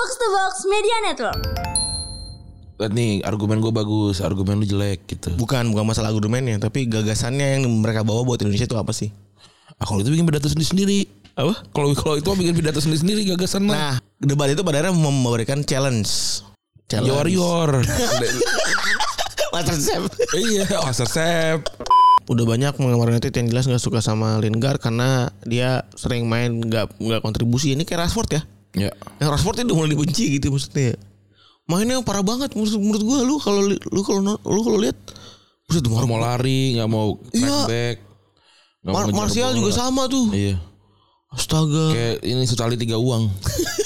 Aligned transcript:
Box 0.00 0.16
to 0.16 0.28
Box 0.32 0.54
Media 0.64 0.96
Network. 1.04 1.40
Lihat 2.80 2.92
nih 2.96 3.20
argumen 3.20 3.60
gue 3.60 3.68
bagus, 3.68 4.24
argumen 4.24 4.56
lu 4.56 4.64
jelek 4.64 5.04
gitu. 5.04 5.28
Bukan 5.36 5.76
bukan 5.76 5.84
masalah 5.84 6.08
argumennya, 6.08 6.56
tapi 6.56 6.88
gagasannya 6.88 7.60
yang 7.60 7.68
mereka 7.68 8.00
bawa 8.00 8.24
buat 8.24 8.40
Indonesia 8.40 8.64
itu 8.64 8.80
apa 8.80 8.96
sih? 8.96 9.12
Ah, 9.76 9.84
kalau 9.84 10.00
itu 10.00 10.08
bikin 10.08 10.24
pidato 10.24 10.48
sendiri 10.48 10.68
sendiri. 10.72 10.98
Apa? 11.36 11.52
Kalau 11.76 11.92
kalau 11.92 12.16
itu 12.16 12.32
bikin 12.32 12.56
pidato 12.56 12.80
sendiri 12.80 12.96
sendiri 12.96 13.20
gagasan 13.28 13.68
mah. 13.68 13.76
Nah, 13.76 13.94
debat 14.16 14.48
itu 14.48 14.64
pada 14.64 14.80
akhirnya 14.80 14.96
memberikan 14.96 15.60
challenge. 15.68 16.08
Ya 16.88 17.04
warrior. 17.04 17.84
Master 19.52 19.76
Chef. 19.76 20.02
iya, 20.32 20.64
Master 20.80 21.08
Chef. 21.12 21.60
Udah 22.24 22.48
banyak 22.48 22.72
penggemar 22.72 23.12
United 23.12 23.36
yang 23.36 23.52
jelas 23.52 23.68
nggak 23.68 23.84
suka 23.84 24.00
sama 24.00 24.40
Lingard 24.40 24.80
karena 24.80 25.28
dia 25.44 25.84
sering 25.92 26.24
main 26.24 26.56
nggak 26.56 26.96
nggak 26.96 27.20
kontribusi. 27.20 27.76
Ini 27.76 27.84
kayak 27.84 28.08
Rashford 28.08 28.40
ya. 28.40 28.42
Ya. 28.76 28.90
Yang 29.18 29.28
Rashford 29.34 29.66
itu 29.66 29.74
mulai 29.74 29.90
dibenci 29.90 30.24
gitu 30.38 30.54
maksudnya. 30.54 30.94
Mainnya 31.66 32.02
parah 32.02 32.22
banget 32.22 32.54
menurut 32.54 32.74
menurut 32.78 33.02
gua 33.06 33.18
lu 33.22 33.34
kalau 33.38 33.62
lu 33.70 34.00
kalau 34.02 34.20
lu 34.34 34.60
kalau 34.66 34.78
lihat 34.82 34.98
buset 35.70 35.86
mau 35.86 36.18
lari, 36.18 36.74
nggak 36.74 36.90
mau 36.90 37.14
track 37.30 37.38
Iya. 37.38 37.58
back. 37.70 37.96
Mau 38.82 38.92
Mar 38.96 39.06
Martial 39.14 39.54
juga 39.54 39.70
sama 39.70 40.10
tuh. 40.10 40.34
Iya. 40.34 40.58
Astaga. 41.30 41.94
Kayak 41.94 42.16
ini 42.26 42.42
sekali 42.42 42.74
tiga 42.74 42.98
uang. 42.98 43.30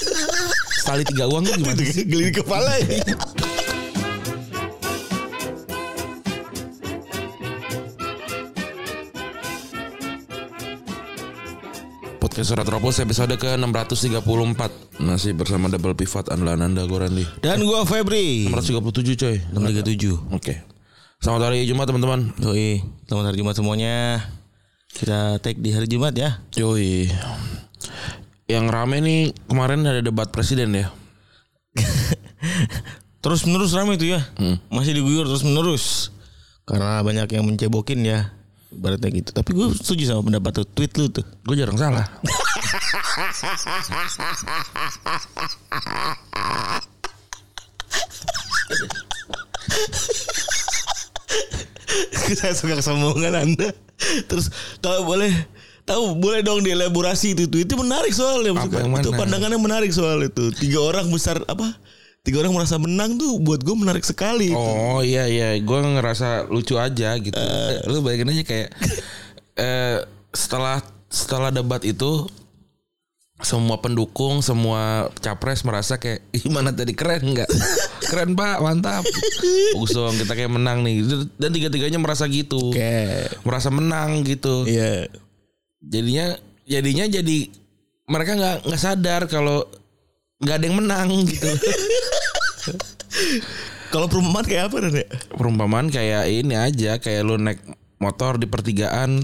sekali 0.81 1.05
tiga 1.05 1.29
uang 1.29 1.45
tuh 1.45 1.53
gimana? 1.61 1.81
Geli 1.85 2.29
kepala 2.33 2.73
ya. 2.81 3.05
Podcast 12.35 12.51
Surat 12.51 12.67
Ropos 12.67 12.99
episode 12.99 13.31
ke 13.39 13.47
634 13.55 14.19
Masih 14.99 15.31
bersama 15.31 15.71
Double 15.71 15.95
Pivot 15.95 16.27
andalan 16.27 16.67
anda 16.67 16.83
gue 16.83 16.99
Randy 16.99 17.23
Dan 17.39 17.63
gua 17.63 17.87
Febri. 17.87 18.51
637 18.51 19.15
coy 19.15 19.39
637. 19.55 20.35
Oke 20.35 20.59
Selamat 21.23 21.47
hari 21.47 21.63
Jumat 21.63 21.87
teman-teman 21.87 22.35
Yoi, 22.43 22.83
selamat 23.07 23.25
hari 23.31 23.37
Jumat 23.39 23.55
semuanya. 23.55 24.19
Kita 24.91 25.39
take 25.39 25.63
di 25.63 25.71
hari 25.71 25.87
Jumat 25.87 26.11
ya. 26.11 26.43
Yoi 26.59 27.07
Yang 28.51 28.65
rame 28.67 28.99
nih 28.99 29.31
kemarin 29.47 29.87
ada 29.87 30.03
debat 30.03 30.27
presiden 30.27 30.75
ya 30.75 30.91
Terus 33.23 33.47
menerus 33.47 33.71
ramai 33.71 33.95
itu 33.95 34.11
ya. 34.11 34.19
Masih 34.67 34.91
diguyur 34.91 35.23
terus 35.23 35.47
menerus. 35.47 36.11
Karena 36.67 36.99
banyak 36.99 37.31
yang 37.31 37.47
mencebokin 37.47 38.03
ya. 38.03 38.35
Ibaratnya 38.75 39.09
gitu. 39.11 39.31
Tapi 39.31 39.49
gue 39.55 39.67
setuju 39.79 40.03
sama 40.11 40.21
pendapat 40.27 40.51
tuh. 40.61 40.65
Tweet 40.67 40.91
lu 40.99 41.07
tuh. 41.09 41.25
Gue 41.47 41.55
jarang 41.55 41.79
salah 41.79 42.05
Saya 52.35 52.53
suka 52.57 52.75
kesombongan 52.81 53.33
Anda. 53.37 53.69
Terus 54.27 54.51
kalau 54.83 55.05
boleh 55.07 55.31
tahu 55.85 56.17
boleh 56.17 56.41
dong 56.41 56.65
dielaborasi 56.65 57.37
itu 57.37 57.45
tuh. 57.47 57.61
Itu 57.61 57.73
menarik 57.79 58.11
soalnya. 58.11 58.51
Apa 58.51 58.67
Maksudnya, 58.67 58.81
yang 58.81 58.91
mana? 58.91 59.03
Itu 59.05 59.09
pandangannya 59.13 59.59
menarik 59.61 59.91
soal 59.93 60.19
itu. 60.25 60.51
Tiga 60.57 60.81
orang 60.81 61.07
besar 61.13 61.39
apa? 61.45 61.77
Tiga 62.25 62.41
orang 62.41 62.57
merasa 62.57 62.81
menang 62.81 63.21
tuh 63.21 63.37
buat 63.37 63.61
gue 63.61 63.75
menarik 63.77 64.01
sekali. 64.01 64.49
Oh 64.49 65.05
iya 65.05 65.29
iya 65.29 65.53
Gue 65.61 65.77
ngerasa 65.77 66.49
lucu 66.49 66.73
aja 66.73 67.13
gitu 67.21 67.37
Lu 67.85 68.01
bayangin 68.01 68.33
aja 68.33 68.43
kayak 68.43 68.69
eh, 69.61 69.97
Setelah 70.33 70.81
Setelah 71.05 71.53
debat 71.53 71.85
itu 71.85 72.25
semua 73.43 73.83
pendukung, 73.83 74.39
semua 74.39 75.11
capres 75.19 75.67
merasa 75.67 75.99
kayak 75.99 76.23
gimana 76.39 76.71
tadi 76.71 76.95
keren 76.95 77.35
nggak? 77.35 77.49
keren 78.09 78.31
pak, 78.31 78.63
mantap. 78.63 79.03
Bagus 79.75 79.91
dong, 79.91 80.15
kita 80.15 80.33
kayak 80.39 80.51
menang 80.55 80.87
nih. 80.87 81.03
Dan 81.35 81.51
tiga-tiganya 81.51 81.99
merasa 81.99 82.31
gitu, 82.31 82.71
Oke. 82.71 83.27
merasa 83.43 83.67
menang 83.67 84.23
gitu. 84.23 84.63
Iya. 84.63 85.11
Jadinya, 85.83 86.39
jadinya 86.63 87.05
jadi 87.11 87.37
mereka 88.07 88.31
nggak 88.39 88.57
nggak 88.71 88.81
sadar 88.81 89.21
kalau 89.27 89.67
nggak 90.39 90.55
ada 90.55 90.65
yang 90.71 90.77
menang 90.79 91.07
gitu. 91.27 91.49
Kalau 93.93 94.11
perumpamaan 94.11 94.43
kayak 94.43 94.71
apa 94.71 94.75
Ren, 94.83 94.95
ya? 94.99 95.07
Perumpamaan 95.31 95.87
kayak 95.87 96.27
ini 96.27 96.55
aja, 96.57 96.99
kayak 96.99 97.21
lu 97.23 97.39
naik 97.39 97.63
motor 98.01 98.35
di 98.35 98.49
pertigaan. 98.49 99.23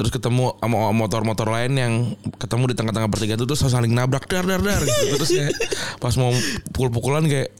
Terus 0.00 0.10
ketemu 0.16 0.56
sama 0.56 0.96
motor-motor 0.96 1.48
lain 1.48 1.72
yang 1.76 1.92
ketemu 2.40 2.72
di 2.72 2.74
tengah-tengah 2.76 3.12
pertigaan 3.12 3.36
itu 3.40 3.46
terus 3.48 3.64
saling 3.68 3.92
nabrak 3.92 4.24
dar 4.28 4.48
dar 4.48 4.60
dar 4.60 4.80
gitu. 4.80 5.16
Terus 5.20 5.30
kayak 5.32 5.54
pas 6.00 6.16
mau 6.16 6.32
pukul-pukulan 6.72 7.24
kayak 7.28 7.52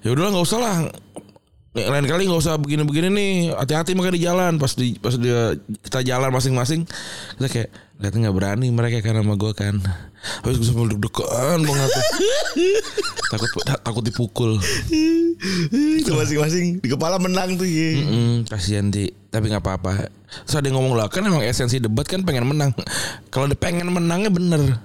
ya 0.00 0.08
udahlah 0.12 0.32
nggak 0.36 0.46
usah 0.48 0.60
lah. 0.60 0.76
Lain 1.76 2.08
kali 2.08 2.24
nggak 2.24 2.40
usah 2.40 2.56
begini-begini 2.56 3.08
nih. 3.12 3.32
Hati-hati 3.52 3.92
makanya 3.92 4.16
di 4.16 4.24
jalan. 4.24 4.52
Pas 4.56 4.72
di 4.72 4.96
pas 4.96 5.14
dia 5.20 5.52
kita 5.84 6.00
jalan 6.00 6.32
masing-masing 6.32 6.88
kita 7.36 7.48
kayak 7.52 7.70
lihat 7.98 8.14
nggak 8.14 8.34
berani 8.34 8.72
mereka 8.72 9.04
kan 9.04 9.20
sama 9.20 9.36
gue 9.36 9.52
kan. 9.52 9.76
Habis 10.42 10.56
gue 10.64 10.66
sambil 10.66 10.96
deg-degan 10.96 11.60
banget. 11.60 11.90
takut 13.32 13.50
takut 13.84 14.02
dipukul. 14.02 14.52
itu 16.00 16.10
masing-masing 16.10 16.80
di 16.80 16.88
kepala 16.88 17.20
menang 17.20 17.60
tuh 17.60 17.68
ya. 17.68 18.00
Mm, 18.00 18.48
kasihan 18.48 18.88
di 18.88 19.12
tapi 19.28 19.52
nggak 19.52 19.60
apa-apa. 19.60 20.08
Terus 20.48 20.56
ada 20.56 20.66
yang 20.72 20.80
ngomong 20.80 20.96
lah 20.96 21.06
kan 21.12 21.20
emang 21.20 21.44
esensi 21.44 21.78
debat 21.78 22.08
kan 22.08 22.24
pengen 22.24 22.48
menang. 22.48 22.72
Kalau 23.28 23.44
dia 23.44 23.60
pengen 23.60 23.92
menangnya 23.92 24.32
bener, 24.32 24.80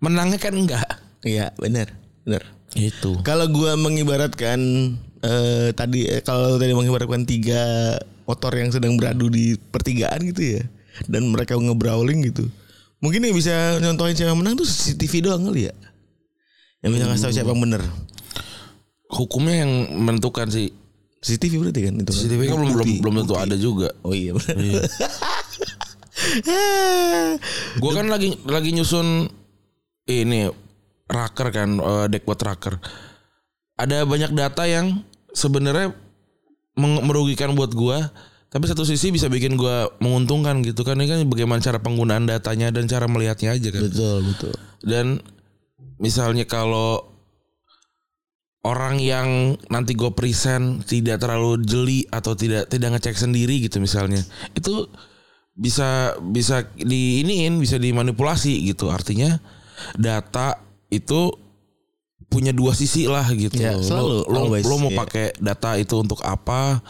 menangnya 0.00 0.40
kan 0.40 0.56
enggak. 0.56 0.88
Iya 1.22 1.52
benar 1.60 1.92
benar. 2.24 2.42
Itu. 2.74 3.20
Kalau 3.22 3.46
gua 3.52 3.78
mengibaratkan 3.78 4.58
eh, 5.24 5.68
tadi 5.72 6.04
eh, 6.04 6.20
kalau 6.20 6.60
tadi 6.60 6.76
mengibaratkan 6.76 7.24
tiga 7.24 7.96
motor 8.28 8.52
yang 8.52 8.68
sedang 8.68 9.00
beradu 9.00 9.32
di 9.32 9.56
pertigaan 9.56 10.20
gitu 10.28 10.60
ya, 10.60 10.62
dan 11.08 11.32
mereka 11.32 11.56
ngebrawling 11.56 12.28
gitu. 12.28 12.44
Mungkin 13.00 13.20
yang 13.20 13.36
bisa 13.36 13.80
nyontohin 13.80 14.16
siapa 14.16 14.32
menang 14.32 14.56
tuh 14.56 14.64
CCTV 14.64 15.28
doang 15.28 15.44
kali 15.44 15.68
ya. 15.68 15.74
Yang 16.80 16.90
bisa 17.00 17.04
ngasih 17.08 17.24
tahu 17.24 17.34
siapa 17.36 17.50
yang 17.52 17.62
bener. 17.64 17.82
Hukumnya 19.12 19.64
yang 19.64 19.72
menentukan 20.04 20.48
sih. 20.48 20.72
CCTV 21.24 21.52
berarti 21.60 21.80
kan 21.88 21.94
itu. 22.00 22.12
kan? 22.12 22.16
CCTV 22.16 22.42
kan 22.48 22.56
belum 22.60 22.72
belum 22.76 22.90
belum 23.00 23.14
tentu 23.24 23.34
ada 23.36 23.56
juga. 23.56 23.88
Oh 24.04 24.12
iya 24.16 24.32
benar. 24.36 24.56
Gue 27.80 27.92
kan 27.92 28.06
lagi 28.08 28.36
lagi 28.48 28.70
nyusun 28.72 29.28
ini 30.08 30.48
raker 31.08 31.48
kan, 31.52 31.76
eh, 31.76 32.06
deck 32.08 32.24
buat 32.24 32.40
raker. 32.40 32.80
Ada 33.76 34.08
banyak 34.08 34.32
data 34.32 34.64
yang 34.64 35.04
sebenarnya 35.34 35.92
merugikan 36.78 37.52
buat 37.54 37.74
gua 37.74 38.10
tapi 38.54 38.70
satu 38.70 38.86
sisi 38.86 39.10
bisa 39.10 39.26
bikin 39.26 39.58
gua 39.58 39.90
menguntungkan 39.98 40.62
gitu 40.62 40.86
kan. 40.86 40.94
Ini 40.94 41.10
kan 41.10 41.18
bagaimana 41.26 41.58
cara 41.58 41.82
penggunaan 41.82 42.30
datanya 42.30 42.70
dan 42.70 42.86
cara 42.86 43.10
melihatnya 43.10 43.50
aja 43.50 43.68
kan. 43.74 43.82
Betul 43.90 44.18
betul. 44.30 44.54
dan 44.86 45.18
misalnya 45.98 46.46
kalau 46.46 47.14
orang 48.64 48.96
yang 48.96 49.60
nanti 49.68 49.92
gue 49.92 50.08
present 50.16 50.82
tidak 50.88 51.20
terlalu 51.20 51.60
jeli 51.62 52.00
atau 52.08 52.32
tidak 52.32 52.72
tidak 52.72 52.96
ngecek 52.96 53.16
sendiri 53.20 53.60
gitu 53.60 53.76
misalnya 53.76 54.24
itu 54.56 54.88
bisa 55.54 56.16
bisa 56.18 56.66
di 56.74 57.22
iniin 57.22 57.60
bisa 57.62 57.78
dimanipulasi 57.78 58.64
gitu. 58.66 58.90
Artinya 58.90 59.38
data 59.94 60.58
itu 60.90 61.30
punya 62.26 62.50
dua 62.50 62.72
sisi 62.72 63.06
lah 63.06 63.26
gitu 63.30 63.56
Ya, 63.56 63.76
selalu, 63.76 64.24
lo, 64.24 64.26
lo, 64.26 64.38
always, 64.44 64.64
lo 64.64 64.76
mau 64.76 64.90
ya. 64.90 64.98
pakai 65.00 65.26
data 65.38 65.76
itu 65.76 65.94
untuk 65.96 66.18
apa 66.20 66.82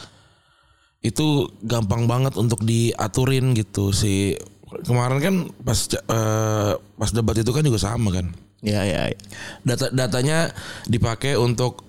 itu 1.00 1.27
gampang 1.61 2.09
banget 2.09 2.33
untuk 2.34 2.65
diaturin 2.65 3.53
gitu 3.53 3.93
sih 3.93 4.41
kemarin 4.83 5.19
kan 5.21 5.34
pas 5.61 5.77
eh, 5.93 6.72
pas 6.75 7.11
debat 7.12 7.37
itu 7.37 7.50
kan 7.50 7.61
juga 7.61 7.78
sama 7.78 8.11
kan 8.11 8.33
Ya 8.65 8.81
ya. 8.81 9.12
ya. 9.12 9.19
data 9.61 9.93
datanya 9.93 10.49
dipakai 10.84 11.36
untuk 11.36 11.84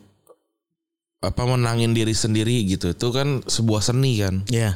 apa 1.24 1.42
menangin 1.42 1.96
diri 1.96 2.12
sendiri 2.12 2.68
gitu 2.68 2.92
itu 2.92 3.08
kan 3.10 3.40
sebuah 3.42 3.80
seni 3.80 4.20
kan 4.20 4.44
Ya. 4.52 4.76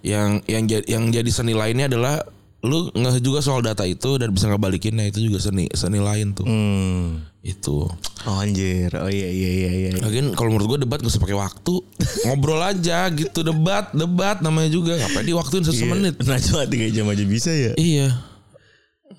yang 0.00 0.40
yang 0.46 0.64
jadi 0.64 0.86
yang 0.86 1.10
jadi 1.10 1.26
seni 1.28 1.52
lainnya 1.52 1.90
adalah 1.90 2.22
lu 2.66 2.90
nggak 2.90 3.18
juga 3.18 3.38
soal 3.38 3.60
data 3.60 3.82
itu 3.82 4.16
dan 4.16 4.28
bisa 4.28 4.46
ngebalikinnya 4.46 5.06
itu 5.06 5.22
juga 5.22 5.38
seni 5.38 5.70
seni 5.70 5.96
lain 5.96 6.30
tuh 6.32 6.44
Hmm. 6.44 7.22
itu 7.40 7.86
Oh 8.22 8.36
anjir. 8.36 8.90
Oh 8.92 9.06
iya 9.06 9.28
iya 9.28 9.50
iya 9.52 9.70
iya. 9.70 9.88
lagian 9.96 10.34
kalau 10.34 10.50
menurut 10.50 10.66
gue 10.68 10.78
debat 10.82 10.98
gak 10.98 11.08
usah 11.08 11.18
pakai 11.18 11.34
waktu 11.34 11.74
ngobrol 12.24 12.58
aja 12.58 13.06
gitu 13.08 13.40
debat 13.40 13.86
debat 13.92 14.38
namanya 14.40 14.66
juga 14.68 14.94
ngapain 14.96 15.22
diwaktuin 15.22 15.62
satu 15.62 15.78
Iya. 15.78 15.90
menit 15.92 16.14
Nah 16.20 16.36
cuma 16.36 16.62
tiga 16.64 16.86
jam 16.88 17.06
aja 17.06 17.22
bisa 17.22 17.50
ya. 17.50 17.72
iya 17.76 18.10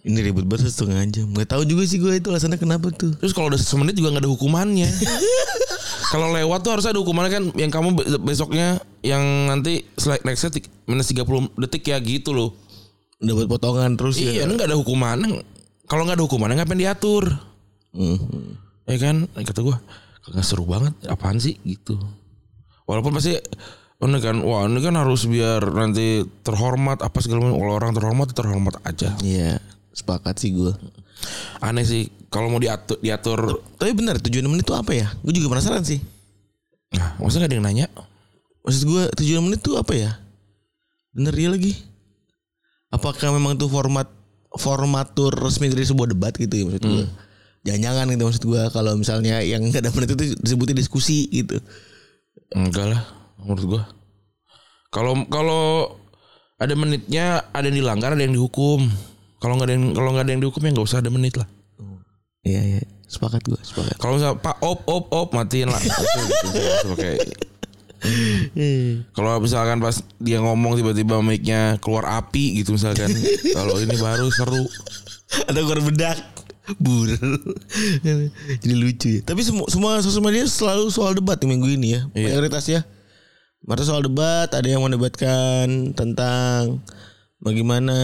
Ini 0.04 0.20
ribet 0.22 0.44
banget 0.44 0.68
setengah 0.70 1.04
jam. 1.06 1.32
Gak 1.32 1.48
tahu 1.50 1.64
juga 1.64 1.84
sih 1.84 1.96
gue 1.98 2.12
itu 2.14 2.28
alasannya 2.28 2.56
kenapa 2.56 2.92
tuh. 2.92 3.16
Terus 3.18 3.32
kalau 3.32 3.48
udah 3.48 3.56
semenit 3.58 3.92
juga 3.92 4.12
nggak 4.12 4.24
ada 4.24 4.32
hukumannya. 4.32 4.88
kalau 6.08 6.32
lewat 6.32 6.60
tuh 6.62 6.72
harusnya 6.72 6.92
ada 6.92 7.02
hukumannya 7.02 7.32
kan 7.32 7.44
yang 7.56 7.68
kamu 7.68 7.90
be- 7.94 8.08
besoknya 8.22 8.80
yang 9.00 9.20
nanti 9.46 9.84
tik- 10.50 10.72
minus 10.84 11.08
30 11.08 11.28
detik 11.58 11.84
ya 11.86 11.98
gitu 12.00 12.32
loh. 12.32 12.56
Dapat 13.18 13.46
potongan 13.50 13.98
terus 13.98 14.22
Iya, 14.22 14.32
ya. 14.32 14.44
ini 14.46 14.54
nggak 14.54 14.70
ada 14.70 14.78
hukuman. 14.78 15.18
Kalau 15.90 16.02
nggak 16.06 16.22
ada 16.22 16.26
hukumannya 16.28 16.56
ngapain 16.62 16.78
diatur? 16.78 17.24
Mhm. 17.96 18.54
Ya 18.88 18.98
kan 19.02 19.26
kata 19.34 19.60
gue 19.66 19.76
kagak 20.24 20.46
seru 20.46 20.64
banget 20.68 20.94
apaan 21.10 21.42
sih 21.42 21.58
gitu. 21.66 21.98
Walaupun 22.86 23.16
pasti 23.18 23.36
ini 23.98 24.18
kan 24.22 24.38
wah 24.46 24.70
ini 24.70 24.80
kan 24.80 24.94
harus 24.96 25.26
biar 25.26 25.64
nanti 25.74 26.22
terhormat 26.46 27.02
apa 27.02 27.18
segala 27.20 27.48
macam 27.50 27.58
kalau 27.58 27.74
orang 27.74 27.92
terhormat 27.98 28.28
terhormat 28.32 28.76
aja. 28.86 29.18
Iya, 29.26 29.58
sepakat 29.92 30.38
sih 30.38 30.54
gue. 30.54 30.72
Aneh 31.60 31.84
sih 31.84 32.06
kalau 32.30 32.54
mau 32.54 32.62
diatur 32.62 33.02
diatur 33.02 33.66
Tapi 33.82 33.92
benar 33.98 34.22
tujuan 34.22 34.46
menit 34.46 34.70
itu 34.70 34.76
apa 34.78 34.94
ya? 34.94 35.10
Gue 35.26 35.34
juga 35.34 35.58
penasaran 35.58 35.82
sih. 35.82 35.98
nah, 36.94 37.18
maksudnya 37.20 37.48
gak 37.48 37.52
ada 37.52 37.58
yang 37.58 37.66
nanya? 37.68 37.88
Maksud 38.64 38.84
gue 38.88 39.04
tujuan 39.20 39.42
menit 39.44 39.60
itu 39.66 39.74
apa 39.76 39.94
ya? 39.98 40.12
Bener 41.12 41.34
ya 41.34 41.50
lagi. 41.50 41.74
Apakah 42.94 43.36
memang 43.36 43.60
itu 43.60 43.68
format 43.68 44.08
formatur 44.56 45.36
resmi 45.36 45.68
dari 45.68 45.84
sebuah 45.84 46.16
debat 46.16 46.32
gitu 46.36 46.54
ya 46.54 46.64
maksud 46.68 46.84
gue? 46.88 47.06
Jangan-jangan 47.68 48.06
gitu 48.16 48.24
maksud 48.24 48.44
gue 48.48 48.62
kalau 48.72 48.94
misalnya 48.96 49.44
yang 49.44 49.68
gak 49.68 49.84
ada 49.84 49.92
menit 49.92 50.16
itu 50.16 50.40
disebutnya 50.40 50.76
diskusi 50.80 51.28
gitu. 51.28 51.60
Enggak 52.56 52.96
lah 52.96 53.02
menurut 53.44 53.64
gua. 53.68 53.84
Kalau 54.88 55.14
kalau 55.28 55.94
ada 56.58 56.74
menitnya 56.74 57.44
ada 57.52 57.68
yang 57.68 57.84
dilanggar 57.84 58.16
ada 58.16 58.24
yang 58.24 58.34
dihukum. 58.34 58.88
Kalau 59.38 59.54
nggak 59.60 59.68
ada 59.70 59.76
yang 59.78 59.86
kalau 59.94 60.10
nggak 60.16 60.26
ada 60.26 60.32
yang 60.34 60.42
dihukum 60.42 60.62
ya 60.66 60.70
nggak 60.74 60.88
usah 60.88 61.00
ada 61.04 61.12
menit 61.14 61.38
lah. 61.38 61.46
Iya 62.48 62.62
iya, 62.64 62.82
sepakat 63.12 63.44
gue, 63.44 63.60
sepakat. 63.60 64.00
Kalau 64.00 64.16
misalnya 64.16 64.40
Pak 64.40 64.58
op 64.64 64.88
op 64.88 65.06
op 65.12 65.30
matiin 65.36 65.68
lah. 65.68 65.82
Gitu, 65.84 66.88
pakai. 66.96 67.20
Kalau 69.18 69.42
misalkan 69.42 69.82
pas 69.82 70.02
dia 70.22 70.38
ngomong 70.42 70.78
tiba-tiba 70.78 71.20
mic-nya 71.22 71.82
keluar 71.82 72.06
api 72.22 72.62
gitu 72.62 72.74
misalkan. 72.74 73.10
Kalau 73.58 73.78
ini 73.82 73.96
baru 73.98 74.28
seru. 74.30 74.64
ada 75.50 75.60
keluar 75.60 75.82
bedak. 75.84 76.18
Bur 76.84 77.08
jadi 78.60 78.76
lucu 78.76 79.08
ya. 79.08 79.22
Tapi 79.24 79.40
semua 79.40 79.72
semua 79.72 80.04
sosial 80.04 80.20
media 80.20 80.44
selalu 80.44 80.92
soal 80.92 81.16
debat 81.16 81.40
di 81.40 81.48
minggu 81.48 81.64
ini 81.72 81.96
ya. 81.96 82.02
Iya. 82.12 82.36
mayoritas 82.36 82.68
ya. 82.68 82.84
Masa 83.64 83.88
soal 83.88 84.04
debat 84.04 84.52
ada 84.52 84.68
yang 84.68 84.84
mendebatkan 84.84 85.96
tentang 85.96 86.84
bagaimana 87.40 87.96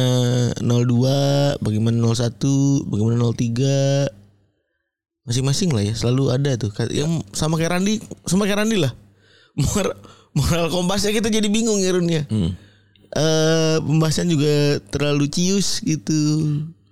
02 0.63 1.59
bagaimana 1.59 1.97
01 2.07 2.87
bagaimana 2.87 3.15
03 3.35 5.27
masing-masing 5.27 5.75
lah 5.75 5.83
ya 5.83 5.93
selalu 5.99 6.31
ada 6.31 6.55
tuh. 6.55 6.71
Yang 6.87 7.27
sama 7.35 7.59
kayak 7.59 7.75
Randi 7.75 7.99
sama 8.23 8.47
kayak 8.47 8.63
Randi 8.63 8.79
lah 8.79 8.95
moral, 9.55 9.93
moral 10.33 10.65
kompasnya 10.67 11.11
kita 11.11 11.27
jadi 11.27 11.45
bingung 11.45 11.77
ya 11.77 11.91
Run 11.91 12.07
ya 12.07 12.23
Hmm. 12.25 12.51
Eh, 13.09 13.77
pembahasan 13.79 14.25
juga 14.25 14.49
terlalu 14.87 15.27
cius 15.27 15.77
gitu 15.79 16.49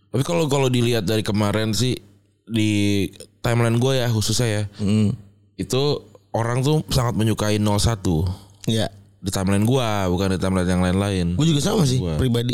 Tapi 0.07 0.21
kalau 0.21 0.45
kalau 0.45 0.67
dilihat 0.67 1.01
dari 1.01 1.21
kemarin 1.21 1.71
sih 1.71 1.97
di 2.43 3.09
timeline 3.39 3.75
gue 3.75 3.93
ya 3.95 4.07
khususnya 4.07 4.47
ya 4.47 4.63
Hmm. 4.77 5.17
itu 5.55 5.81
orang 6.29 6.61
tuh 6.61 6.85
sangat 6.87 7.13
menyukai 7.13 7.57
01 7.57 8.29
Ya, 8.63 8.85
di 9.17 9.27
timeline 9.27 9.63
gua 9.63 10.05
bukan 10.05 10.29
di 10.29 10.37
timeline 10.37 10.69
yang 10.69 10.79
lain-lain. 10.79 11.27
gue 11.33 11.47
juga 11.47 11.59
sama 11.59 11.81
sih 11.81 11.97
Gua. 11.97 12.13
pribadi. 12.15 12.53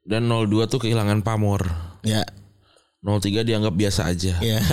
Dan 0.00 0.24
02 0.24 0.64
tuh 0.66 0.76
kehilangan 0.78 1.20
pamor. 1.20 1.68
Ya, 2.00 2.24
03 3.00 3.40
dianggap 3.42 3.70
biasa 3.70 4.04
aja. 4.06 4.40
ya, 4.40 4.64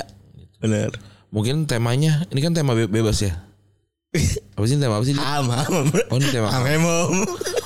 benar. 0.57 0.95
Mungkin 1.27 1.63
temanya 1.65 2.23
ini 2.27 2.39
kan 2.39 2.51
tema 2.51 2.71
be- 2.71 2.87
bebas 2.87 3.19
ya. 3.19 3.35
Apa 4.59 4.65
sih 4.67 4.75
tema 4.75 4.99
apa 4.99 5.05
sih? 5.07 5.15
Ham, 5.15 5.47
ham, 5.47 5.87
Oh 6.11 6.19
ini 6.19 6.27
tema. 6.35 6.51
ham, 6.51 6.67
ham, 6.67 6.83
ham. 6.83 7.11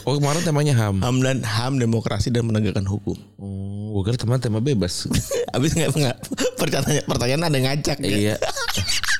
Oh 0.05 0.13
kemarin 0.21 0.45
temanya 0.45 0.77
HAM. 0.77 1.01
Ham 1.01 1.17
dan 1.25 1.41
ham 1.41 1.81
demokrasi 1.81 2.29
dan 2.29 2.45
penegakan 2.45 2.85
hukum. 2.85 3.17
Oh, 3.41 3.97
gue 3.97 4.13
kira 4.13 4.17
teman 4.21 4.37
tema 4.37 4.61
bebas. 4.61 5.09
Abis 5.57 5.73
nggak 5.73 5.97
nggak 5.97 6.17
pertanyaan 6.61 7.05
pertanyaan 7.09 7.41
ada 7.49 7.57
ngacak 7.57 7.97
ya. 8.05 8.13
iya. 8.13 8.35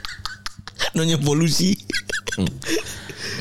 Nanya 0.96 1.18
polusi. 1.18 1.74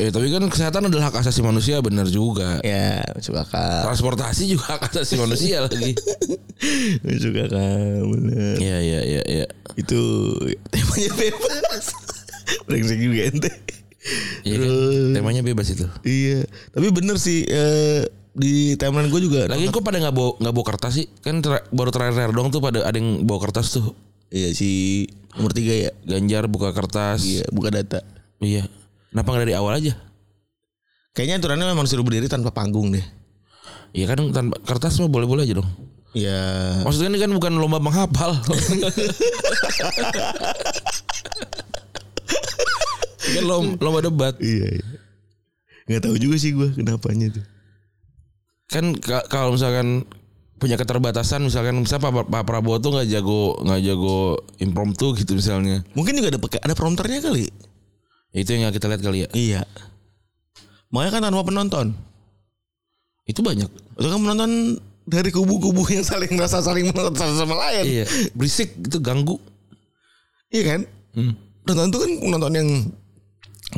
Eh 0.00 0.08
tapi 0.08 0.32
kan 0.32 0.48
kesehatan 0.48 0.88
adalah 0.88 1.12
hak 1.12 1.20
asasi 1.20 1.44
manusia 1.44 1.84
benar 1.84 2.08
juga. 2.08 2.64
ya, 2.64 3.04
masuk 3.12 3.36
akal. 3.36 3.84
Transportasi 3.92 4.48
juga 4.48 4.80
hak 4.80 4.88
asasi 4.96 5.20
manusia 5.20 5.60
lagi. 5.60 5.92
Masuk 7.04 7.36
akal, 7.36 8.00
benar. 8.08 8.56
Iya 8.56 8.78
iya 8.80 9.00
iya 9.04 9.22
iya. 9.28 9.46
Itu 9.76 10.00
temanya 10.72 11.12
bebas. 11.20 12.03
Brengsek 12.68 12.98
juga 13.00 13.22
ente. 13.28 13.50
Iya 14.44 14.56
kan? 14.60 14.68
Temanya 15.16 15.40
bebas 15.40 15.72
itu. 15.72 15.88
Iya, 16.04 16.44
tapi 16.76 16.92
bener 16.92 17.16
sih 17.16 17.48
eh, 17.48 18.04
di 18.36 18.76
timeline 18.76 19.08
gue 19.08 19.20
juga. 19.24 19.48
Lagi 19.48 19.70
kok 19.72 19.80
pada 19.80 19.96
nggak 19.96 20.12
bawa 20.12 20.36
nggak 20.42 20.54
bawa 20.54 20.66
kertas 20.74 20.92
sih? 21.00 21.06
Kan 21.24 21.40
ter- 21.40 21.64
baru 21.72 21.88
terakhir 21.88 22.34
dong 22.36 22.52
tuh 22.52 22.60
pada 22.60 22.84
ada 22.84 22.96
yang 22.98 23.24
bawa 23.24 23.48
kertas 23.48 23.80
tuh. 23.80 23.96
Iya 24.28 24.52
si 24.52 25.04
nomor 25.38 25.56
tiga 25.56 25.72
ya. 25.72 25.90
Ganjar 26.04 26.44
buka 26.50 26.76
kertas. 26.76 27.24
Iya, 27.24 27.48
buka 27.48 27.72
data. 27.72 28.04
Iya. 28.44 28.68
Kenapa 29.14 29.28
nggak 29.32 29.42
dari 29.48 29.54
awal 29.56 29.78
aja? 29.80 29.96
Kayaknya 31.14 31.38
aturannya 31.40 31.66
memang 31.70 31.86
suruh 31.86 32.02
berdiri 32.04 32.26
tanpa 32.26 32.50
panggung 32.50 32.90
deh. 32.92 33.06
Iya 33.94 34.10
kan 34.10 34.18
tanpa 34.34 34.58
kertas 34.66 34.98
mah 34.98 35.08
boleh-boleh 35.08 35.46
aja 35.46 35.62
dong. 35.62 35.70
Ya. 36.14 36.82
Maksudnya 36.82 37.14
ini 37.14 37.18
kan 37.22 37.30
bukan 37.30 37.58
lomba 37.58 37.78
menghafal. 37.78 38.34
Kan 43.34 43.44
lom- 43.44 43.76
lomba 43.78 44.00
debat. 44.00 44.34
Iya. 44.38 44.68
iya. 44.78 44.86
Nggak 45.84 46.02
tahu 46.08 46.16
juga 46.16 46.36
sih 46.38 46.54
gue 46.54 46.72
kenapanya 46.72 47.34
tuh. 47.34 47.44
Kan 48.70 48.96
ka- 48.96 49.26
kalau 49.28 49.52
misalkan 49.52 50.08
punya 50.56 50.80
keterbatasan 50.80 51.44
misalkan 51.44 51.76
misalnya 51.76 52.08
Pak, 52.08 52.32
Pak 52.32 52.42
Prabowo 52.48 52.80
tuh 52.80 52.96
nggak 52.96 53.08
jago 53.10 53.58
nggak 53.60 53.80
jago 53.84 54.16
impromptu 54.58 55.12
gitu 55.18 55.36
misalnya. 55.36 55.84
Mungkin 55.92 56.16
juga 56.16 56.32
ada 56.32 56.40
pakai 56.40 56.60
ada 56.64 56.72
prompternya 56.72 57.20
kali. 57.20 57.50
Itu 58.32 58.50
yang 58.50 58.72
kita 58.72 58.88
lihat 58.88 59.02
kali 59.04 59.26
ya. 59.26 59.28
Iya. 59.36 59.62
Makanya 60.88 61.12
kan 61.12 61.22
tanpa 61.28 61.44
penonton. 61.44 61.86
Itu 63.26 63.44
banyak. 63.44 63.68
Itu 64.00 64.08
kan 64.08 64.20
penonton 64.20 64.50
dari 65.04 65.28
kubu-kubu 65.28 65.84
yang 65.92 66.00
saling 66.00 66.32
merasa 66.32 66.64
saling 66.64 66.88
menonton 66.88 67.12
satu 67.12 67.34
sama 67.44 67.60
lain. 67.60 67.84
Iya, 67.84 68.04
berisik 68.32 68.72
itu 68.80 68.98
ganggu. 69.04 69.36
Iya 70.48 70.62
kan? 70.64 70.80
Hmm. 71.12 71.32
Penonton 71.64 71.88
itu 71.92 71.98
kan 72.00 72.10
penonton 72.24 72.52
yang 72.56 72.68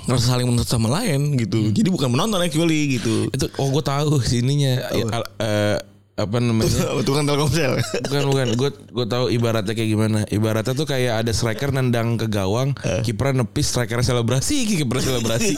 merasa 0.05 0.37
saling 0.37 0.45
menonton 0.45 0.69
sama 0.69 0.93
lain 0.93 1.41
gitu. 1.41 1.73
Jadi 1.73 1.89
bukan 1.89 2.13
menonton 2.13 2.37
actually 2.39 3.01
gitu. 3.01 3.33
Itu 3.33 3.49
oh 3.57 3.73
gue 3.73 3.81
tahu 3.81 4.21
sininya 4.21 4.85
ya, 4.93 5.05
al- 5.09 5.31
eh, 5.41 5.77
apa 6.17 6.37
namanya? 6.41 6.69
Tukang 7.09 7.25
Telkomsel. 7.25 7.77
Bukan 8.05 8.25
bukan, 8.29 8.47
gue 8.57 8.71
gue 8.73 9.07
tahu 9.07 9.29
ibaratnya 9.29 9.73
kayak 9.73 9.91
gimana. 9.91 10.19
Ibaratnya 10.27 10.73
tuh 10.73 10.85
kayak 10.85 11.25
ada 11.25 11.33
striker 11.33 11.73
nendang 11.73 12.17
ke 12.17 12.25
gawang, 12.27 12.73
kiper 13.01 13.33
nepis, 13.33 13.69
striker 13.69 14.01
selebrasi, 14.01 14.65
kiper 14.81 15.01
selebrasi. 15.01 15.57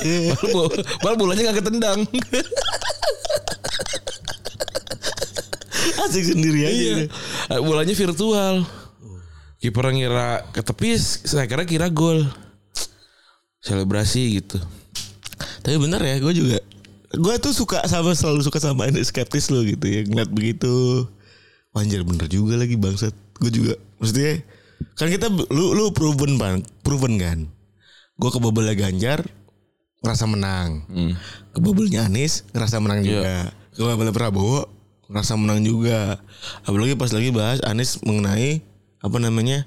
Baru 1.02 1.14
bolanya 1.16 1.50
nggak 1.50 1.58
ketendang. 1.58 2.02
Asik 5.98 6.24
sendiri 6.24 6.60
aja. 6.64 6.72
iya. 6.72 6.94
Bolanya 7.60 7.94
virtual. 7.94 8.66
Kiper 9.58 9.90
ngira 9.90 10.46
ketepis, 10.54 11.26
strikernya 11.26 11.66
kira 11.66 11.86
gol. 11.90 12.22
Selebrasi 13.62 14.42
gitu. 14.42 14.58
Tapi 15.62 15.76
bener 15.76 16.00
ya, 16.02 16.16
gue 16.22 16.32
juga 16.34 16.58
gue 17.08 17.34
tuh 17.40 17.56
suka 17.56 17.80
sama 17.88 18.12
selalu 18.12 18.44
suka 18.44 18.60
sama 18.60 18.84
ini 18.84 19.00
skeptis 19.00 19.48
lo 19.48 19.64
gitu 19.64 19.84
ya 19.88 20.04
ngeliat 20.04 20.30
begitu. 20.30 21.06
Anjir 21.78 22.02
bener 22.02 22.26
juga 22.26 22.58
lagi 22.58 22.74
bangsat. 22.74 23.14
Gue 23.38 23.54
juga 23.54 23.78
maksudnya 24.02 24.42
kan 24.98 25.06
kita 25.10 25.30
lu 25.30 25.74
lu 25.78 25.94
proven 25.94 26.38
bang 26.38 26.58
proven 26.82 27.14
kan? 27.22 27.38
Gue 28.18 28.30
ke 28.34 28.38
bubble 28.42 28.66
Ganjar 28.74 29.22
ngerasa 30.02 30.24
menang. 30.30 30.86
Hmm. 30.90 31.12
ke 31.54 31.58
bubble-nya 31.58 32.06
Anies 32.06 32.46
ngerasa 32.54 32.78
menang 32.78 33.02
juga. 33.02 33.50
Ke 33.74 33.82
bubble 33.82 34.14
Prabowo 34.14 34.66
ngerasa 35.10 35.34
menang 35.38 35.62
juga. 35.62 36.18
Apalagi 36.66 36.94
pas 36.94 37.10
lagi 37.10 37.30
bahas 37.34 37.58
Anies 37.66 37.98
mengenai 38.02 38.62
apa 38.98 39.16
namanya 39.22 39.66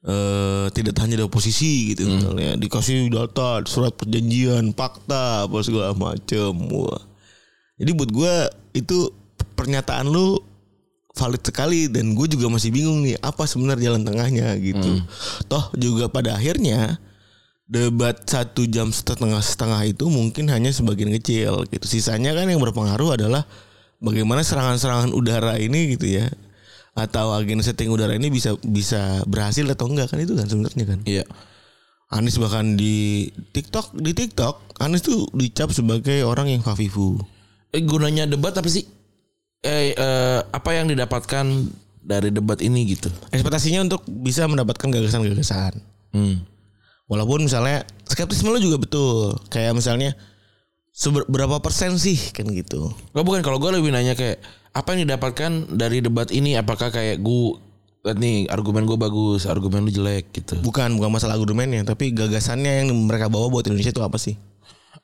eh 0.00 0.66
tidak 0.72 0.96
hanya 1.04 1.20
di 1.20 1.24
oposisi 1.24 1.92
gitu 1.92 2.08
misalnya. 2.08 2.56
Dikasih 2.56 3.12
data 3.12 3.60
surat 3.68 3.92
perjanjian 3.92 4.72
fakta 4.72 5.44
apa 5.44 5.58
segala 5.60 5.92
macem. 5.92 6.52
Wah. 6.72 7.04
Jadi 7.76 7.90
buat 7.96 8.10
gue 8.12 8.34
itu 8.76 9.12
pernyataan 9.56 10.08
lu 10.08 10.40
valid 11.16 11.42
sekali 11.44 11.90
dan 11.90 12.16
gue 12.16 12.26
juga 12.32 12.48
masih 12.48 12.72
bingung 12.72 13.04
nih 13.04 13.18
apa 13.20 13.44
sebenarnya 13.44 13.92
jalan 13.92 14.02
tengahnya 14.08 14.56
gitu. 14.56 15.04
Toh 15.48 15.68
juga 15.76 16.08
pada 16.08 16.36
akhirnya 16.36 16.96
debat 17.70 18.16
satu 18.24 18.66
jam 18.66 18.90
setengah 18.90 19.38
setengah 19.38 19.84
itu 19.84 20.08
mungkin 20.08 20.48
hanya 20.48 20.72
sebagian 20.72 21.12
kecil 21.20 21.68
gitu. 21.68 21.84
Sisanya 21.84 22.32
kan 22.32 22.48
yang 22.48 22.60
berpengaruh 22.60 23.20
adalah 23.20 23.44
bagaimana 24.00 24.40
serangan-serangan 24.40 25.12
udara 25.12 25.60
ini 25.60 25.92
gitu 25.92 26.08
ya 26.08 26.32
atau 26.94 27.32
agen 27.34 27.62
setting 27.62 27.88
udara 27.90 28.14
ini 28.18 28.28
bisa 28.28 28.58
bisa 28.66 29.22
berhasil 29.30 29.62
atau 29.66 29.86
enggak 29.86 30.10
kan 30.10 30.18
itu 30.18 30.34
kan 30.34 30.46
sebenarnya 30.50 30.84
kan 30.84 31.00
Iya. 31.06 31.24
Anies 32.10 32.42
bahkan 32.42 32.74
di 32.74 33.30
TikTok 33.54 33.94
di 33.94 34.10
TikTok 34.10 34.82
Anies 34.82 35.06
tuh 35.06 35.30
dicap 35.30 35.70
sebagai 35.70 36.26
orang 36.26 36.50
yang 36.50 36.62
fafifu 36.66 37.22
Eh 37.70 37.82
gunanya 37.86 38.26
debat 38.26 38.50
apa 38.50 38.66
sih? 38.66 38.82
Eh, 39.62 39.94
eh 39.94 40.38
apa 40.42 40.70
yang 40.74 40.90
didapatkan 40.90 41.46
dari 42.02 42.34
debat 42.34 42.58
ini 42.58 42.82
gitu. 42.90 43.06
Ekspektasinya 43.30 43.86
untuk 43.86 44.02
bisa 44.10 44.50
mendapatkan 44.50 44.90
gagasan-gagasan. 44.90 45.78
Hmm. 46.10 46.42
Walaupun 47.06 47.46
misalnya 47.46 47.86
skeptisme 48.06 48.50
lu 48.50 48.58
juga 48.58 48.82
betul. 48.82 49.38
Kayak 49.54 49.78
misalnya 49.78 50.18
seberapa 50.90 51.62
persen 51.62 51.94
sih 52.02 52.18
kan 52.34 52.50
gitu. 52.50 52.90
Gak 53.14 53.22
bukan 53.22 53.42
kalau 53.46 53.62
gue 53.62 53.70
lebih 53.78 53.94
nanya 53.94 54.18
kayak 54.18 54.42
apa 54.70 54.94
yang 54.94 55.08
didapatkan 55.08 55.50
dari 55.74 55.98
debat 56.02 56.30
ini? 56.30 56.54
Apakah 56.54 56.94
kayak 56.94 57.18
gue 57.22 57.58
nih 58.16 58.48
argumen 58.48 58.88
gue 58.88 58.96
bagus, 58.96 59.44
argumen 59.44 59.84
lu 59.84 59.92
jelek 59.92 60.32
gitu. 60.32 60.56
Bukan 60.64 60.96
bukan 60.96 61.10
masalah 61.12 61.36
argumennya, 61.36 61.84
tapi 61.84 62.14
gagasannya 62.16 62.86
yang 62.86 62.88
mereka 63.04 63.28
bawa 63.28 63.52
buat 63.52 63.66
Indonesia 63.68 63.92
itu 63.92 64.00
apa 64.00 64.16
sih? 64.16 64.38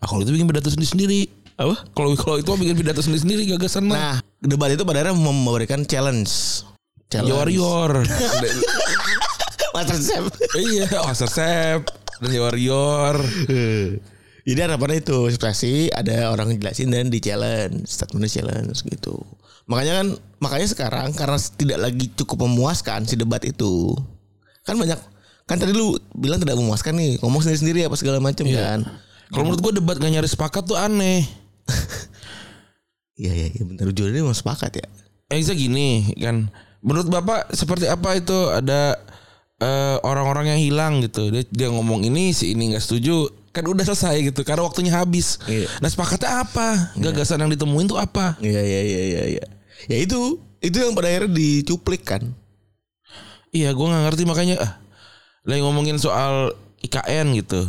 Ah, 0.01 0.09
kalau 0.09 0.25
itu 0.25 0.33
bikin 0.33 0.49
pidato 0.49 0.69
sendiri 0.73 0.89
sendiri. 0.89 1.21
Apa? 1.57 1.89
Kalau 1.97 2.13
kalau 2.17 2.37
itu 2.41 2.49
bikin 2.57 2.77
pidato 2.77 3.01
sendiri 3.01 3.21
sendiri 3.21 3.43
gagasan 3.57 3.89
mah. 3.89 3.97
Nah, 3.97 4.17
debat 4.41 4.73
itu 4.73 4.85
pada 4.85 5.05
akhirnya 5.05 5.17
memberikan 5.17 5.85
challenge. 5.85 6.65
Ya 7.13 7.23
warrior. 7.23 8.05
Master 9.77 10.01
Chef. 10.01 10.25
iya, 10.57 10.89
Master 11.05 11.29
Chef 11.29 11.81
dan 12.21 12.31
ya 12.33 12.41
warrior. 12.45 13.21
Jadi 14.47 14.59
harapannya 14.63 15.03
itu 15.03 15.27
ekspresi 15.27 15.91
ada 15.91 16.31
orang 16.31 16.55
jelasin 16.55 16.95
dan 16.95 17.11
di 17.11 17.19
challenge, 17.19 17.83
statement 17.91 18.31
challenge 18.31 18.87
gitu. 18.87 19.19
Makanya 19.67 19.93
kan 19.99 20.09
makanya 20.39 20.69
sekarang 20.71 21.09
karena 21.19 21.35
tidak 21.59 21.79
lagi 21.83 22.07
cukup 22.15 22.47
memuaskan 22.47 23.03
si 23.11 23.19
debat 23.19 23.43
itu. 23.43 23.91
Kan 24.63 24.79
banyak 24.79 24.99
kan 25.51 25.59
tadi 25.59 25.75
lu 25.75 25.99
bilang 26.15 26.39
tidak 26.39 26.63
memuaskan 26.63 26.95
nih, 26.95 27.19
ngomong 27.19 27.43
sendiri-sendiri 27.43 27.91
apa 27.91 27.99
segala 27.99 28.23
macam 28.23 28.47
kan. 28.47 28.87
Kalau 29.35 29.43
menurut 29.43 29.63
gue 29.67 29.73
debat 29.83 29.99
gak 29.99 30.13
nyari 30.15 30.31
sepakat 30.31 30.63
tuh 30.63 30.79
aneh. 30.79 31.27
Iya 33.17 33.33
iya 33.33 33.49
iya 33.49 33.65
benar 33.65 33.97
dia 33.97 34.21
mau 34.21 34.37
sepakat 34.37 34.77
ya. 34.77 34.87
Eza 35.33 35.57
gini 35.57 36.13
kan. 36.21 36.53
Menurut 36.85 37.09
Bapak 37.09 37.49
seperti 37.57 37.89
apa 37.89 38.13
itu 38.13 38.37
ada 38.53 38.93
eh, 39.57 39.97
orang-orang 40.05 40.53
yang 40.53 40.61
hilang 40.61 40.93
gitu. 41.01 41.33
Dia, 41.33 41.43
dia 41.49 41.69
ngomong 41.73 42.05
ini 42.05 42.37
si 42.37 42.53
ini 42.53 42.77
nggak 42.77 42.85
setuju. 42.85 43.25
Kan 43.57 43.65
udah 43.65 43.89
selesai 43.89 44.21
gitu 44.21 44.45
karena 44.45 44.69
waktunya 44.69 44.93
habis. 44.93 45.41
Iya. 45.49 45.65
Nah 45.81 45.89
sepakatnya 45.89 46.45
apa? 46.45 46.93
Gagasan 47.01 47.41
yang 47.41 47.49
ditemuin 47.57 47.89
tuh 47.89 47.97
apa? 47.97 48.37
Iya 48.45 48.61
iya 48.61 48.81
iya 48.85 49.01
iya 49.01 49.23
iya. 49.41 49.45
Ya 49.89 49.97
itu 49.97 50.37
itu 50.61 50.77
yang 50.77 50.93
pada 50.93 51.09
akhirnya 51.09 51.33
dicuplik 51.33 52.05
kan. 52.05 52.21
Iya 53.57 53.73
gue 53.73 53.87
nggak 53.89 54.05
ngerti 54.13 54.23
makanya 54.29 54.57
ah, 54.61 54.73
lagi 55.49 55.65
ngomongin 55.65 55.97
soal 55.97 56.53
IKN 56.85 57.33
gitu. 57.41 57.65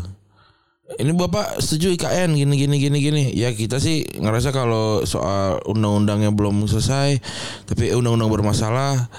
Ini 0.88 1.12
bapak 1.16 1.60
setuju 1.60 1.96
IKN 1.96 2.36
gini 2.36 2.56
gini 2.60 2.76
gini 2.80 2.98
gini. 3.00 3.24
Ya 3.32 3.52
kita 3.56 3.80
sih 3.80 4.04
ngerasa 4.08 4.52
kalau 4.52 5.08
soal 5.08 5.64
undang-undangnya 5.68 6.32
belum 6.32 6.64
selesai, 6.68 7.20
tapi 7.68 7.92
undang-undang 7.92 8.32
bermasalah, 8.32 9.12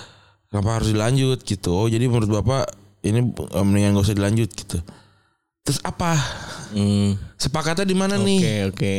kenapa 0.48 0.80
harus 0.80 0.92
dilanjut 0.92 1.44
gitu? 1.44 1.72
Oh 1.72 1.88
jadi 1.88 2.08
menurut 2.08 2.40
bapak 2.40 2.72
ini 3.04 3.20
eh, 3.32 3.64
mendingan 3.64 3.96
gak 3.96 4.04
usah 4.08 4.16
dilanjut 4.16 4.50
gitu. 4.52 4.80
Terus 5.68 5.84
apa? 5.84 6.16
Hmm. 6.72 7.20
Sepakatnya 7.36 7.84
di 7.84 7.92
mana 7.92 8.16
Oke 8.16 8.24
nih? 8.24 8.40
oke. 8.72 8.94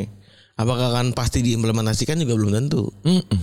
Apakah 0.53 0.93
akan 0.93 1.17
pasti 1.17 1.41
diimplementasikan 1.41 2.21
juga 2.21 2.37
belum 2.37 2.53
tentu. 2.53 2.93
Mm-mm. 3.01 3.41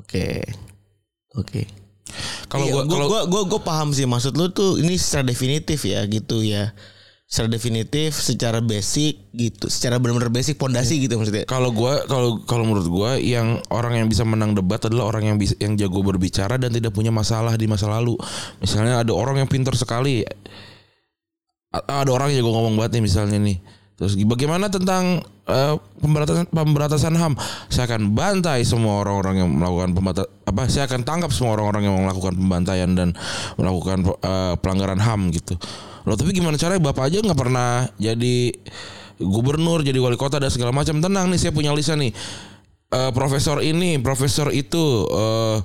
Oke. 0.00 0.40
Oke. 1.36 1.68
Kalau 2.48 2.64
Iya, 2.64 2.72
gua 2.72 2.82
gua, 2.86 2.94
kalau 2.96 3.06
gua, 3.10 3.20
gua 3.26 3.42
gua 3.44 3.60
paham 3.60 3.90
sih 3.90 4.06
maksud 4.06 4.38
lu 4.38 4.48
tuh 4.54 4.78
ini 4.78 4.94
secara 4.96 5.26
definitif 5.26 5.84
ya 5.84 6.00
gitu 6.08 6.40
ya. 6.40 6.72
Secara 7.24 7.50
definitif, 7.50 8.14
secara 8.14 8.62
basic 8.62 9.32
gitu, 9.34 9.66
secara 9.66 9.98
benar-benar 9.98 10.30
basic 10.30 10.54
pondasi 10.54 11.02
gitu 11.02 11.18
maksudnya. 11.18 11.48
kalau 11.48 11.74
gua 11.74 12.04
kalau 12.06 12.40
kalau 12.46 12.62
menurut 12.62 12.86
gua 12.86 13.10
yang 13.18 13.58
orang 13.74 14.00
yang 14.00 14.06
bisa 14.06 14.22
menang 14.22 14.54
debat 14.54 14.78
adalah 14.86 15.10
orang 15.10 15.34
yang 15.34 15.36
bisa 15.40 15.58
yang 15.58 15.74
jago 15.74 16.04
berbicara 16.04 16.56
dan 16.60 16.70
tidak 16.70 16.94
punya 16.94 17.10
masalah 17.10 17.58
di 17.58 17.66
masa 17.66 17.90
lalu. 17.90 18.14
Misalnya 18.62 19.02
ada 19.02 19.12
orang 19.12 19.42
yang 19.42 19.50
pintar 19.50 19.74
sekali. 19.74 20.22
Ada 21.74 22.10
orang 22.10 22.30
yang 22.30 22.46
jago 22.46 22.54
ngomong 22.54 22.78
banget 22.78 23.00
nih 23.00 23.04
misalnya 23.10 23.38
nih. 23.42 23.58
Terus 23.94 24.18
bagaimana 24.26 24.66
tentang 24.66 25.22
eh, 25.46 25.74
pemberantasan 26.02 26.50
pemberantasan 26.50 27.14
HAM? 27.14 27.34
Saya 27.70 27.90
akan 27.90 28.10
bantai 28.10 28.66
semua 28.66 29.02
orang-orang 29.02 29.42
yang 29.42 29.50
melakukan 29.54 29.90
pembata 29.94 30.22
apa? 30.46 30.66
Saya 30.66 30.90
akan 30.90 31.06
tangkap 31.06 31.30
semua 31.30 31.54
orang-orang 31.54 31.86
yang 31.86 31.94
melakukan 32.02 32.34
pembantaian 32.34 32.90
dan 32.94 33.14
melakukan 33.54 34.02
eh, 34.22 34.54
pelanggaran 34.58 34.98
HAM 34.98 35.30
gitu. 35.30 35.54
Loh 36.04 36.18
tapi 36.18 36.34
gimana 36.34 36.58
caranya 36.58 36.82
Bapak 36.82 37.06
aja 37.06 37.22
nggak 37.22 37.38
pernah 37.38 37.86
jadi 37.96 38.50
gubernur, 39.22 39.86
jadi 39.86 39.98
wali 40.02 40.18
kota 40.18 40.42
dan 40.42 40.50
segala 40.50 40.74
macam. 40.74 40.98
Tenang 40.98 41.30
nih 41.30 41.38
saya 41.38 41.52
punya 41.54 41.70
lisan 41.70 42.02
nih. 42.02 42.10
Eh, 42.94 43.10
profesor 43.10 43.58
ini, 43.58 43.98
profesor 43.98 44.54
itu, 44.54 45.06
eh, 45.10 45.58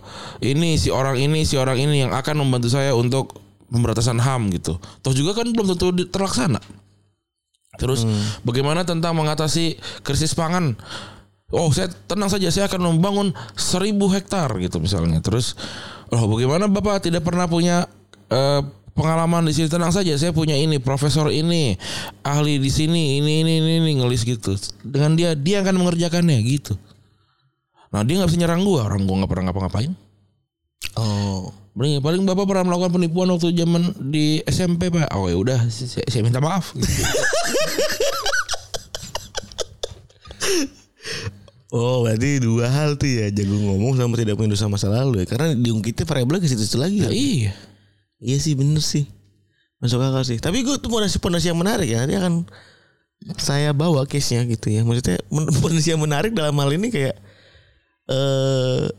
ini 0.50 0.78
si 0.82 0.90
orang 0.90 1.18
ini, 1.18 1.46
si 1.46 1.58
orang 1.58 1.78
ini 1.78 2.06
yang 2.06 2.14
akan 2.14 2.42
membantu 2.42 2.74
saya 2.74 2.94
untuk 2.98 3.49
pemberantasan 3.70 4.20
HAM 4.20 4.50
gitu. 4.54 4.82
Toh 5.06 5.14
juga 5.14 5.38
kan 5.38 5.48
belum 5.50 5.74
tentu 5.74 5.94
terlaksana. 6.10 6.60
Terus 7.80 8.04
bagaimana 8.44 8.84
tentang 8.84 9.16
mengatasi 9.16 9.80
krisis 10.04 10.36
pangan? 10.36 10.76
Oh, 11.50 11.74
saya 11.74 11.90
tenang 12.06 12.30
saja, 12.30 12.54
saya 12.54 12.70
akan 12.70 12.94
membangun 12.94 13.34
seribu 13.58 14.12
hektar 14.12 14.54
gitu 14.62 14.78
misalnya. 14.78 15.18
Terus, 15.24 15.58
oh 16.14 16.30
bagaimana 16.30 16.70
bapak 16.70 17.10
tidak 17.10 17.26
pernah 17.26 17.50
punya 17.50 17.90
eh, 18.30 18.62
pengalaman 18.94 19.50
di 19.50 19.58
sini? 19.58 19.66
Tenang 19.66 19.90
saja, 19.90 20.14
saya 20.14 20.30
punya 20.30 20.54
ini, 20.54 20.78
profesor 20.78 21.34
ini, 21.34 21.74
ahli 22.22 22.62
di 22.62 22.70
sini, 22.70 23.18
ini, 23.18 23.42
ini, 23.42 23.66
ini, 23.66 23.72
ini 23.82 23.92
ngelis 23.98 24.30
gitu. 24.30 24.54
Dengan 24.86 25.18
dia, 25.18 25.34
dia 25.34 25.66
akan 25.66 25.82
mengerjakannya 25.82 26.38
gitu. 26.46 26.78
Nah 27.90 28.06
dia 28.06 28.22
nggak 28.22 28.30
bisa 28.30 28.40
nyerang 28.46 28.62
gua, 28.62 28.86
orang 28.86 29.10
gua 29.10 29.26
nggak 29.26 29.32
pernah 29.34 29.44
ngapa-ngapain. 29.50 29.92
Oh. 31.02 31.50
Paling, 31.80 32.04
paling 32.04 32.22
bapak 32.28 32.44
pernah 32.44 32.68
melakukan 32.68 32.92
penipuan 32.92 33.32
waktu 33.32 33.56
zaman 33.56 33.96
di 34.12 34.44
SMP 34.44 34.92
pak. 34.92 35.16
Oh 35.16 35.32
ya 35.32 35.40
udah, 35.40 35.64
saya, 35.72 36.04
saya 36.12 36.28
minta 36.28 36.44
maaf. 36.44 36.76
Gitu. 36.76 36.92
Oh, 41.70 42.02
berarti 42.02 42.42
dua 42.42 42.66
hal 42.66 42.98
tuh 42.98 43.06
ya, 43.06 43.30
jago 43.30 43.54
ngomong 43.54 43.94
sama 43.94 44.18
tidak 44.18 44.42
punya 44.42 44.58
dosa 44.58 44.66
masa 44.66 44.90
lalu 44.90 45.22
ya. 45.22 45.26
Karena 45.30 45.54
diungkitnya 45.54 46.02
variabelnya 46.02 46.42
ke 46.42 46.50
situ 46.50 46.82
lagi 46.82 47.06
ya. 47.06 47.10
Nah, 47.10 47.14
iya. 47.14 47.54
Iya 48.18 48.38
sih 48.42 48.58
bener 48.58 48.82
sih. 48.82 49.06
Masuk 49.78 50.02
akal 50.02 50.26
sih. 50.26 50.42
Tapi 50.42 50.66
gue 50.66 50.82
tuh 50.82 50.90
pondasi-pondasi 50.90 51.54
yang 51.54 51.62
menarik 51.62 51.86
ya. 51.86 52.02
Nanti 52.04 52.18
akan 52.18 52.34
saya 53.38 53.70
bawa 53.78 54.10
case-nya 54.10 54.50
gitu 54.50 54.74
ya. 54.74 54.82
Maksudnya 54.82 55.22
pondasi 55.62 55.94
yang 55.94 56.02
menarik 56.02 56.34
dalam 56.34 56.58
hal 56.58 56.74
ini 56.74 56.90
kayak 56.90 57.16
eh 58.10 58.90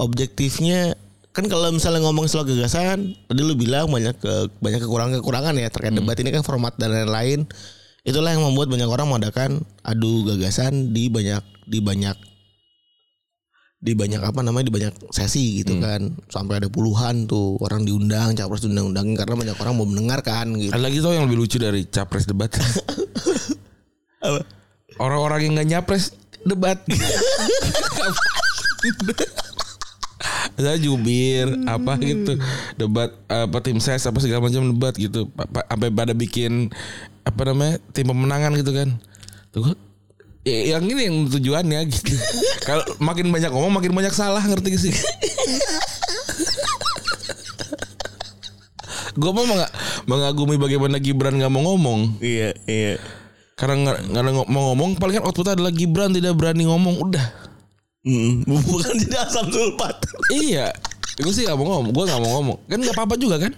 objektifnya 0.00 0.96
kan 1.32 1.48
kalau 1.48 1.72
misalnya 1.72 2.04
ngomong 2.04 2.28
soal 2.28 2.44
gagasan 2.44 3.16
tadi 3.24 3.40
lu 3.40 3.56
bilang 3.56 3.88
banyak 3.88 4.12
ke, 4.20 4.52
banyak 4.60 4.84
kekurangan-kekurangan 4.84 5.56
ya 5.56 5.72
terkait 5.72 5.96
debat 5.96 6.16
ini 6.20 6.28
kan 6.28 6.44
format 6.44 6.76
dan 6.76 6.92
lain-lain. 6.92 7.48
Itulah 8.04 8.36
yang 8.36 8.44
membuat 8.44 8.68
banyak 8.68 8.90
orang 8.90 9.08
mengadakan 9.08 9.64
adu 9.80 10.28
gagasan 10.28 10.92
di 10.92 11.08
banyak 11.08 11.40
di 11.64 11.80
banyak 11.80 12.12
di 13.82 13.98
banyak 13.98 14.22
apa 14.22 14.46
namanya 14.46 14.70
di 14.70 14.74
banyak 14.74 14.94
sesi 15.08 15.64
gitu 15.64 15.80
kan. 15.80 16.12
Sampai 16.28 16.60
ada 16.60 16.68
puluhan 16.68 17.24
tuh 17.24 17.56
orang 17.64 17.88
diundang 17.88 18.36
capres 18.36 18.68
diundang-undangin 18.68 19.16
karena 19.16 19.34
banyak 19.34 19.56
orang 19.56 19.74
mau 19.74 19.88
mendengarkan 19.88 20.52
gitu. 20.60 20.76
Ada 20.76 20.84
lagi 20.84 20.98
tau 21.00 21.16
yang 21.16 21.24
lebih 21.30 21.38
lucu 21.40 21.56
dari 21.56 21.88
capres 21.88 22.28
debat. 22.28 22.52
Orang-orang 25.02 25.48
yang 25.48 25.52
nggak 25.56 25.68
nyapres 25.72 26.12
debat. 26.44 26.76
Saya 30.54 30.78
jubir 30.78 31.50
apa 31.66 31.98
gitu. 31.98 32.38
Debat 32.76 33.10
apa 33.26 33.58
tim 33.58 33.78
ses 33.78 34.04
apa 34.04 34.18
segala 34.18 34.46
macam 34.46 34.62
debat 34.68 34.94
gitu. 34.94 35.26
Pa- 35.32 35.48
pa- 35.48 35.66
sampai 35.66 35.90
pada 35.90 36.12
bikin 36.12 36.70
apa 37.22 37.42
namanya 37.46 37.78
tim 37.90 38.06
pemenangan 38.06 38.52
gitu 38.54 38.70
kan. 38.70 38.88
Tuh 39.50 39.74
ya, 40.46 40.76
yang 40.78 40.84
ini 40.86 41.02
yang 41.10 41.16
tujuannya 41.26 41.80
gitu. 41.90 42.14
Kalau 42.68 42.84
makin 42.98 43.30
banyak 43.30 43.50
ngomong 43.50 43.72
makin 43.74 43.92
banyak 43.92 44.14
salah 44.14 44.42
ngerti 44.42 44.68
gak 44.74 44.82
sih? 44.82 44.94
Gue 49.12 49.28
mau 49.28 49.44
meng- 49.44 49.68
mengagumi 50.08 50.56
bagaimana 50.56 50.96
Gibran 50.96 51.36
nggak 51.36 51.52
mau 51.52 51.62
ngomong. 51.68 52.16
Iya 52.24 52.56
iya. 52.64 52.96
Karena 53.60 53.92
nggak 54.00 54.48
mau 54.48 54.72
ngomong 54.72 54.96
paling 54.96 55.20
kan 55.20 55.24
outputnya 55.28 55.52
adalah 55.52 55.68
Gibran 55.68 56.16
tidak 56.16 56.32
berani 56.34 56.64
ngomong 56.64 56.96
udah 56.98 57.51
Mm, 58.02 58.42
bukan 58.66 58.94
jadi 58.98 59.16
asam 59.22 59.46
sulfat. 59.50 59.94
Iya. 60.34 60.74
Gue 61.22 61.30
sih 61.30 61.46
gak 61.46 61.54
mau 61.54 61.70
ngomong. 61.70 61.92
Gue 61.94 62.04
gak 62.10 62.18
mau 62.18 62.30
ngomong. 62.40 62.58
Kan 62.66 62.78
nggak 62.82 62.96
apa-apa 62.98 63.14
juga 63.14 63.36
kan? 63.38 63.52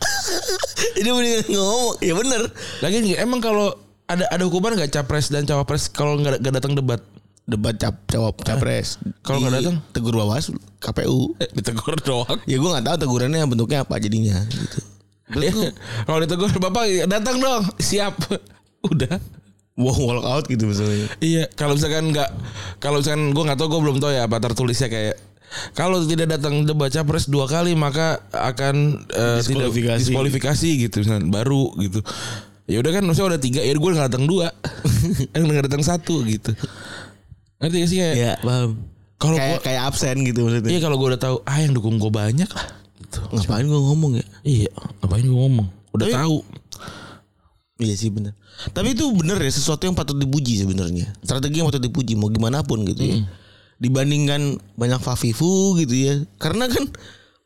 Ini 1.01 1.09
mendingan 1.09 1.49
ngomong. 1.49 1.97
Ya 2.05 2.13
bener. 2.13 2.43
Lagi 2.85 2.97
emang 3.17 3.41
kalau 3.41 3.73
ada 4.05 4.29
ada 4.29 4.43
hukuman 4.45 4.77
nggak 4.77 4.93
capres 4.93 5.33
dan 5.33 5.49
cawapres 5.49 5.89
kalau 5.89 6.21
nggak 6.21 6.45
nggak 6.45 6.55
datang 6.61 6.77
debat? 6.77 7.01
Debat 7.45 7.77
cap 7.77 8.05
jawab 8.13 8.37
capres. 8.45 9.01
Kalau 9.25 9.41
nggak 9.41 9.65
datang? 9.65 9.77
tegur 9.97 10.17
bawaslu 10.17 10.61
KPU 10.81 11.37
eh, 11.41 11.49
ditegur 11.57 11.97
doang? 12.05 12.41
Ya 12.45 12.61
gue 12.61 12.69
nggak 12.69 12.85
tahu 12.85 12.97
tegurannya 13.05 13.49
bentuknya 13.49 13.85
apa 13.85 13.97
jadinya 13.97 14.45
gitu. 14.49 14.79
Iya. 15.41 15.73
kalau 16.09 16.19
ditegur 16.21 16.53
bapak 16.61 17.09
datang 17.09 17.41
dong. 17.41 17.65
Siap. 17.81 18.13
Udah 18.85 19.17
wow 19.75 19.91
walk 19.99 20.25
out 20.25 20.45
gitu 20.47 20.65
misalnya 20.65 21.11
iya 21.19 21.51
kalau 21.51 21.75
misalkan 21.75 22.11
nggak 22.11 22.31
kalau 22.79 22.99
misalkan 22.99 23.31
gue 23.31 23.43
nggak 23.43 23.59
tahu 23.59 23.69
gue 23.69 23.81
belum 23.83 23.97
tahu 23.99 24.13
ya 24.13 24.23
apa 24.25 24.39
tertulisnya 24.39 24.87
kayak 24.87 25.17
kalau 25.71 26.03
tidak 26.03 26.31
datang 26.31 26.63
debat 26.63 26.91
capres 26.91 27.27
dua 27.27 27.47
kali 27.47 27.75
maka 27.75 28.19
akan 28.29 29.07
eh, 29.07 29.39
tidak 29.41 29.71
Diskualifikasi. 29.71 30.01
diskualifikasi 30.03 30.69
gitu 30.81 30.97
misalnya, 30.99 31.31
baru 31.31 31.71
gitu. 31.79 32.03
Ya 32.67 32.83
udah 32.83 32.91
kan 32.91 33.03
maksudnya 33.03 33.37
udah 33.37 33.41
tiga 33.41 33.61
ya 33.61 33.71
gue 33.71 33.87
nggak 33.89 34.09
datang 34.09 34.27
dua, 34.27 34.51
nggak 35.31 35.71
datang 35.71 35.85
satu 35.85 36.27
gitu. 36.27 36.51
Ngerti 37.63 37.77
gak 37.77 37.89
sih 37.89 37.99
kayak 37.99 38.15
Iya, 38.17 38.33
paham. 38.41 38.71
kalau 39.15 39.37
Kayak 39.39 39.53
gua, 39.53 39.61
kayak 39.63 39.83
absen 39.85 40.17
gitu 40.23 40.41
maksudnya. 40.43 40.71
iya 40.71 40.81
kalau 40.81 40.97
gue 40.97 41.09
udah 41.15 41.23
tahu 41.23 41.37
ah 41.45 41.59
yang 41.61 41.71
dukung 41.71 41.97
gue 41.97 42.11
banyak 42.11 42.51
lah 42.51 42.67
gitu. 42.99 43.19
Ngapain 43.31 43.63
gue 43.65 43.79
ngomong 43.85 44.13
ya? 44.19 44.27
Iya, 44.43 44.71
ngapain 45.01 45.23
gue 45.23 45.39
ngomong? 45.39 45.69
Udah 45.93 46.07
Tapi- 46.09 46.17
tahu. 46.19 46.37
Iya 47.77 47.95
sih 47.95 48.11
bener. 48.11 48.35
Tapi 48.71 48.95
itu 48.95 49.05
bener 49.13 49.37
ya 49.37 49.51
sesuatu 49.51 49.85
yang 49.85 49.93
patut 49.93 50.15
dipuji 50.15 50.63
sebenarnya. 50.63 51.11
Strategi 51.21 51.61
yang 51.61 51.69
patut 51.69 51.83
dipuji 51.83 52.15
mau 52.15 52.31
gimana 52.31 52.63
pun 52.63 52.87
gitu 52.87 53.03
ya. 53.03 53.17
Dibandingkan 53.79 54.57
banyak 54.79 55.01
fafifu 55.03 55.75
gitu 55.77 55.95
ya. 55.95 56.15
Karena 56.39 56.71
kan 56.71 56.87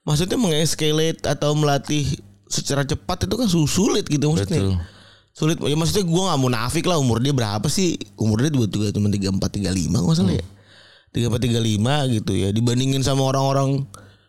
maksudnya 0.05 0.37
mengescalate 0.37 1.25
atau 1.25 1.57
melatih 1.57 2.05
secara 2.49 2.85
cepat 2.85 3.25
itu 3.29 3.35
kan 3.35 3.49
su- 3.49 3.69
sulit 3.69 4.05
gitu 4.07 4.31
maksudnya. 4.31 4.61
Betul. 4.61 4.77
Sulit 5.33 5.59
ya 5.63 5.77
maksudnya 5.79 6.05
gue 6.05 6.23
gak 6.29 6.41
munafik 6.41 6.85
lah 6.85 6.99
umur 7.01 7.23
dia 7.23 7.33
berapa 7.33 7.65
sih? 7.71 7.97
Umur 8.19 8.45
dia 8.45 8.51
juga 8.53 8.91
cuma 8.93 9.09
34 9.09 9.39
35 9.39 10.05
nggak 10.05 10.17
salah 10.17 10.35
ya. 10.37 10.47
34 11.15 11.41
35 11.41 12.17
gitu 12.21 12.33
ya. 12.37 12.49
Dibandingin 12.53 13.01
sama 13.01 13.25
orang-orang 13.25 13.87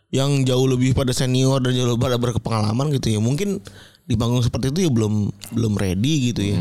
yang 0.09 0.41
jauh 0.41 0.65
lebih 0.65 0.98
pada 0.98 1.13
senior 1.13 1.62
dan 1.62 1.75
jauh 1.75 1.93
lebih 1.93 2.01
pada 2.01 2.17
berkepengalaman 2.17 2.89
gitu 2.95 3.13
ya. 3.13 3.19
Mungkin 3.21 3.62
di 4.09 4.17
panggung 4.17 4.41
seperti 4.41 4.73
itu 4.73 4.89
ya 4.89 4.91
belum 4.91 5.29
belum 5.53 5.73
ready 5.77 6.33
gitu 6.33 6.41
ya. 6.41 6.57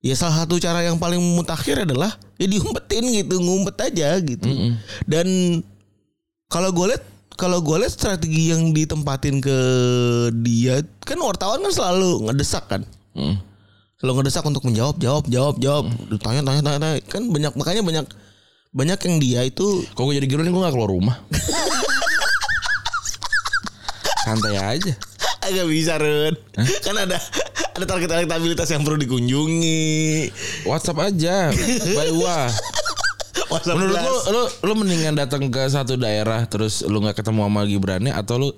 Ya 0.00 0.14
salah 0.16 0.44
satu 0.44 0.56
cara 0.56 0.80
yang 0.80 0.96
paling 0.96 1.20
mutakhir 1.20 1.84
adalah 1.84 2.16
ya 2.40 2.46
diumpetin 2.48 3.04
gitu, 3.04 3.40
ngumpet 3.40 3.92
aja 3.92 4.16
gitu. 4.20 4.48
Dan 5.04 5.60
kalau 6.48 6.72
gue 6.72 6.96
lihat 6.96 7.04
kalau 7.36 7.60
gue 7.60 7.76
lihat 7.84 7.92
strategi 7.92 8.54
yang 8.54 8.72
ditempatin 8.72 9.44
ke 9.44 9.58
dia 10.40 10.80
kan 11.04 11.20
wartawan 11.20 11.60
kan 11.60 11.72
selalu 11.72 12.28
ngedesak 12.28 12.64
kan. 12.68 12.82
Mm. 13.12 13.36
Selalu 14.00 14.12
ngedesak 14.20 14.44
untuk 14.44 14.64
menjawab, 14.68 14.96
jawab, 15.00 15.24
jawab, 15.28 15.56
jawab. 15.60 15.84
Tanya, 16.20 16.44
tanya, 16.44 16.60
tanya, 16.60 16.78
tanya. 16.80 16.96
Kan 17.08 17.32
banyak 17.32 17.52
makanya 17.56 17.80
banyak 17.80 18.04
banyak 18.74 18.98
yang 19.06 19.16
dia 19.22 19.40
itu 19.46 19.86
Kok 19.94 20.02
gue 20.02 20.18
jadi 20.18 20.26
gini 20.26 20.50
gue 20.50 20.64
gak 20.64 20.74
keluar 20.74 20.90
rumah. 20.90 21.16
Santai 24.24 24.56
aja. 24.56 24.92
Agak 25.50 25.66
bisa 25.68 25.94
Run. 26.00 26.34
Kan 26.82 26.96
ada 26.96 27.18
ada 27.74 27.84
target 27.84 28.10
elektabilitas 28.10 28.68
yang 28.70 28.82
perlu 28.86 28.98
dikunjungi. 29.00 30.30
WhatsApp 30.64 31.12
aja. 31.12 31.52
By 31.94 32.10
wa. 32.14 32.48
WhatsApp 33.50 33.76
Menurut 33.76 33.98
lu, 33.98 34.14
lu, 34.30 34.42
lu 34.62 34.72
mendingan 34.78 35.14
datang 35.18 35.50
ke 35.50 35.62
satu 35.66 35.98
daerah 35.98 36.46
terus 36.46 36.82
lu 36.86 37.02
nggak 37.02 37.22
ketemu 37.22 37.46
sama 37.46 37.62
Gibrannya 37.66 38.12
atau 38.14 38.40
lu 38.40 38.48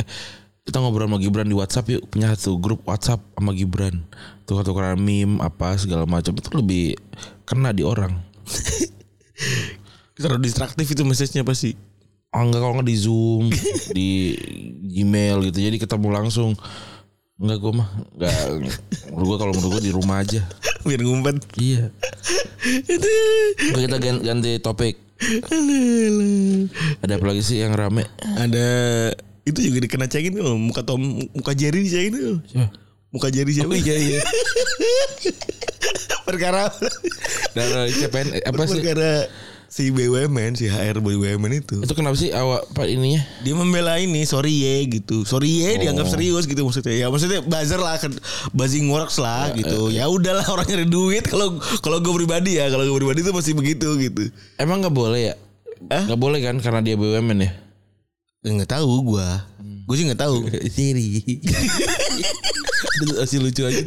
kita 0.66 0.82
ngobrol 0.82 1.06
sama 1.06 1.18
Gibran 1.22 1.46
di 1.46 1.56
WhatsApp 1.56 1.86
yuk 1.94 2.02
punya 2.10 2.34
satu 2.34 2.58
grup 2.58 2.82
WhatsApp 2.84 3.22
sama 3.38 3.54
Gibran 3.54 4.02
tukar-tukaran 4.50 4.98
meme 4.98 5.38
apa 5.38 5.78
segala 5.78 6.04
macam 6.04 6.34
itu 6.34 6.50
lebih 6.54 6.98
kena 7.46 7.70
di 7.70 7.86
orang 7.86 8.18
terlalu 10.16 10.48
distraktif 10.48 10.86
itu 10.88 11.02
message-nya 11.04 11.44
pasti. 11.44 11.76
Enggak 12.32 12.60
kalau 12.60 12.74
nggak 12.76 12.88
di 12.88 12.96
Zoom 12.96 13.44
di 13.96 14.34
Gmail 14.82 15.44
gitu. 15.46 15.58
Jadi 15.60 15.76
ketemu 15.76 16.08
langsung. 16.10 16.56
Enggak 17.36 17.58
gue 17.60 17.72
mah 17.74 17.88
enggak 18.16 18.32
menurut 19.12 19.26
gue 19.28 19.38
kalau 19.38 19.52
menurut 19.52 19.72
gue 19.78 19.82
di 19.84 19.92
rumah 19.92 20.20
aja. 20.20 20.40
Biar 20.82 21.00
ngumpet. 21.00 21.36
iya. 21.56 21.88
Itu. 22.66 23.06
Oke, 23.70 23.80
kita 23.84 23.96
gan- 23.98 24.20
ganti 24.20 24.58
topik. 24.58 24.96
Ada 27.00 27.16
apa 27.16 27.24
lagi 27.24 27.40
sih 27.40 27.60
yang 27.60 27.72
rame? 27.72 28.04
Ada 28.36 28.66
itu 29.44 29.58
juga 29.62 29.78
dikena 29.80 30.06
cekin 30.06 30.34
tuh. 30.34 30.56
Muka 30.56 30.82
Tom 30.82 31.00
muka 31.30 31.52
Jerry 31.52 31.84
dicekin. 31.84 32.42
Siapa? 32.44 32.68
Muka 33.12 33.28
Jerry 33.30 33.52
siapa? 33.52 33.70
Oh, 33.70 33.76
iya 33.76 33.96
iya. 33.96 34.20
Perkara 36.26 36.66
dan 37.54 37.86
CPN 37.86 38.42
apa 38.42 38.62
sih? 38.66 38.82
perkara 38.82 39.30
si 39.66 39.92
BUMN 39.92 40.56
si 40.56 40.70
HR 40.70 41.02
BUMN 41.02 41.52
itu. 41.60 41.82
Itu 41.82 41.92
kenapa 41.92 42.16
sih 42.16 42.32
awak 42.32 42.70
pak 42.72 42.86
ininya? 42.88 43.22
dia 43.44 43.54
membela 43.54 44.00
ini 44.00 44.24
sorry 44.24 44.64
ye 44.64 44.86
gitu. 44.88 45.26
Sorry 45.26 45.62
ye 45.62 45.82
dianggap 45.82 46.08
serius 46.08 46.48
gitu 46.48 46.62
maksudnya. 46.64 46.94
Ya 46.94 47.06
maksudnya 47.12 47.44
buzzer 47.44 47.80
lah 47.80 48.00
buzzing 48.56 48.88
works 48.88 49.20
lah 49.20 49.52
gitu. 49.52 49.92
ya 49.92 50.08
udahlah 50.08 50.46
orang 50.48 50.66
nyari 50.66 50.86
duit. 50.88 51.24
Kalau 51.28 51.58
kalau 51.84 51.98
gue 52.00 52.14
pribadi 52.24 52.58
ya 52.58 52.70
kalau 52.72 52.86
gue 52.86 52.96
pribadi 52.96 53.20
itu 53.26 53.32
masih 53.34 53.52
begitu 53.52 53.88
gitu. 53.98 54.30
Emang 54.56 54.80
nggak 54.80 54.94
boleh 54.94 55.32
ya? 55.32 55.34
Nggak 55.86 56.20
boleh 56.20 56.38
kan 56.40 56.56
karena 56.62 56.80
dia 56.80 56.96
BUMN 56.96 57.38
ya? 57.42 57.50
Ya, 58.46 58.50
nggak 58.54 58.78
tahu 58.78 59.14
gue 59.14 59.28
gue 59.86 59.94
sih 59.94 60.04
nggak 60.10 60.20
tahu. 60.20 60.36
Siri. 60.74 61.22
Masih 63.18 63.38
lucu 63.38 63.62
aja. 63.62 63.82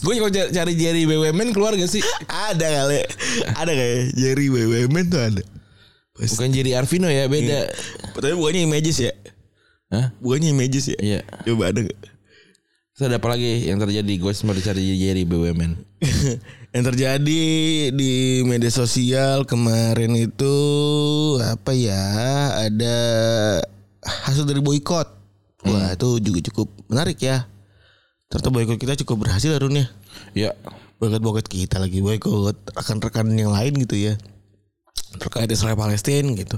Gue 0.00 0.16
kalau 0.16 0.28
ca- 0.28 0.50
cari 0.50 0.72
Jerry 0.74 1.04
BUMN 1.04 1.50
keluar 1.50 1.72
gak 1.72 1.86
sih? 1.86 2.00
ada 2.26 2.64
kali 2.64 3.04
ada 3.52 3.68
kayak 3.70 4.12
Jerry 4.12 4.48
BUMN 4.48 5.06
tuh 5.06 5.20
ada 5.22 5.42
Bukan 6.16 6.48
Jerry 6.50 6.72
Arvino 6.72 7.06
ya 7.06 7.24
beda. 7.26 7.68
tapi 8.12 8.32
bukannya 8.32 8.62
images 8.62 8.96
ya 8.98 9.12
Hah? 9.88 10.12
bukannya 10.16 10.50
images 10.50 10.84
ya 10.86 10.98
Iya. 10.98 11.20
coba 11.44 11.68
ada 11.68 11.80
gak 11.82 11.98
Terus 12.90 13.06
ada 13.06 13.16
apa 13.16 13.28
lagi 13.30 13.64
yang 13.64 13.78
terjadi? 13.78 14.12
Gue 14.14 14.32
cuma 14.34 14.52
dicari 14.52 14.84
Jerry 14.94 15.24
BUMN. 15.24 15.72
yang 16.72 16.84
terjadi 16.86 17.42
di 17.90 18.12
media 18.42 18.68
sosial 18.68 19.42
kemarin 19.42 20.12
itu 20.14 20.54
apa 21.40 21.72
ya 21.72 22.04
ada 22.60 22.96
hasil 24.00 24.44
dari 24.44 24.60
boykot 24.60 25.08
wah 25.62 25.90
itu 25.90 26.08
juga 26.20 26.40
cukup 26.46 26.68
menarik 26.86 27.16
ya 27.18 27.44
ternyata 28.30 28.48
boykot 28.48 28.78
kita 28.78 28.94
cukup 28.96 29.26
berhasil 29.26 29.50
Arun 29.50 29.74
ya 29.76 29.86
Ya. 30.32 30.50
boykot 30.96 31.18
boykot 31.18 31.46
kita 31.46 31.76
lagi 31.76 31.98
boykot 31.98 32.54
rekan-rekan 32.70 33.26
yang 33.32 33.50
lain 33.50 33.74
gitu 33.76 33.98
ya 33.98 34.14
terkait 35.16 35.50
Israel 35.50 35.74
Palestina 35.74 36.30
gitu 36.32 36.56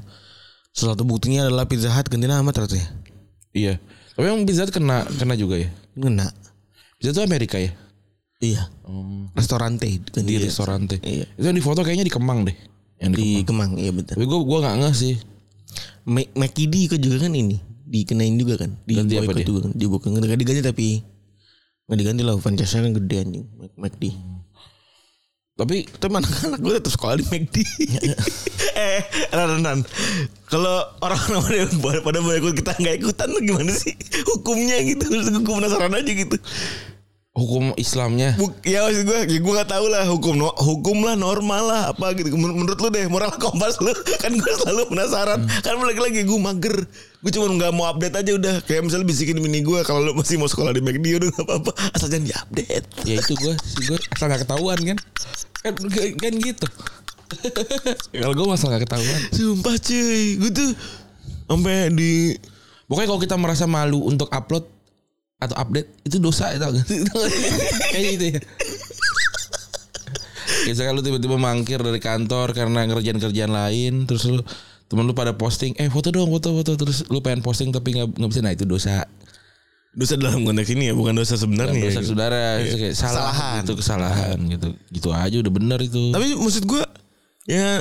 salah 0.70 0.92
satu 0.92 1.04
buktinya 1.04 1.44
adalah 1.44 1.64
Pizza 1.64 1.88
Hut 1.88 2.06
ganti 2.06 2.26
nama 2.26 2.48
ternyata 2.48 2.76
ya 2.76 2.88
Iya. 3.52 3.74
Tapi 4.12 4.24
yang 4.24 4.44
Pizza 4.44 4.64
Hut 4.64 4.72
kena 4.72 5.04
kena 5.10 5.36
juga 5.36 5.56
ya. 5.56 5.68
Ngena. 5.92 6.24
Pizza 6.96 7.12
Hut 7.12 7.20
Amerika 7.22 7.56
ya. 7.56 7.72
iya 8.40 8.64
restorante 9.32 9.84
ganti 10.08 10.24
Di 10.26 10.34
ya. 10.34 10.40
restoran 10.42 10.84
teh. 10.84 10.96
Iya. 10.98 11.28
Itu 11.30 11.44
yang 11.46 11.56
di 11.56 11.60
foto 11.60 11.80
kayaknya 11.80 12.04
di 12.04 12.12
Kemang 12.12 12.44
deh. 12.44 12.56
Yang 12.96 13.12
di, 13.12 13.20
di 13.20 13.28
Kemang. 13.44 13.44
Kemang 13.44 13.70
iya 13.76 13.92
betul 13.92 14.16
Tapi 14.16 14.24
gue 14.24 14.38
gue 14.42 14.58
nggak 14.58 14.76
ngeh 14.78 14.94
sih. 14.94 15.14
McD 16.32 16.74
kan 16.88 16.98
juga 16.98 17.16
kan 17.22 17.32
ini 17.32 17.56
dikenain 17.84 18.34
juga 18.34 18.54
kan 18.56 18.72
di 18.82 18.92
Ganti 18.96 19.14
apa 19.14 19.28
boykot 19.28 19.36
dia? 19.36 19.46
juga 19.46 19.60
kan 19.62 19.72
di 19.72 19.84
bukan 19.84 20.08
diganti 20.16 20.62
tapi 20.64 20.86
nggak 21.86 21.98
diganti 21.98 22.22
lah 22.22 22.34
franchise 22.38 22.72
kan 22.74 22.94
gede 22.94 23.16
anjing 23.22 23.46
McD 23.78 24.04
Tapi 25.52 25.84
tapi 25.86 26.12
anak-anak 26.16 26.58
gue 26.64 26.72
tetap 26.80 26.92
sekolah 26.96 27.14
di 27.20 27.24
McD 27.28 27.56
eh 28.88 29.00
Ran 29.34 29.60
Ran 29.60 29.80
kalau 30.52 30.84
orang-orang 31.00 31.72
pada 31.80 31.98
pada 32.04 32.18
mau 32.20 32.36
ikut 32.36 32.52
kita 32.52 32.76
nggak 32.76 32.96
ikutan 33.00 33.24
tuh 33.32 33.40
gimana 33.40 33.72
sih? 33.72 33.96
Hukumnya 34.28 34.84
gitu 34.84 35.08
gue 35.08 35.54
penasaran 35.56 35.96
aja 35.96 36.12
gitu. 36.12 36.36
Hukum 37.32 37.72
Islamnya. 37.80 38.36
Buk, 38.36 38.60
ya 38.60 38.84
maksud 38.84 39.08
gue 39.08 39.18
ya 39.24 39.40
gue 39.40 39.52
gak 39.56 39.72
tahu 39.72 39.88
lah 39.88 40.04
hukum 40.04 40.36
no, 40.36 40.52
hukum 40.52 41.00
lah 41.08 41.16
normal 41.16 41.64
lah 41.64 41.82
apa 41.96 42.12
gitu. 42.12 42.36
Menurut, 42.36 42.76
lu 42.76 42.92
deh 42.92 43.08
moral 43.08 43.32
kompas 43.40 43.80
lu 43.80 43.88
kan 44.20 44.28
gue 44.28 44.52
selalu 44.60 44.92
penasaran. 44.92 45.40
Kan 45.64 45.80
lagi 45.80 46.00
lagi 46.04 46.20
gue 46.28 46.36
mager 46.36 46.84
gue 47.22 47.30
cuma 47.30 47.46
nggak 47.54 47.70
mau 47.70 47.86
update 47.86 48.18
aja 48.18 48.30
udah. 48.34 48.54
Kayak 48.66 48.82
misalnya 48.90 49.06
bisikin 49.06 49.38
mini 49.38 49.62
gue 49.62 49.78
kalau 49.86 50.02
lu 50.02 50.12
masih 50.18 50.42
mau 50.42 50.50
sekolah 50.50 50.74
di 50.74 50.82
McD 50.82 51.22
udah 51.22 51.28
gak 51.30 51.44
apa-apa. 51.46 51.72
Asal 51.94 52.10
jangan 52.10 52.26
diupdate. 52.26 52.86
Ya 53.06 53.14
itu 53.22 53.32
gue 53.38 53.54
sih 53.62 53.82
gue 53.86 53.98
asal 54.10 54.26
nggak 54.26 54.42
ketahuan 54.42 54.78
kan? 54.82 54.98
Kan 55.62 55.74
kan 56.18 56.32
gitu. 56.34 56.66
Kalau 58.20 58.34
gue 58.34 58.46
masalah 58.50 58.70
nggak 58.74 58.84
ketahuan. 58.90 59.20
Sumpah 59.30 59.76
cuy. 59.78 60.22
Gue 60.42 60.50
tuh 60.50 60.70
sampai 61.46 61.94
di 61.94 62.34
pokoknya 62.90 63.08
kalau 63.12 63.20
kita 63.22 63.36
merasa 63.38 63.64
malu 63.70 64.02
untuk 64.08 64.26
upload 64.32 64.66
atau 65.42 65.56
update 65.58 66.06
itu 66.06 66.22
dosa 66.22 66.54
ya 66.54 66.58
tau 66.62 66.70
gak 66.70 66.86
kayak 67.94 68.04
gitu 68.18 68.24
ya. 68.34 68.40
Misalkan 70.62 70.94
lu 70.98 71.02
tiba-tiba 71.02 71.36
mangkir 71.38 71.82
dari 71.82 71.98
kantor 71.98 72.54
karena 72.54 72.86
ngerjain 72.86 73.18
kerjaan 73.18 73.52
lain 73.52 74.06
terus 74.06 74.26
lu 74.26 74.42
temen 74.92 75.08
lu 75.08 75.16
pada 75.16 75.32
posting 75.32 75.72
eh 75.80 75.88
foto 75.88 76.12
dong 76.12 76.28
foto 76.28 76.52
foto 76.52 76.76
terus 76.76 77.08
lu 77.08 77.24
pengen 77.24 77.40
posting 77.40 77.72
tapi 77.72 77.96
nggak 77.96 78.12
nggak 78.12 78.28
bisa 78.28 78.40
nah 78.44 78.52
itu 78.52 78.68
dosa 78.68 79.08
dosa 79.96 80.20
dalam 80.20 80.44
konteks 80.44 80.68
ini 80.72 80.92
ya 80.92 80.94
bukan 80.96 81.16
dosa 81.16 81.40
sebenarnya 81.40 81.88
dosa 81.88 82.00
gitu. 82.04 82.12
saudara 82.12 82.60
itu 82.60 82.76
kayak 82.76 82.96
salah 82.96 83.32
Kesalahan. 83.32 83.60
itu 83.64 83.72
kesalahan 83.76 84.38
gitu 84.52 84.68
gitu 84.92 85.08
aja 85.12 85.36
udah 85.40 85.52
bener 85.52 85.78
itu 85.80 86.12
Tapi 86.12 86.36
maksud 86.36 86.64
gue 86.68 86.82
ya 87.48 87.80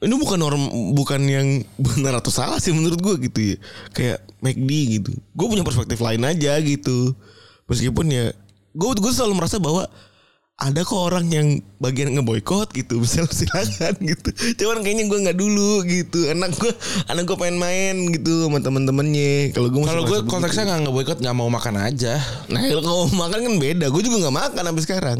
ini 0.00 0.14
bukan 0.16 0.38
norm 0.40 0.62
bukan 0.96 1.20
yang 1.28 1.46
benar 1.86 2.20
atau 2.20 2.32
salah 2.32 2.56
sih 2.56 2.72
menurut 2.72 2.96
gue 3.00 3.14
gitu 3.28 3.40
ya. 3.52 3.56
Kayak 3.92 4.18
McD 4.40 4.70
gitu. 5.00 5.12
Gue 5.36 5.46
punya 5.52 5.60
perspektif 5.60 6.00
lain 6.00 6.24
aja 6.24 6.56
gitu. 6.64 7.12
Meskipun 7.68 8.08
ya 8.08 8.32
gue 8.72 8.90
gue 8.96 9.12
selalu 9.12 9.36
merasa 9.36 9.60
bahwa 9.60 9.84
ada 10.60 10.84
kok 10.84 11.00
orang 11.00 11.24
yang 11.32 11.64
bagian 11.80 12.12
ngeboikot 12.12 12.76
gitu 12.76 13.00
misal 13.00 13.24
silakan 13.32 13.96
gitu. 14.04 14.28
Cuman 14.60 14.84
kayaknya 14.84 15.08
gue 15.08 15.18
nggak 15.24 15.38
dulu 15.40 15.80
gitu. 15.88 16.28
Anak 16.28 16.52
gue 16.60 16.72
anak 17.08 17.24
gue 17.24 17.36
pengen 17.40 17.56
main 17.56 17.96
gitu 18.12 18.44
sama 18.44 18.60
temen-temennya. 18.60 19.56
Kalau 19.56 19.72
gue 19.72 19.80
Kalau 19.88 20.04
gue 20.04 20.18
konteksnya 20.28 20.68
nggak 20.68 20.80
ngeboikot 20.84 21.18
nggak 21.24 21.36
mau 21.36 21.48
makan 21.48 21.80
aja. 21.80 22.20
nah 22.52 22.60
kalau 22.60 23.08
makan 23.08 23.38
kan 23.40 23.54
beda. 23.56 23.88
Gue 23.88 24.04
juga 24.04 24.28
nggak 24.28 24.36
makan 24.36 24.62
sampai 24.68 24.84
sekarang. 24.84 25.18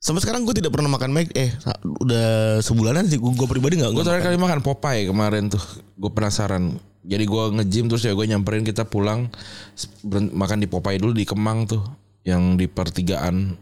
Sampai 0.00 0.20
sekarang 0.24 0.42
gue 0.48 0.54
tidak 0.56 0.72
pernah 0.74 0.90
makan 0.90 1.12
Mac 1.14 1.30
eh 1.38 1.54
udah 2.02 2.58
sebulanan 2.58 3.06
sih. 3.06 3.22
Gue, 3.22 3.46
pribadi 3.46 3.78
nggak 3.78 3.94
Gue 3.94 4.02
terakhir 4.02 4.34
kali 4.34 4.38
makan 4.40 4.66
Popeye 4.66 5.06
kemarin 5.06 5.46
tuh. 5.46 5.62
Gue 5.94 6.10
penasaran. 6.10 6.74
Jadi 7.06 7.24
gue 7.24 7.44
nge-gym 7.54 7.86
terus 7.86 8.02
ya 8.02 8.18
gue 8.18 8.26
nyamperin 8.26 8.66
kita 8.66 8.82
pulang. 8.82 9.30
Makan 10.10 10.58
di 10.58 10.66
Popeye 10.66 10.98
dulu 10.98 11.14
di 11.14 11.22
Kemang 11.22 11.70
tuh. 11.70 11.84
Yang 12.20 12.42
di 12.58 12.66
pertigaan 12.68 13.56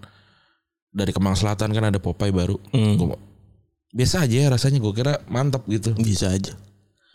dari 0.89 1.13
Kemang 1.13 1.35
Selatan 1.35 1.71
kan 1.71 1.85
ada 1.85 1.99
Popeye 1.99 2.31
baru. 2.31 2.57
Gua- 2.73 3.21
biasa 3.89 4.23
aja 4.23 4.37
ya 4.37 4.49
rasanya 4.49 4.79
gue 4.79 4.93
kira 4.93 5.17
mantap 5.27 5.65
gitu. 5.65 5.97
bisa 5.97 6.29
aja 6.29 6.53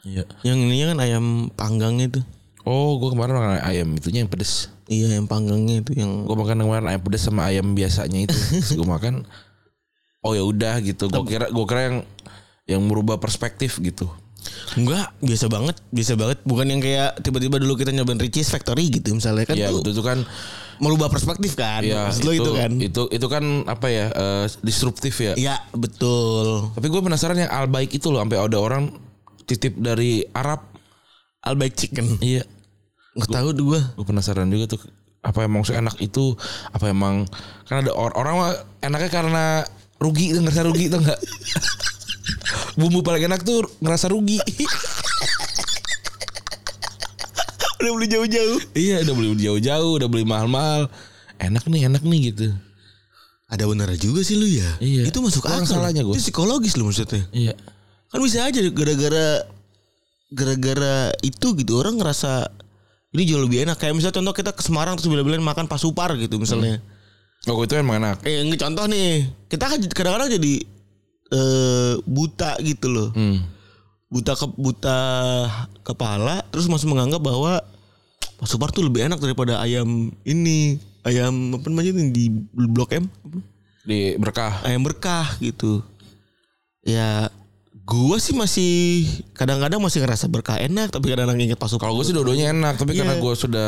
Iya. 0.01 0.25
yang 0.41 0.57
ininya 0.57 0.91
kan 0.91 0.99
ayam 0.99 1.25
panggangnya 1.49 2.09
itu 2.09 2.21
Oh 2.63 2.97
gue 2.97 3.09
kemarin 3.09 3.35
makan 3.35 3.61
ayam 3.61 3.87
itunya 3.93 4.23
yang 4.23 4.27
pedes. 4.27 4.73
iya 4.85 5.13
yang 5.13 5.27
panggangnya 5.27 5.79
itu 5.79 5.93
yang 5.93 6.23
Gue 6.23 6.33
makan 6.33 6.59
kemarin 6.59 6.87
ayam 6.87 6.99
pedes 6.99 7.21
sama 7.21 7.45
ayam 7.45 7.71
biasanya 7.71 8.25
itu. 8.25 8.33
gue 8.79 8.87
makan. 8.89 9.21
Oh 10.19 10.31
ya 10.31 10.41
udah 10.41 10.79
gitu. 10.79 11.07
Gue 11.07 11.27
kira 11.27 11.45
gue 11.47 11.65
kira 11.67 11.81
yang 11.83 11.97
yang 12.65 12.81
merubah 12.81 13.15
perspektif 13.17 13.77
gitu. 13.77 14.07
Enggak, 14.73 15.13
biasa 15.21 15.45
banget, 15.47 15.75
biasa 15.93 16.13
banget. 16.17 16.37
Bukan 16.43 16.65
yang 16.67 16.81
kayak 16.81 17.21
tiba-tiba 17.21 17.61
dulu 17.61 17.77
kita 17.77 17.93
nyobain 17.93 18.17
Ricis 18.17 18.49
Factory 18.49 18.89
gitu 18.89 19.13
misalnya 19.13 19.45
kan 19.45 19.55
Iya 19.55 19.69
itu 19.69 19.91
tuh 19.93 20.05
kan 20.05 20.25
merubah 20.81 21.07
perspektif 21.07 21.53
kan. 21.53 21.85
Iya, 21.85 22.09
Maksud 22.09 22.23
lu 22.25 22.31
itu, 22.33 22.51
kan. 22.57 22.71
Itu 22.81 23.03
itu 23.13 23.27
kan 23.29 23.43
apa 23.69 23.87
ya? 23.87 24.05
eh, 24.09 24.45
disruptif 24.65 25.13
ya. 25.21 25.33
Iya, 25.37 25.55
betul. 25.77 26.73
Tapi 26.73 26.87
gue 26.89 27.01
penasaran 27.01 27.37
yang 27.37 27.51
al 27.53 27.69
baik 27.69 27.93
itu 27.93 28.09
loh 28.09 28.19
sampai 28.19 28.41
ada 28.41 28.57
orang 28.57 28.89
titip 29.45 29.77
dari 29.77 30.25
Arab. 30.33 30.65
Albaik 31.43 31.75
chicken. 31.75 32.23
Iya. 32.23 32.47
Enggak 33.13 33.29
tahu 33.35 33.49
gua. 33.61 33.81
Gue 33.99 34.05
penasaran 34.07 34.47
juga 34.47 34.73
tuh 34.73 34.81
apa 35.23 35.47
emang 35.47 35.63
enak 35.63 35.95
itu 36.03 36.35
apa 36.75 36.91
emang 36.91 37.23
kan 37.63 37.79
ada 37.79 37.95
or- 37.95 38.15
orang 38.19 38.35
mah 38.35 38.51
enaknya 38.83 39.07
karena 39.07 39.45
rugi 39.95 40.35
ngerasa 40.35 40.67
rugi 40.67 40.91
tuh 40.91 40.99
enggak 40.99 41.15
bumbu 42.73 42.99
paling 43.01 43.25
enak 43.25 43.41
tuh 43.41 43.63
ngerasa 43.79 44.09
rugi 44.09 44.37
Udah 47.83 47.91
beli 47.99 48.07
jauh-jauh. 48.07 48.59
iya 48.73 49.03
udah 49.03 49.13
beli 49.13 49.35
jauh-jauh 49.35 49.91
udah 49.99 50.07
beli 50.07 50.23
mahal-mahal 50.23 50.87
enak 51.35 51.67
nih 51.67 51.91
enak 51.91 52.03
nih 52.03 52.31
gitu 52.31 52.47
Ada 53.51 53.69
benar 53.69 53.85
juga 53.93 54.25
sih 54.25 54.33
lu 54.33 54.49
ya. 54.49 54.65
Iya. 54.81 55.05
Itu 55.13 55.21
masuk 55.21 55.45
akal. 55.45 55.61
salahnya 55.69 56.01
gua. 56.01 56.17
Itu 56.17 56.25
psikologis 56.25 56.73
lu 56.73 56.89
maksudnya. 56.89 57.21
iya 57.29 57.53
Kan 58.09 58.23
bisa 58.23 58.49
aja 58.49 58.57
gara-gara 58.73 59.45
gara-gara 60.33 61.13
itu 61.21 61.53
gitu 61.53 61.77
orang 61.77 62.01
ngerasa 62.01 62.49
ini 63.13 63.29
jauh 63.29 63.45
lebih 63.45 63.61
enak 63.61 63.77
kayak 63.77 63.93
misalnya 63.93 64.17
contoh 64.17 64.33
kita 64.33 64.51
ke 64.57 64.61
Semarang 64.65 64.97
terus 64.97 65.05
bila-bilain 65.05 65.43
makan 65.43 65.69
pasupar 65.69 66.17
gitu 66.17 66.41
misalnya. 66.41 66.81
oh 67.45 67.61
itu 67.61 67.77
emang 67.77 68.01
enak 68.01 68.25
Eh 68.25 68.41
contoh 68.57 68.87
nih, 68.89 69.27
kita 69.45 69.69
kan 69.69 69.77
kadang-kadang 69.85 70.33
jadi 70.33 70.53
eh 71.33 71.93
buta 72.05 72.61
gitu 72.61 72.87
loh. 72.87 73.09
hmm. 73.11 73.41
Buta 74.13 74.37
ke 74.37 74.45
buta 74.45 74.99
kepala 75.81 76.45
terus 76.53 76.69
masih 76.69 76.85
menganggap 76.85 77.17
bahwa 77.17 77.65
Pak 78.37 78.45
Supar 78.45 78.69
tuh 78.69 78.85
lebih 78.85 79.09
enak 79.09 79.17
daripada 79.17 79.57
ayam 79.57 80.13
ini, 80.21 80.77
ayam 81.01 81.57
apa 81.57 81.65
namanya 81.65 81.97
ini 81.97 82.13
di 82.13 82.25
Blok 82.53 82.93
M, 82.93 83.09
di 83.81 84.13
berkah 84.21 84.61
ayam 84.61 84.85
berkah 84.85 85.33
gitu. 85.41 85.81
Ya 86.85 87.33
gua 87.83 88.21
sih 88.21 88.35
masih 88.37 89.07
kadang-kadang 89.33 89.81
masih 89.81 90.03
ngerasa 90.05 90.29
berkah 90.29 90.61
enak 90.61 90.93
tapi 90.93 91.09
kadang-kadang 91.09 91.49
inget 91.49 91.57
Pak 91.57 91.73
Supar. 91.73 91.89
Kalau 91.89 91.97
gue 91.97 92.05
sih 92.05 92.15
dua-duanya 92.15 92.53
enak, 92.53 92.77
tapi 92.77 92.93
karena 92.93 93.17
Iya. 93.17 93.23
gue 93.23 93.33
sudah 93.33 93.67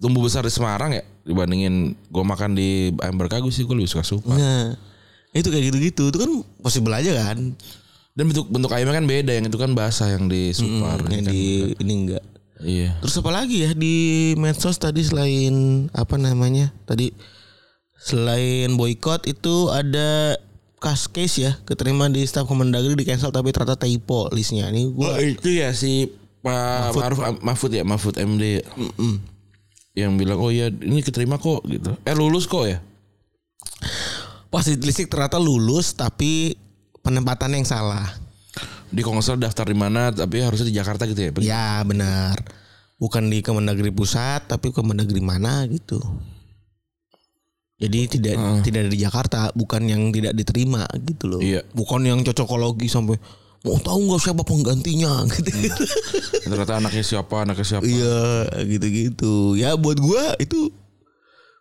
tumbuh 0.00 0.22
besar 0.24 0.46
di 0.46 0.52
Semarang 0.52 0.96
ya 0.96 1.04
dibandingin 1.24 1.92
gue 1.92 2.24
makan 2.24 2.56
di 2.56 2.88
ayam 3.04 3.16
berkah 3.20 3.42
gue 3.42 3.52
sih 3.52 3.66
gue 3.66 3.74
lebih 3.76 3.90
suka 3.90 4.04
supa. 4.04 4.32
Nah, 4.32 4.76
itu 5.34 5.48
kayak 5.48 5.64
gitu-gitu. 5.70 6.04
Itu 6.10 6.18
kan 6.18 6.30
possible 6.62 6.94
aja 6.94 7.12
kan. 7.14 7.54
Dan 8.10 8.24
bentuk 8.26 8.50
bentuk 8.50 8.74
ayamnya 8.74 8.98
kan 8.98 9.06
beda, 9.06 9.32
yang 9.38 9.46
itu 9.46 9.58
kan 9.58 9.70
basah 9.72 10.10
yang 10.10 10.26
di 10.26 10.50
supar. 10.50 10.98
Yang 11.06 11.24
kan. 11.24 11.32
di 11.32 11.42
ini 11.78 11.92
enggak. 11.94 12.24
Iya. 12.60 13.00
Terus 13.00 13.16
apa 13.22 13.30
lagi 13.32 13.64
ya 13.64 13.70
di 13.72 13.94
medsos 14.36 14.76
tadi 14.76 15.00
selain 15.00 15.88
apa 15.96 16.20
namanya? 16.20 16.74
Tadi 16.84 17.14
selain 18.00 18.76
boykot 18.76 19.28
itu 19.28 19.68
ada 19.72 20.36
kas 20.80 21.04
case 21.12 21.44
ya 21.44 21.52
keterima 21.68 22.08
di 22.08 22.24
staf 22.24 22.48
Kemendagri 22.48 22.96
di 22.96 23.04
cancel 23.04 23.28
tapi 23.32 23.52
ternyata 23.52 23.80
typo 23.80 24.28
listnya. 24.32 24.68
Ini 24.72 24.92
Oh, 24.96 25.12
gua 25.12 25.20
itu 25.20 25.48
ya 25.52 25.72
si 25.76 26.08
Pak 26.40 26.96
Maruf 26.96 27.20
Mahfud 27.44 27.72
ya, 27.72 27.84
Mahfud 27.84 28.16
MD. 28.16 28.60
ya. 28.60 28.64
Yang 29.92 30.12
bilang 30.16 30.38
oh 30.40 30.48
ya 30.48 30.72
ini 30.72 31.04
keterima 31.04 31.36
kok 31.36 31.64
gitu. 31.68 31.92
Eh 32.04 32.16
lulus 32.16 32.48
kok 32.48 32.64
ya. 32.64 32.80
Pas 34.50 34.66
ditelisik 34.66 35.06
ternyata 35.06 35.38
lulus 35.38 35.94
tapi 35.94 36.58
penempatan 37.00 37.54
yang 37.54 37.64
salah. 37.64 38.04
Di 38.90 39.06
salah 39.06 39.46
daftar 39.46 39.70
di 39.70 39.78
mana 39.78 40.10
tapi 40.10 40.42
harusnya 40.42 40.66
di 40.66 40.74
Jakarta 40.74 41.06
gitu 41.06 41.22
ya. 41.22 41.30
Ya 41.40 41.66
benar. 41.86 42.36
Bukan 42.98 43.30
di 43.30 43.40
Kemendagri 43.40 43.94
pusat 43.94 44.50
tapi 44.50 44.74
Kemendagri 44.74 45.22
mana 45.22 45.64
gitu. 45.70 46.02
Jadi 47.80 48.20
tidak 48.20 48.36
tidak 48.60 48.80
ada 48.84 48.90
di 48.92 49.00
Jakarta, 49.00 49.40
bukan 49.56 49.88
yang 49.88 50.12
tidak 50.12 50.36
diterima 50.36 50.84
gitu 51.00 51.24
loh. 51.32 51.40
Iya. 51.40 51.64
Bukan 51.72 52.04
yang 52.04 52.20
cocokologi 52.20 52.92
sampai 52.92 53.16
mau 53.64 53.80
tahu 53.80 54.04
nggak 54.04 54.20
siapa 54.20 54.42
penggantinya 54.44 55.24
gitu. 55.64 55.84
Ternyata 56.44 56.76
anaknya 56.76 57.00
siapa, 57.00 57.48
anaknya 57.48 57.64
siapa. 57.64 57.88
Iya, 57.88 58.52
gitu-gitu. 58.68 59.56
Ya 59.56 59.80
buat 59.80 59.96
gua 59.96 60.36
itu 60.36 60.68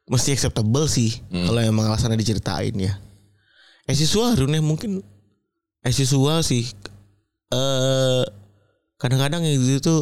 mesti 0.09 0.33
acceptable 0.33 0.89
sih 0.89 1.21
kalau 1.29 1.61
emang 1.61 1.85
alasannya 1.85 2.17
diceritain 2.17 2.73
ya. 2.73 2.97
Eh 3.85 3.93
siswa 3.93 4.33
ya 4.33 4.59
mungkin 4.59 5.05
eh 5.79 5.93
siswa 5.93 6.41
sih 6.41 6.65
eh 7.49 8.23
kadang-kadang 8.97 9.45
yang 9.45 9.55
gitu 9.55 9.79
tuh 9.79 10.01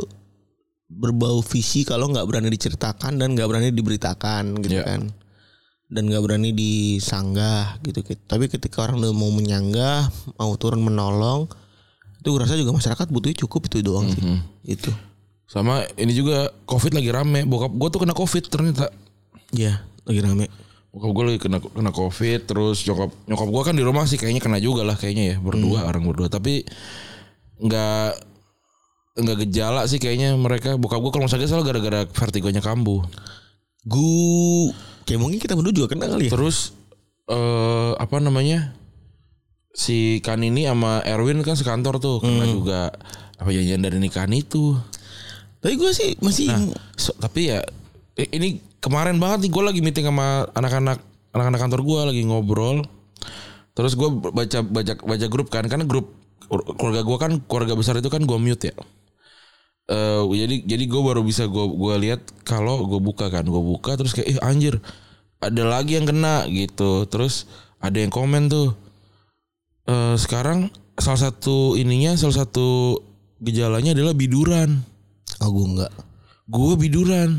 berbau 0.87 1.43
visi 1.43 1.83
kalau 1.83 2.07
nggak 2.07 2.23
berani 2.23 2.47
diceritakan 2.47 3.19
dan 3.19 3.35
nggak 3.35 3.45
berani 3.45 3.69
diberitakan 3.69 4.55
gitu 4.63 4.79
Iya. 4.79 4.87
kan 4.87 5.01
dan 5.87 6.03
nggak 6.07 6.23
berani 6.23 6.51
disanggah 6.51 7.79
gitu 7.83 8.03
tapi 8.25 8.47
ketika 8.47 8.83
orang 8.83 8.99
udah 8.99 9.11
mau 9.11 9.31
menyanggah 9.31 10.07
mau 10.35 10.55
turun 10.55 10.79
menolong 10.79 11.47
itu 12.17 12.27
gue 12.27 12.39
rasa 12.39 12.55
juga 12.55 12.71
masyarakat 12.71 13.07
butuhnya 13.07 13.37
cukup 13.37 13.67
itu 13.67 13.83
doang 13.83 14.07
sih 14.07 14.23
itu 14.65 14.91
Sama 15.47 15.87
ini 15.95 16.11
juga 16.11 16.51
Covid 16.67 16.91
lagi 16.91 17.07
rame. 17.07 17.47
Bokap 17.47 17.71
gue 17.71 17.87
tuh 17.87 18.03
kena 18.03 18.11
Covid 18.11 18.51
ternyata. 18.51 18.91
ya 19.55 19.79
lagi 20.07 20.19
rame. 20.23 20.47
Bokap 20.87 21.11
gue 21.11 21.23
lagi 21.27 21.39
kena 21.43 21.59
kena 21.59 21.91
covid 21.91 22.47
terus 22.47 22.87
nyokap 22.87 23.11
nyokap 23.27 23.47
gue 23.51 23.61
kan 23.67 23.75
di 23.75 23.83
rumah 23.83 24.07
sih 24.07 24.15
kayaknya 24.15 24.41
kena 24.41 24.57
juga 24.57 24.87
lah 24.87 24.95
kayaknya 24.95 25.35
ya 25.35 25.37
berdua 25.37 25.85
orang 25.85 26.07
berdua. 26.07 26.31
Tapi 26.31 26.63
nggak 27.59 28.09
nggak 29.17 29.37
gejala 29.45 29.83
sih 29.85 29.99
kayaknya 29.99 30.33
mereka. 30.39 30.79
Bokap 30.79 31.03
gue 31.03 31.11
kalau 31.11 31.27
nggak 31.27 31.43
salah 31.45 31.67
gara-gara 31.67 32.07
vertigonya 32.07 32.63
kambuh. 32.63 33.03
Gue 33.83 34.71
kayak 35.03 35.19
mungkin 35.19 35.37
kita 35.43 35.53
berdua 35.59 35.75
juga 35.75 35.87
kena 35.91 36.07
kali 36.07 36.27
ya? 36.27 36.33
Terus 36.33 36.71
eh 37.27 37.91
apa 37.99 38.23
namanya 38.23 38.71
si 39.75 40.23
kan 40.23 40.39
ini 40.41 40.65
sama 40.65 41.03
Erwin 41.03 41.43
kan 41.43 41.59
sekantor 41.59 41.99
tuh 41.99 42.23
kena 42.23 42.47
juga. 42.47 42.95
Apa 43.37 43.53
janjian 43.53 43.85
dari 43.85 44.01
nikahan 44.01 44.33
itu? 44.33 44.73
Tapi 45.61 45.77
gue 45.77 45.91
sih 45.93 46.17
masih 46.25 46.49
So, 46.97 47.13
tapi 47.21 47.53
ya 47.53 47.61
ini 48.17 48.57
kemarin 48.83 49.17
banget 49.17 49.47
nih 49.47 49.51
gue 49.51 49.63
lagi 49.63 49.79
meeting 49.81 50.05
sama 50.07 50.47
anak-anak 50.53 51.01
anak-anak 51.33 51.59
kantor 51.59 51.81
gue 51.83 51.99
lagi 52.13 52.21
ngobrol. 52.25 52.85
Terus 53.77 53.93
gue 53.93 54.09
baca 54.09 54.59
baca 54.65 54.93
baca 54.97 55.25
grup 55.29 55.47
kan 55.53 55.65
karena 55.69 55.85
grup 55.85 56.13
keluarga 56.79 57.05
gue 57.05 57.17
kan 57.19 57.31
keluarga 57.45 57.73
besar 57.77 57.99
itu 57.99 58.09
kan 58.09 58.25
gue 58.25 58.37
mute 58.41 58.73
ya. 58.73 58.75
Eh 59.87 60.23
jadi 60.33 60.55
jadi 60.65 60.83
gue 60.89 61.01
baru 61.01 61.21
bisa 61.23 61.47
gue 61.47 61.65
gua 61.77 61.95
lihat 61.95 62.19
kalau 62.43 62.83
gue 62.89 62.99
buka 62.99 63.29
kan 63.31 63.45
gue 63.47 63.63
buka 63.63 63.95
terus 63.95 64.11
kayak 64.17 64.27
ih 64.35 64.39
anjir 64.43 64.81
ada 65.37 65.63
lagi 65.63 65.95
yang 65.95 66.09
kena 66.09 66.49
gitu 66.49 67.05
terus 67.05 67.45
ada 67.77 68.01
yang 68.01 68.09
komen 68.09 68.49
tuh 68.49 68.73
eh 69.87 70.15
sekarang 70.17 70.73
salah 70.97 71.29
satu 71.29 71.77
ininya 71.77 72.17
salah 72.17 72.43
satu 72.43 72.99
gejalanya 73.39 73.93
adalah 73.93 74.17
biduran 74.17 74.81
oh 75.45 75.49
gue 75.53 75.65
enggak 75.77 75.93
gue 76.49 76.73
biduran 76.81 77.29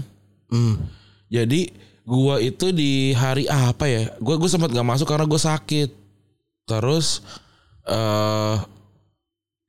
hmm. 0.55 0.98
Jadi 1.29 1.73
gua 2.09 2.41
itu 2.41 2.73
di 2.73 3.13
hari 3.13 3.45
apa 3.49 3.85
ya? 3.85 4.13
Gua 4.21 4.41
gue 4.41 4.49
sempat 4.49 4.73
gak 4.73 4.89
masuk 4.89 5.09
karena 5.09 5.29
gue 5.29 5.41
sakit. 5.41 5.91
Terus 6.65 7.25
eh 7.89 8.57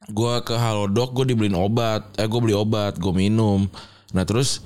gua 0.09 0.41
ke 0.41 0.55
Halodoc 0.55 1.13
gue 1.13 1.35
dibeliin 1.35 1.55
obat. 1.55 2.07
Eh 2.15 2.25
gue 2.25 2.39
beli 2.39 2.55
obat, 2.55 2.95
gue 2.95 3.13
minum. 3.13 3.67
Nah 4.15 4.23
terus 4.23 4.63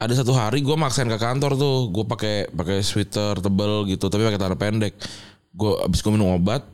ada 0.00 0.16
satu 0.16 0.32
hari 0.32 0.64
gue 0.64 0.76
maksain 0.80 1.04
ke 1.04 1.20
kantor 1.20 1.60
tuh 1.60 1.92
gue 1.92 2.04
pakai 2.08 2.48
pakai 2.48 2.80
sweater 2.80 3.36
tebel 3.36 3.84
gitu 3.84 4.08
tapi 4.08 4.24
pakai 4.24 4.40
celana 4.40 4.56
pendek 4.56 4.96
gue 5.52 5.72
abis 5.84 6.00
gue 6.00 6.12
minum 6.16 6.32
obat 6.32 6.64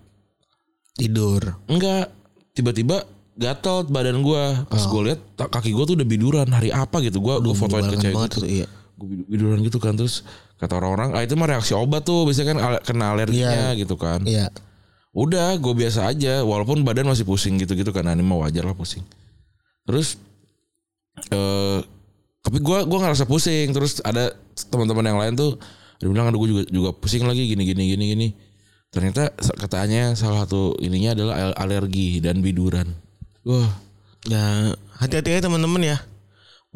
Tidur. 0.94 1.42
enggak 1.66 2.08
tiba-tiba 2.54 3.02
gatel 3.36 3.84
badan 3.90 4.22
gue 4.22 4.42
pas 4.70 4.80
gue 4.80 5.00
lihat 5.10 5.20
kaki 5.36 5.74
gue 5.74 5.84
tuh 5.84 5.94
udah 5.98 6.08
biduran 6.08 6.48
hari 6.54 6.70
apa 6.70 7.02
gitu 7.02 7.18
gue 7.18 7.34
gue 7.42 7.54
fotoin 7.58 7.84
ke 7.90 7.98
cewek 7.98 8.30
gitu 8.30 8.46
iya. 8.46 8.66
Gue 8.96 9.28
biduran 9.28 9.60
gitu 9.60 9.76
kan 9.76 9.92
terus 9.92 10.24
kata 10.56 10.80
orang-orang 10.80 11.12
ah 11.12 11.20
itu 11.20 11.36
mah 11.36 11.52
reaksi 11.52 11.76
obat 11.76 12.08
tuh 12.08 12.24
biasanya 12.24 12.48
kan 12.52 12.58
kena 12.80 13.12
alerginya 13.12 13.76
gitu 13.76 13.94
kan. 14.00 14.24
Iya. 14.24 14.48
udah 15.16 15.56
gue 15.56 15.72
biasa 15.72 16.12
aja 16.12 16.44
walaupun 16.44 16.84
badan 16.84 17.08
masih 17.08 17.24
pusing 17.24 17.56
gitu-gitu 17.56 17.88
kan 17.88 18.04
ini 18.08 18.20
mah 18.20 18.48
wajar 18.48 18.64
lah 18.64 18.76
pusing. 18.76 19.00
Terus 19.88 20.20
eh 21.32 21.80
tapi 22.44 22.60
gue 22.60 22.78
gua 22.84 22.98
ngerasa 23.04 23.24
pusing 23.24 23.72
terus 23.72 23.98
ada 24.04 24.30
teman-teman 24.68 25.04
yang 25.08 25.18
lain 25.18 25.34
tuh 25.34 25.56
dia 25.96 26.06
bilang 26.12 26.28
aduh 26.28 26.40
gue 26.44 26.48
juga 26.52 26.62
juga 26.68 26.90
pusing 26.92 27.24
lagi 27.24 27.48
gini 27.48 27.64
gini 27.64 27.82
gini 27.96 28.04
gini. 28.12 28.28
Ternyata 28.92 29.32
katanya 29.60 30.12
salah 30.16 30.44
satu 30.44 30.76
ininya 30.80 31.16
adalah 31.16 31.34
al- 31.52 31.58
alergi 31.58 32.20
dan 32.20 32.40
biduran 32.44 32.92
wah. 33.44 33.72
Ya 34.26 34.72
hati-hati 35.00 35.36
aja 35.38 35.48
teman-teman 35.48 35.80
ya. 35.84 35.96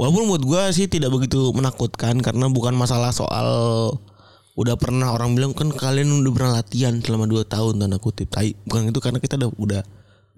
Walaupun 0.00 0.32
buat 0.32 0.40
gue 0.40 0.62
sih 0.72 0.88
tidak 0.88 1.12
begitu 1.12 1.52
menakutkan 1.52 2.16
karena 2.24 2.48
bukan 2.48 2.72
masalah 2.72 3.12
soal 3.12 3.48
udah 4.56 4.72
pernah 4.80 5.12
orang 5.12 5.36
bilang 5.36 5.52
kan 5.52 5.68
kalian 5.68 6.24
udah 6.24 6.32
pernah 6.32 6.52
latihan 6.56 6.96
selama 7.04 7.28
2 7.28 7.44
tahun 7.44 7.84
tanda 7.84 8.00
kutip. 8.00 8.32
Tai 8.32 8.48
bukan 8.64 8.88
itu 8.88 9.00
karena 9.04 9.20
kita 9.20 9.36
udah 9.36 9.50
udah 9.60 9.82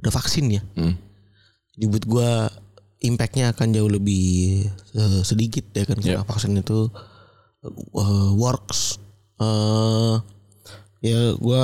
udah 0.02 0.10
vaksin 0.10 0.50
ya. 0.50 0.62
hmm. 0.74 0.94
Jadi 1.78 1.84
buat 1.86 2.04
gue 2.04 2.30
impactnya 3.06 3.54
akan 3.54 3.70
jauh 3.70 3.86
lebih 3.86 4.66
eh, 4.98 5.20
sedikit 5.22 5.62
ya 5.70 5.86
kan 5.86 5.98
karena 6.02 6.22
Ya. 6.22 6.26
vaksin 6.26 6.58
itu 6.58 6.90
eh, 7.62 8.30
works. 8.34 8.98
eh 9.38 10.14
ya 11.02 11.34
gue 11.34 11.62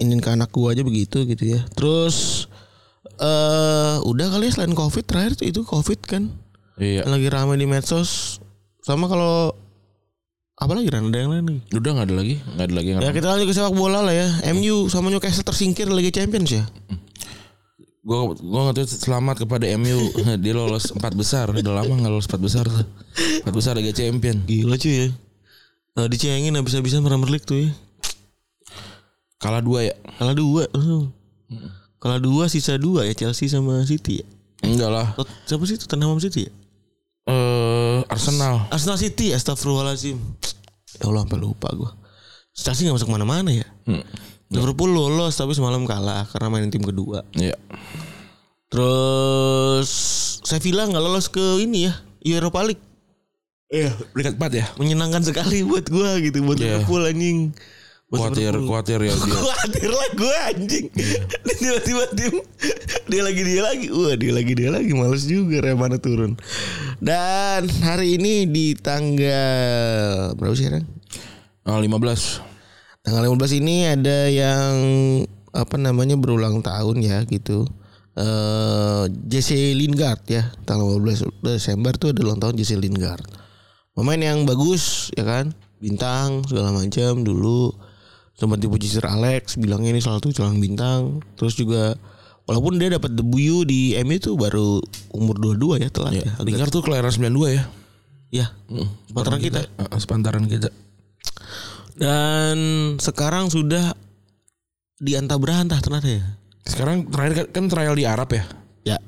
ingin 0.00 0.20
ke 0.20 0.28
anak 0.32 0.52
gue 0.52 0.68
aja 0.68 0.84
begitu 0.84 1.24
gitu 1.24 1.44
ya. 1.56 1.64
Terus 1.72 2.44
eh 3.16 3.96
udah 4.04 4.26
kali 4.30 4.48
ya 4.48 4.52
selain 4.52 4.76
covid 4.76 5.04
terakhir 5.08 5.40
itu 5.40 5.64
covid 5.64 5.96
kan 6.04 6.28
iya. 6.78 7.02
Lagi 7.06 7.28
ramai 7.30 7.58
di 7.58 7.66
medsos 7.66 8.42
sama 8.82 9.04
kalau 9.04 9.52
apa 10.58 10.74
lagi 10.74 10.90
Ran? 10.90 11.06
ada 11.06 11.18
yang 11.22 11.30
lain 11.30 11.44
nih 11.46 11.60
udah 11.78 11.90
nggak 11.94 12.06
ada 12.10 12.14
lagi. 12.18 12.34
Nggak 12.42 12.66
ada 12.66 12.74
lagi 12.74 12.88
yang 12.90 12.98
ya 12.98 13.10
kita 13.14 13.26
lanjut 13.30 13.46
ke 13.46 13.54
sepak 13.54 13.74
bola 13.78 14.02
lah 14.02 14.14
ya. 14.14 14.26
MU 14.58 14.90
sama 14.90 15.06
Newcastle 15.06 15.46
tersingkir 15.46 15.86
Liga 15.86 16.10
Champions 16.10 16.50
ya? 16.50 16.66
Gue 18.02 18.34
gue 18.34 18.60
nggak 18.66 18.90
selamat 18.90 19.46
kepada 19.46 19.70
MU 19.78 19.98
dia 20.42 20.54
lolos 20.58 20.90
empat 20.90 21.14
besar. 21.14 21.54
Udah 21.54 21.74
lama 21.78 21.94
nggak 21.94 22.10
lolos 22.10 22.26
empat 22.26 22.42
besar 22.42 22.64
tuh. 22.66 22.86
Empat 23.46 23.54
besar 23.54 23.78
Liga 23.78 23.94
Champion 23.94 24.42
gila 24.42 24.74
cuy 24.74 24.94
ya. 24.98 25.08
Nah, 25.94 26.06
dicengin 26.06 26.54
habis-habisan 26.54 27.06
Premier 27.06 27.30
League 27.30 27.46
tuh 27.46 27.58
ya. 27.62 27.70
Kalah 29.38 29.62
dua 29.62 29.86
ya? 29.86 29.94
Kalah 30.18 30.34
dua 30.34 30.66
uh. 30.74 31.06
kalah 32.02 32.18
dua 32.18 32.50
sisa 32.50 32.74
dua 32.78 33.06
ya 33.06 33.14
Chelsea 33.14 33.46
sama 33.46 33.86
City 33.86 34.22
ya? 34.22 34.26
Enggak 34.66 34.90
lah. 34.90 35.06
Siapa 35.46 35.62
sih 35.70 35.78
Tottenham 35.78 36.18
sama 36.18 36.22
City 36.26 36.50
ya 36.50 36.52
Arsenal 38.08 38.66
Arsenal 38.68 38.96
City 38.96 39.30
Astagfirullahaladzim 39.32 40.18
ya 40.98 41.04
Allah 41.06 41.22
sampai 41.24 41.38
lupa 41.38 41.68
gue 41.70 41.90
Chelsea 42.52 42.84
gak 42.84 42.96
masuk 42.98 43.08
mana-mana 43.08 43.52
ya 43.52 43.66
Hmm. 43.84 44.04
Liverpool 44.48 44.88
lolos 44.88 45.36
tapi 45.36 45.52
semalam 45.52 45.84
kalah 45.84 46.24
karena 46.28 46.48
main 46.48 46.68
tim 46.68 46.80
kedua 46.80 47.24
Iya. 47.32 47.56
Terus 48.68 49.88
Sevilla 50.44 50.84
nggak 50.84 51.00
lolos 51.00 51.28
ke 51.28 51.60
ini 51.60 51.88
ya 51.88 51.94
Europa 52.20 52.64
League. 52.64 52.84
Iya, 53.68 53.92
peringkat 54.12 54.40
4 54.40 54.52
ya. 54.52 54.66
Menyenangkan 54.80 55.20
sekali 55.20 55.60
buat 55.64 55.88
gua 55.88 56.16
gitu 56.20 56.40
buat 56.40 56.56
Iya. 56.56 56.80
Liverpool 56.80 57.04
anjing. 57.04 57.52
Kuatir, 58.08 58.56
kuatir 58.64 59.04
ya 59.04 59.12
dia. 59.12 59.36
Khawatir 59.36 59.90
lah 59.92 60.08
gue 60.16 60.36
anjing. 60.48 60.88
Dan 61.44 61.56
tiba-tiba 61.60 62.04
tim 62.16 62.34
dia 63.04 63.20
lagi 63.20 63.42
dia 63.44 63.60
lagi. 63.60 63.86
Wah 63.92 64.16
dia 64.16 64.32
lagi 64.32 64.52
dia 64.56 64.72
lagi 64.72 64.96
males 64.96 65.28
juga 65.28 65.60
Remana 65.60 66.00
turun. 66.00 66.32
Dan 67.04 67.68
hari 67.84 68.16
ini 68.16 68.48
di 68.48 68.72
tanggal 68.80 70.32
berapa 70.40 70.56
sih 70.56 70.72
sekarang? 70.72 70.88
Oh, 71.68 71.76
15. 71.76 73.04
Tanggal 73.04 73.28
15 73.28 73.60
ini 73.60 73.76
ada 73.84 74.18
yang 74.32 74.72
apa 75.52 75.76
namanya 75.76 76.16
berulang 76.16 76.64
tahun 76.64 77.04
ya 77.04 77.28
gitu. 77.28 77.68
Eh 78.16 79.04
Jesse 79.28 79.76
Lingard 79.76 80.24
ya. 80.32 80.48
Tanggal 80.64 80.96
15 80.96 81.44
Desember 81.44 81.92
tuh 82.00 82.16
ada 82.16 82.24
ulang 82.24 82.40
tahun 82.40 82.56
Jesse 82.56 82.80
Lingard. 82.80 83.20
Pemain 83.92 84.16
yang 84.16 84.48
bagus 84.48 85.12
ya 85.12 85.28
kan, 85.28 85.52
bintang 85.76 86.40
segala 86.48 86.72
macam 86.72 87.20
dulu 87.20 87.87
sempat 88.38 88.62
dipuji 88.62 88.86
Sir 88.86 89.02
Alex 89.02 89.58
bilangnya 89.58 89.90
ini 89.90 90.00
salah 90.00 90.22
satu 90.22 90.30
calon 90.30 90.62
bintang. 90.62 91.18
Terus 91.34 91.58
juga 91.58 91.98
walaupun 92.46 92.78
dia 92.78 92.94
dapat 92.94 93.12
debut 93.12 93.66
di 93.66 93.98
MU 93.98 94.14
itu 94.14 94.32
baru 94.38 94.78
umur 95.10 95.36
22 95.36 95.82
ya 95.82 95.88
telat 95.90 96.12
ya. 96.14 96.22
Agak- 96.38 96.46
Lingard 96.46 96.70
tuh 96.70 96.82
kelahiran 96.86 97.10
92 97.10 97.50
ya. 97.50 97.62
ya. 98.30 98.46
Sepantaran 99.10 99.40
kita. 99.42 99.58
Eh, 99.66 99.98
sepantaran 99.98 100.44
kita. 100.46 100.70
Dan 101.98 102.56
sekarang 103.02 103.50
sudah 103.50 103.90
diantah 104.98 105.38
berantah 105.38 105.82
ternyata 105.82 106.08
ya. 106.08 106.24
Sekarang 106.62 107.10
terakhir 107.10 107.34
kan, 107.34 107.46
kan 107.50 107.64
trial 107.66 107.98
di 107.98 108.06
Arab 108.06 108.30
ya. 108.30 108.44
Ya, 108.86 108.98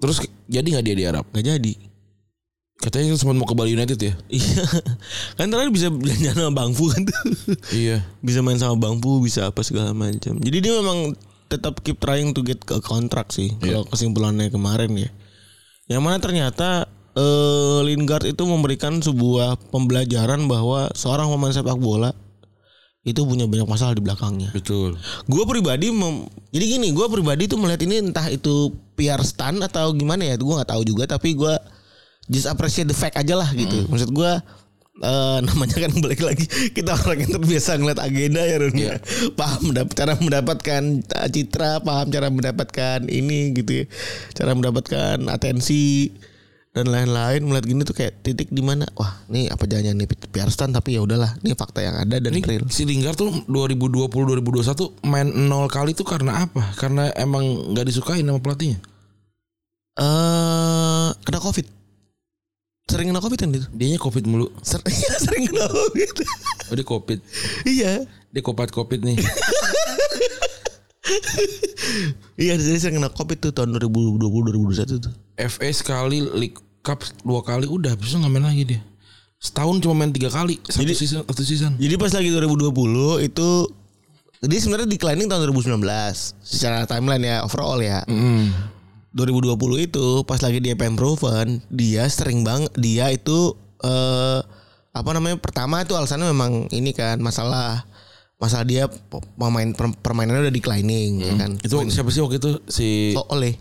Terus 0.00 0.22
jadi 0.46 0.64
nggak 0.64 0.84
dia 0.86 0.96
di 0.96 1.04
Arab? 1.04 1.26
nggak 1.28 1.44
jadi. 1.44 1.72
Katanya 2.80 3.12
sempat 3.12 3.36
mau 3.36 3.44
ke 3.44 3.52
Bali 3.52 3.76
United 3.76 4.00
ya. 4.00 4.16
Iya. 4.32 4.64
Kan 5.36 5.52
terakhir 5.52 5.68
bisa 5.68 5.92
jalan 5.92 6.36
sama 6.48 6.52
Bang 6.56 6.72
Fu 6.72 6.88
kan 6.88 7.04
tuh. 7.04 7.22
iya. 7.76 8.00
bisa 8.24 8.40
main 8.40 8.56
sama 8.56 8.80
Bang 8.80 9.04
Fu, 9.04 9.20
bisa 9.20 9.52
apa 9.52 9.60
segala 9.60 9.92
macam. 9.92 10.40
Jadi 10.40 10.58
dia 10.64 10.72
memang 10.80 11.12
tetap 11.52 11.84
keep 11.84 12.00
trying 12.00 12.32
to 12.32 12.40
get 12.40 12.62
ke 12.64 12.80
kontrak 12.80 13.28
sih. 13.36 13.52
Kalau 13.60 13.84
kesimpulannya 13.84 14.48
kemarin 14.48 14.96
ya. 14.96 15.10
Yang 15.92 16.02
mana 16.06 16.16
ternyata 16.22 16.88
eh, 17.12 17.80
Lingard 17.84 18.24
itu 18.24 18.42
memberikan 18.48 18.96
sebuah 19.02 19.60
pembelajaran 19.68 20.48
bahwa 20.48 20.88
seorang 20.96 21.28
pemain 21.28 21.52
sepak 21.52 21.76
bola 21.76 22.16
itu 23.00 23.24
punya 23.24 23.48
banyak 23.48 23.68
masalah 23.68 23.96
di 23.96 24.04
belakangnya. 24.04 24.52
Betul. 24.52 24.96
Gue 25.24 25.44
pribadi 25.48 25.88
mem- 25.88 26.28
jadi 26.52 26.76
gini, 26.76 26.92
gue 26.92 27.06
pribadi 27.08 27.48
tuh 27.48 27.56
melihat 27.56 27.80
ini 27.84 28.08
entah 28.08 28.28
itu 28.28 28.76
PR 28.96 29.24
stand 29.24 29.64
atau 29.64 29.92
gimana 29.96 30.24
ya, 30.28 30.36
gue 30.36 30.52
nggak 30.52 30.68
tahu 30.68 30.82
juga. 30.84 31.08
Tapi 31.08 31.32
gue 31.32 31.54
just 32.30 32.46
appreciate 32.46 32.86
the 32.86 32.94
fact 32.94 33.18
aja 33.18 33.34
lah 33.34 33.50
gitu. 33.52 33.90
Maksud 33.90 34.14
gue 34.14 34.32
eh, 35.02 35.38
namanya 35.46 35.76
kan 35.76 35.92
balik 35.98 36.22
lagi 36.22 36.46
kita 36.76 36.94
orang 36.94 37.26
yang 37.26 37.32
terbiasa 37.40 37.76
ngeliat 37.80 38.00
agenda 38.00 38.42
ya 38.44 38.56
Ron. 38.60 38.74
Iya. 38.76 38.94
paham 39.34 39.74
cara 39.92 40.14
mendapatkan 40.16 40.82
eh, 41.02 41.28
citra 41.32 41.82
paham 41.82 42.06
cara 42.12 42.28
mendapatkan 42.28 43.08
ini 43.08 43.56
gitu 43.56 43.84
ya 43.84 43.84
cara 44.36 44.52
mendapatkan 44.54 45.26
atensi 45.32 46.12
dan 46.70 46.86
lain-lain 46.86 47.42
melihat 47.42 47.66
gini 47.66 47.82
tuh 47.82 47.98
kayak 47.98 48.22
titik 48.22 48.46
di 48.54 48.62
mana 48.62 48.86
wah 48.94 49.10
ini 49.26 49.50
apa 49.50 49.66
jangan 49.66 49.90
nih 49.90 50.06
PR 50.30 50.46
stand 50.54 50.70
tapi 50.70 50.94
ya 50.94 51.02
udahlah 51.02 51.34
ini 51.42 51.58
fakta 51.58 51.82
yang 51.82 51.98
ada 51.98 52.22
dan 52.22 52.30
Ini 52.30 52.46
real 52.46 52.64
si 52.70 52.86
Lingard 52.86 53.18
tuh 53.18 53.42
2020 53.50 54.06
2021 54.06 55.02
main 55.02 55.26
nol 55.26 55.66
kali 55.66 55.98
tuh 55.98 56.06
karena 56.06 56.46
apa? 56.46 56.62
Karena 56.78 57.10
emang 57.18 57.74
nggak 57.74 57.86
disukain 57.90 58.22
sama 58.22 58.38
pelatihnya. 58.38 58.78
eh 59.98 61.10
kena 61.26 61.42
covid 61.42 61.79
sering 62.86 63.08
kena 63.08 63.20
covid 63.20 63.38
kan 63.38 63.50
itu 63.50 63.66
Dianya 63.70 63.98
Covid 63.98 64.24
mulu. 64.24 64.46
Ser- 64.62 64.80
iya, 64.88 65.12
sering 65.16 65.44
kena 65.46 65.66
covid 65.66 66.10
Oh, 66.70 66.74
dia 66.74 66.86
Covid. 66.86 67.18
iya 67.64 67.92
Dia 68.30 68.40
kopat 68.40 68.70
Covid 68.70 69.02
nih. 69.02 69.18
iya 72.36 72.54
jadi 72.54 72.78
sering 72.78 72.96
kena 72.96 73.10
covid 73.10 73.38
tuh 73.40 73.50
tahun 73.50 73.74
2020 73.74 74.16
2021 74.20 75.02
tuh 75.02 75.12
FA 75.40 75.68
sekali, 75.70 76.20
League 76.30 76.58
Cup 76.80 77.00
dua 77.20 77.40
kali 77.40 77.64
udah, 77.64 77.92
bisa 77.92 78.16
nggak 78.16 78.28
main 78.30 78.44
lagi 78.46 78.64
dia. 78.66 78.80
Setahun 79.36 79.80
cuma 79.80 79.96
main 79.96 80.08
tiga 80.10 80.28
kali, 80.28 80.60
satu 80.62 80.80
Jadi- 80.82 80.96
season, 80.96 81.20
satu 81.24 81.42
season. 81.42 81.72
jadi 81.76 81.96
pas 81.96 82.08
lagi 82.10 82.28
2020 82.28 82.72
itu 83.22 83.48
jadi 84.40 84.54
sebenarnya 84.56 84.88
declining 84.88 85.26
tahun 85.26 85.48
2019 85.50 85.80
secara 86.38 86.84
timeline 86.84 87.20
ya 87.22 87.36
overall 87.40 87.76
ya 87.78 88.00
Hmm. 88.04 88.52
2020 89.10 89.90
itu 89.90 90.06
pas 90.22 90.38
lagi 90.38 90.62
dia 90.62 90.78
PM 90.78 90.94
proven 90.94 91.58
dia 91.66 92.06
sering 92.06 92.46
banget 92.46 92.70
dia 92.78 93.10
itu 93.10 93.54
eh 93.82 94.40
apa 94.90 95.10
namanya 95.14 95.38
pertama 95.38 95.82
itu 95.82 95.94
alasannya 95.94 96.30
memang 96.30 96.66
ini 96.70 96.90
kan 96.90 97.18
masalah 97.18 97.86
masalah 98.40 98.64
dia 98.64 98.88
pe- 98.88 99.22
pemain 99.36 99.70
per- 99.76 99.98
permainannya 100.00 100.48
udah 100.48 100.54
declining 100.54 101.20
ya 101.20 101.32
kan. 101.36 101.50
Itu 101.60 101.76
siapa 101.92 102.08
sih 102.08 102.24
waktu 102.24 102.40
itu? 102.40 102.50
Si 102.66 103.12
oh, 103.14 103.26
oleh 103.30 103.54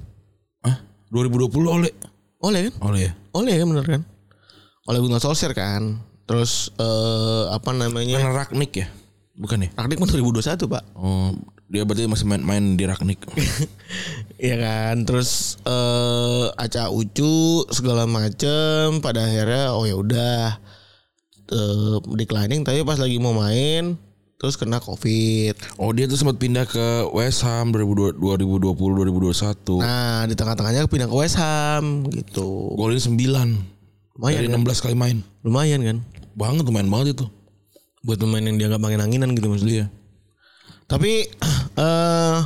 Hah? 0.63 0.79
2020 1.11 1.51
oleh 1.67 1.91
oleh 2.39 2.61
kan? 2.71 2.73
Oleh 2.87 3.01
ya. 3.09 3.11
oleh 3.35 3.53
kan 3.59 3.67
bener 3.67 3.85
kan? 3.85 4.01
Oleh 4.87 4.99
Gunnar 5.03 5.19
Solskjaer 5.21 5.53
kan? 5.53 5.99
Terus 6.25 6.71
eh 6.79 7.43
apa 7.51 7.75
namanya? 7.75 8.23
Mana 8.23 8.33
Ragnik 8.45 8.71
ya? 8.73 8.87
Bukan 9.35 9.67
ya? 9.67 9.69
Ragnik 9.75 9.99
kan 9.99 10.07
2021 10.09 10.65
pak. 10.65 10.83
Oh, 10.95 11.35
Dia 11.69 11.85
berarti 11.85 12.09
masih 12.09 12.25
main-main 12.25 12.75
di 12.75 12.83
Ragnik. 12.85 13.21
Iya 14.39 14.55
kan, 14.55 15.03
terus 15.03 15.59
eh 15.67 16.47
aca 16.55 16.87
ucu 16.95 17.67
segala 17.75 18.07
macem 18.07 19.03
pada 19.03 19.27
akhirnya 19.27 19.75
oh 19.75 19.83
ya 19.83 19.99
udah 19.99 20.55
eh 21.51 21.97
declining 22.15 22.63
tapi 22.63 22.87
pas 22.87 22.95
lagi 22.95 23.19
mau 23.19 23.35
main 23.35 23.99
terus 24.39 24.55
kena 24.55 24.79
covid. 24.79 25.59
Oh 25.75 25.91
dia 25.91 26.07
tuh 26.07 26.15
sempat 26.15 26.39
pindah 26.39 26.63
ke 26.63 27.11
West 27.11 27.43
Ham 27.43 27.75
2020 27.75 28.15
2021. 28.15 29.83
Nah 29.83 30.23
di 30.23 30.39
tengah-tengahnya 30.39 30.87
pindah 30.87 31.11
ke 31.11 31.15
West 31.19 31.35
Ham 31.35 32.07
gitu. 32.07 32.71
Golin 32.79 32.95
9 32.95 33.19
Lumayan 34.15 34.39
dari 34.39 34.47
kan? 34.47 34.63
16 34.63 34.83
kali 34.87 34.95
main. 34.95 35.17
Lumayan 35.43 35.79
kan? 35.83 35.97
Banget 36.31 36.63
lumayan 36.63 36.87
banget 36.87 37.19
itu. 37.19 37.25
Buat 38.07 38.23
pemain 38.23 38.39
yang 38.39 38.55
dianggap 38.55 38.79
angin 38.87 39.03
anginan 39.03 39.35
gitu 39.35 39.51
maksudnya. 39.51 39.91
Tapi 40.89 41.29
eh 41.85 42.39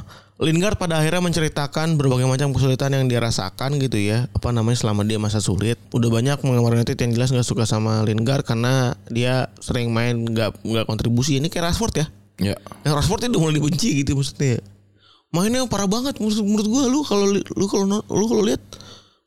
Lingard 0.43 0.75
pada 0.75 0.99
akhirnya 0.99 1.23
menceritakan 1.23 1.95
berbagai 1.95 2.27
macam 2.27 2.51
kesulitan 2.51 2.91
yang 2.91 3.07
dia 3.07 3.23
rasakan 3.23 3.79
gitu 3.79 3.95
ya. 3.95 4.27
Apa 4.35 4.51
namanya 4.51 4.75
selama 4.75 5.07
dia 5.07 5.15
masa 5.15 5.39
sulit. 5.39 5.79
Udah 5.95 6.11
banyak 6.11 6.35
penggemar 6.43 6.75
United 6.75 6.99
yang 6.99 7.15
jelas 7.15 7.31
nggak 7.31 7.47
suka 7.47 7.63
sama 7.63 8.03
Lingard 8.03 8.43
karena 8.43 8.91
dia 9.07 9.47
sering 9.63 9.95
main 9.95 10.27
nggak 10.27 10.59
nggak 10.59 10.85
kontribusi. 10.89 11.39
Ini 11.39 11.47
kayak 11.47 11.71
Rashford 11.71 11.95
ya. 11.95 12.05
Ya. 12.43 12.55
Yang 12.83 12.93
Rashford 12.99 13.21
itu 13.23 13.29
udah 13.31 13.41
mulai 13.47 13.55
dibenci 13.55 13.89
gitu 14.03 14.19
maksudnya. 14.19 14.59
Mainnya 15.31 15.63
parah 15.65 15.87
banget 15.87 16.19
menurut 16.19 16.43
menurut 16.43 16.67
gua 16.67 16.83
lu 16.91 16.99
kalau 17.07 17.25
lu 17.31 17.65
kalau 17.71 17.85
lu 17.95 18.25
kalau 18.27 18.43
lihat 18.43 18.61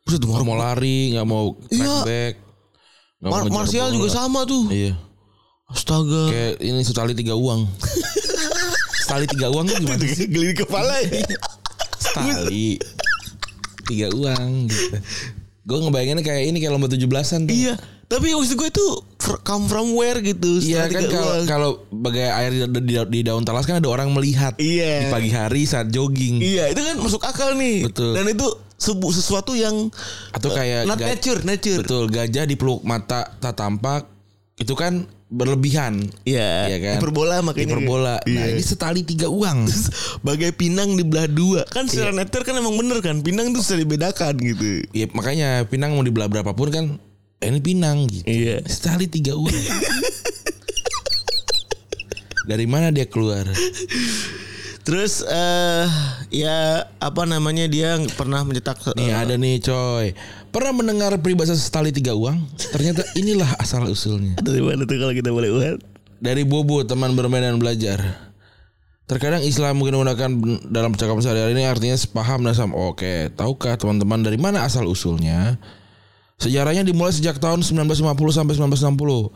buset 0.06 0.22
Mar 0.22 0.46
mau 0.46 0.54
lari, 0.54 1.16
nggak 1.16 1.26
mau 1.26 1.56
Iya. 1.66 2.06
back. 2.06 2.34
mau 3.24 3.30
Mar 3.40 3.42
Martial 3.50 3.88
juga 3.90 4.12
sama 4.12 4.44
tuh. 4.44 4.68
Iya. 4.68 4.94
Astaga. 5.66 6.30
Kayak 6.30 6.52
ini 6.62 6.80
setali 6.86 7.12
tiga 7.16 7.34
uang. 7.34 7.66
setali 9.06 9.30
tiga 9.30 9.46
uang 9.48 9.64
tuh 9.64 9.78
gimana 9.78 10.02
sih? 10.02 10.26
Geli 10.26 10.50
di 10.50 10.56
kepala 10.58 10.98
ya. 10.98 11.22
Setali 11.96 12.66
tiga 13.86 14.10
uang 14.10 14.66
gitu. 14.66 14.98
Gue 15.62 15.78
ngebayanginnya 15.80 16.22
kayak 16.22 16.42
ini 16.44 16.58
kayak 16.58 16.72
lomba 16.72 16.86
tujuh 16.86 17.06
belasan 17.06 17.42
tuh. 17.42 17.50
Iya, 17.50 17.74
tapi 18.06 18.30
maksud 18.30 18.54
gue 18.54 18.68
itu 18.68 18.86
come 19.42 19.66
from 19.66 19.94
where 19.94 20.18
gitu. 20.18 20.58
Iya 20.58 20.86
kan 20.86 21.06
kalau 21.06 21.34
kalau 21.44 21.70
bagai 21.88 22.26
air 22.28 22.50
di, 22.54 22.80
di, 22.82 22.94
di 22.94 23.20
daun 23.22 23.42
talas 23.42 23.62
kan 23.62 23.78
ada 23.78 23.86
orang 23.86 24.10
melihat 24.10 24.54
Iya. 24.58 25.02
di 25.02 25.10
pagi 25.10 25.30
hari 25.30 25.62
saat 25.64 25.90
jogging 25.90 26.38
Iya, 26.38 26.70
itu 26.70 26.82
kan 26.82 26.96
masuk 26.98 27.22
akal 27.22 27.54
nih. 27.54 27.86
Betul. 27.86 28.14
Dan 28.14 28.30
itu 28.30 28.46
sebu- 28.76 29.10
sesuatu 29.10 29.54
yang 29.54 29.90
atau 30.30 30.50
kayak 30.50 30.84
not 30.84 30.98
nature, 30.98 31.40
nature. 31.42 31.82
betul 31.82 32.06
gajah 32.06 32.44
dipeluk 32.44 32.82
mata 32.82 33.26
tak 33.38 33.56
tampak 33.56 34.06
itu 34.56 34.70
kan 34.72 35.02
berlebihan 35.26 36.06
Iya, 36.22 36.70
Iya 36.70 36.78
kan 36.78 36.94
hiperbola 36.96 37.42
makanya. 37.42 37.66
hiperbola 37.66 38.14
nah 38.16 38.30
Iya. 38.46 38.54
ini 38.54 38.62
setali 38.62 39.02
tiga 39.02 39.26
uang 39.26 39.66
Bagai 40.26 40.50
pinang 40.52 40.94
dibelah 40.94 41.26
dua. 41.26 41.66
Kan 41.66 41.86
secara 41.86 42.10
Iya. 42.10 42.22
nature 42.22 42.42
kan 42.42 42.54
emang 42.54 42.74
bener 42.74 42.98
kan. 43.00 43.18
Pinang 43.20 43.50
tuh 43.50 43.60
bisa 43.60 43.74
dibedakan 43.74 44.34
gitu. 44.36 44.86
ya 44.90 45.10
makanya 45.10 45.64
pinang 45.64 45.92
mau 45.92 46.02
dibelah 46.02 46.26
berapapun 46.26 46.68
kan 46.68 46.84
eh, 47.36 47.48
ini 47.48 47.58
pinang 47.58 48.06
gitu 48.06 48.22
Iya. 48.22 48.62
setali 48.64 49.06
tiga 49.06 49.34
uang 49.34 49.50
dari 52.46 52.64
mana 52.64 52.88
dia 52.88 53.04
keluar 53.04 53.46
Terus 54.86 55.18
eh 55.20 55.86
ya 56.30 56.86
apa 56.96 57.26
namanya 57.26 57.66
dia 57.66 57.98
pernah 58.14 58.46
mencetak 58.46 58.78
nih 58.94 59.10
eh, 59.10 59.18
ada 59.18 59.34
nih 59.34 59.58
coy 59.58 60.14
pernah 60.56 60.72
mendengar 60.72 61.12
peribahasa 61.20 61.52
setali 61.52 61.92
tiga 61.92 62.16
uang 62.16 62.40
ternyata 62.72 63.04
inilah 63.12 63.60
asal 63.60 63.84
usulnya 63.84 64.40
dari 64.46 64.64
mana 64.64 64.88
tuh 64.88 64.96
kalau 64.96 65.12
kita 65.12 65.28
boleh 65.28 65.52
uhat? 65.52 65.96
dari 66.20 66.42
Bobo 66.48 66.80
teman 66.84 67.12
bermain 67.12 67.44
dan 67.44 67.60
belajar. 67.60 68.00
Terkadang 69.06 69.46
Islam 69.46 69.78
mungkin 69.78 70.02
menggunakan 70.02 70.30
dalam 70.66 70.90
percakapan 70.90 71.22
sehari-hari 71.22 71.54
ini 71.54 71.62
artinya 71.62 71.94
sepaham 71.94 72.42
dan 72.42 72.58
sama. 72.58 72.74
Oke, 72.74 73.30
tahukah 73.38 73.78
teman-teman 73.78 74.18
dari 74.18 74.34
mana 74.34 74.66
asal 74.66 74.82
usulnya? 74.90 75.54
Sejarahnya 76.42 76.82
dimulai 76.82 77.14
sejak 77.14 77.38
tahun 77.38 77.62
1950 77.62 78.02
sampai 78.34 78.54
1960. 78.58 79.30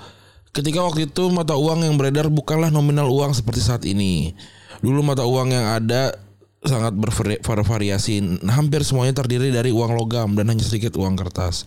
Ketika 0.50 0.82
waktu 0.82 1.06
itu 1.06 1.30
mata 1.30 1.54
uang 1.54 1.86
yang 1.86 1.94
beredar 1.94 2.26
bukanlah 2.26 2.74
nominal 2.74 3.06
uang 3.06 3.30
seperti 3.30 3.62
saat 3.62 3.86
ini. 3.86 4.34
Dulu 4.82 5.06
mata 5.06 5.22
uang 5.22 5.54
yang 5.54 5.66
ada 5.78 6.18
sangat 6.60 6.92
bervari- 6.96 7.40
bervariasi. 7.40 8.44
Hampir 8.48 8.84
semuanya 8.84 9.24
terdiri 9.24 9.48
dari 9.50 9.72
uang 9.72 9.96
logam 9.96 10.36
dan 10.36 10.52
hanya 10.52 10.64
sedikit 10.64 10.96
uang 11.00 11.16
kertas. 11.16 11.64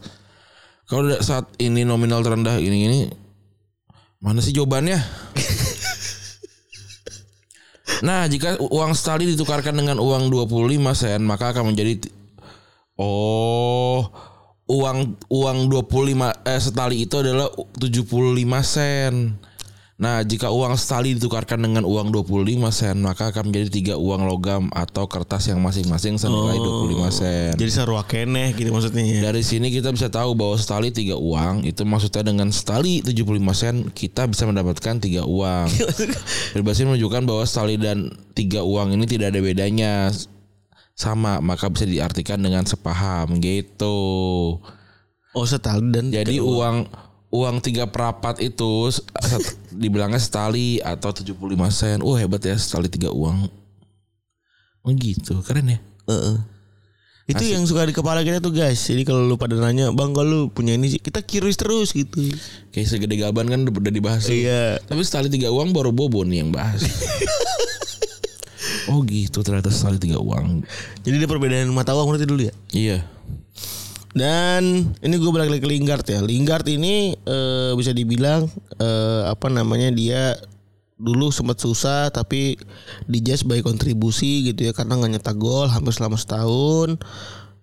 Kalau 0.86 1.10
saat 1.24 1.50
ini 1.64 1.88
nominal 1.88 2.22
terendah 2.22 2.60
ini-ini 2.60 3.24
Mana 4.24 4.40
sih 4.40 4.56
jawabannya? 4.56 4.96
nah, 8.08 8.24
jika 8.24 8.56
uang 8.56 8.96
setali 8.96 9.28
ditukarkan 9.36 9.76
dengan 9.76 10.00
uang 10.00 10.32
25 10.32 10.80
sen, 10.96 11.20
maka 11.28 11.52
akan 11.52 11.76
menjadi 11.76 12.08
Oh, 12.96 14.08
uang 14.72 15.20
uang 15.28 15.58
25 15.68 16.48
eh 16.48 16.62
setali 16.62 17.04
itu 17.04 17.20
adalah 17.20 17.52
75 17.76 18.64
sen. 18.64 19.36
Nah, 20.04 20.20
jika 20.20 20.52
uang 20.52 20.76
setali 20.76 21.16
ditukarkan 21.16 21.64
dengan 21.64 21.88
uang 21.88 22.12
25 22.12 22.76
sen, 22.76 23.00
maka 23.00 23.32
akan 23.32 23.48
menjadi 23.48 23.70
tiga 23.72 23.96
uang 23.96 24.28
logam 24.28 24.68
atau 24.76 25.08
kertas 25.08 25.48
yang 25.48 25.64
masing-masing 25.64 26.20
senilai 26.20 26.60
25 26.60 27.08
sen. 27.08 27.56
Jadi 27.56 27.72
sarua 27.72 28.04
keneh 28.04 28.52
gitu 28.52 28.76
maksudnya. 28.76 29.00
ya. 29.00 29.32
Dari 29.32 29.40
sini 29.40 29.72
kita 29.72 29.96
bisa 29.96 30.12
tahu 30.12 30.36
bahwa 30.36 30.60
setali 30.60 30.92
tiga 30.92 31.16
uang 31.16 31.64
itu 31.64 31.88
maksudnya 31.88 32.20
dengan 32.20 32.52
setali 32.52 33.00
75 33.00 33.24
sen 33.56 33.76
kita 33.96 34.28
bisa 34.28 34.44
mendapatkan 34.44 35.00
tiga 35.00 35.24
uang. 35.24 35.72
Berbahasa 36.60 36.84
menunjukkan 36.84 37.24
bahwa 37.24 37.44
setali 37.48 37.80
dan 37.80 38.12
tiga 38.36 38.60
uang 38.60 38.92
ini 39.00 39.08
tidak 39.08 39.32
ada 39.32 39.40
bedanya 39.40 40.12
sama 41.00 41.40
maka 41.40 41.72
bisa 41.72 41.88
diartikan 41.88 42.44
dengan 42.44 42.68
sepaham 42.68 43.40
gitu. 43.40 43.96
Oh 45.32 45.46
setali 45.48 45.96
dan 45.96 46.12
Jadi 46.12 46.44
uang 46.44 46.60
uang 46.60 46.78
tiga 47.66 47.90
perapat 47.90 48.38
itu 48.46 48.94
dibilangnya 49.74 50.22
setali 50.22 50.78
atau 50.86 51.10
75 51.10 51.34
sen. 51.74 52.00
Oh 52.06 52.14
hebat 52.14 52.46
ya 52.46 52.54
setali 52.54 52.86
tiga 52.88 53.10
uang. 53.10 53.50
Oh 54.86 54.92
gitu 54.94 55.42
keren 55.42 55.74
ya. 55.74 55.80
Heeh. 56.06 56.38
Itu 57.24 57.40
yang 57.48 57.64
suka 57.64 57.88
di 57.88 57.96
kepala 57.96 58.20
kita 58.20 58.44
tuh 58.44 58.52
guys. 58.52 58.84
Jadi 58.84 59.08
kalau 59.08 59.24
lu 59.24 59.40
pada 59.40 59.56
nanya, 59.56 59.96
"Bang, 59.96 60.12
kalau 60.12 60.28
lu 60.28 60.42
punya 60.52 60.76
ini 60.76 60.92
sih?" 60.92 61.00
Kita 61.00 61.24
curious 61.24 61.56
terus 61.56 61.96
gitu. 61.96 62.20
Kayak 62.76 62.88
segede 62.92 63.16
gaban 63.16 63.48
kan 63.48 63.64
udah 63.64 63.94
dibahas. 63.96 64.28
Iya. 64.28 64.84
Tapi 64.84 65.02
sekali 65.08 65.32
tiga 65.32 65.48
uang 65.48 65.72
baru 65.72 65.96
Bobo 65.96 66.28
nih 66.28 66.44
yang 66.44 66.52
bahas. 66.52 66.84
oh 68.92 69.00
gitu 69.08 69.40
ternyata 69.40 69.72
sekali 69.72 70.04
tiga 70.04 70.20
uang. 70.20 70.68
Jadi 71.08 71.16
ada 71.24 71.28
perbedaan 71.32 71.72
mata 71.72 71.96
uang 71.96 72.12
berarti 72.12 72.28
dulu 72.28 72.44
ya. 72.44 72.54
Iya. 72.76 72.98
Dan 74.14 74.94
ini 75.02 75.16
gue 75.18 75.32
balik 75.34 75.50
lagi 75.58 75.64
ke 75.66 75.70
Lingard 75.70 76.06
ya. 76.06 76.22
Lingard 76.22 76.66
ini 76.70 77.18
eh, 77.18 77.72
bisa 77.74 77.92
dibilang 77.92 78.46
eh, 78.78 79.24
apa 79.26 79.50
namanya 79.50 79.90
dia 79.90 80.38
dulu 80.94 81.34
sempat 81.34 81.58
susah 81.60 82.14
tapi 82.14 82.56
dijudge 83.10 83.44
sebagai 83.44 83.66
kontribusi 83.66 84.54
gitu 84.54 84.70
ya 84.70 84.72
karena 84.72 84.96
nggak 84.96 85.18
nyetak 85.18 85.36
gol 85.36 85.68
hampir 85.68 85.92
selama 85.92 86.16
setahun 86.16 86.96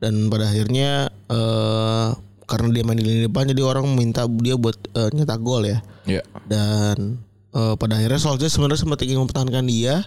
dan 0.03 0.29
pada 0.29 0.51
akhirnya 0.51 1.09
eh, 1.31 2.09
karena 2.45 2.69
dia 2.75 2.83
main 2.83 2.99
di 2.99 3.07
lini 3.07 3.21
depan 3.31 3.47
jadi 3.49 3.63
orang 3.63 3.87
minta 3.95 4.27
dia 4.29 4.59
buat 4.59 4.77
eh, 4.93 5.09
nyetak 5.15 5.41
gol 5.41 5.63
ya 5.65 5.79
Iya. 6.05 6.27
dan 6.51 7.23
eh, 7.55 7.75
pada 7.79 7.97
akhirnya 7.97 8.19
Solskjaer 8.19 8.51
sebenarnya 8.51 8.81
sempat 8.83 8.99
ingin 9.07 9.23
mempertahankan 9.25 9.65
dia 9.65 10.05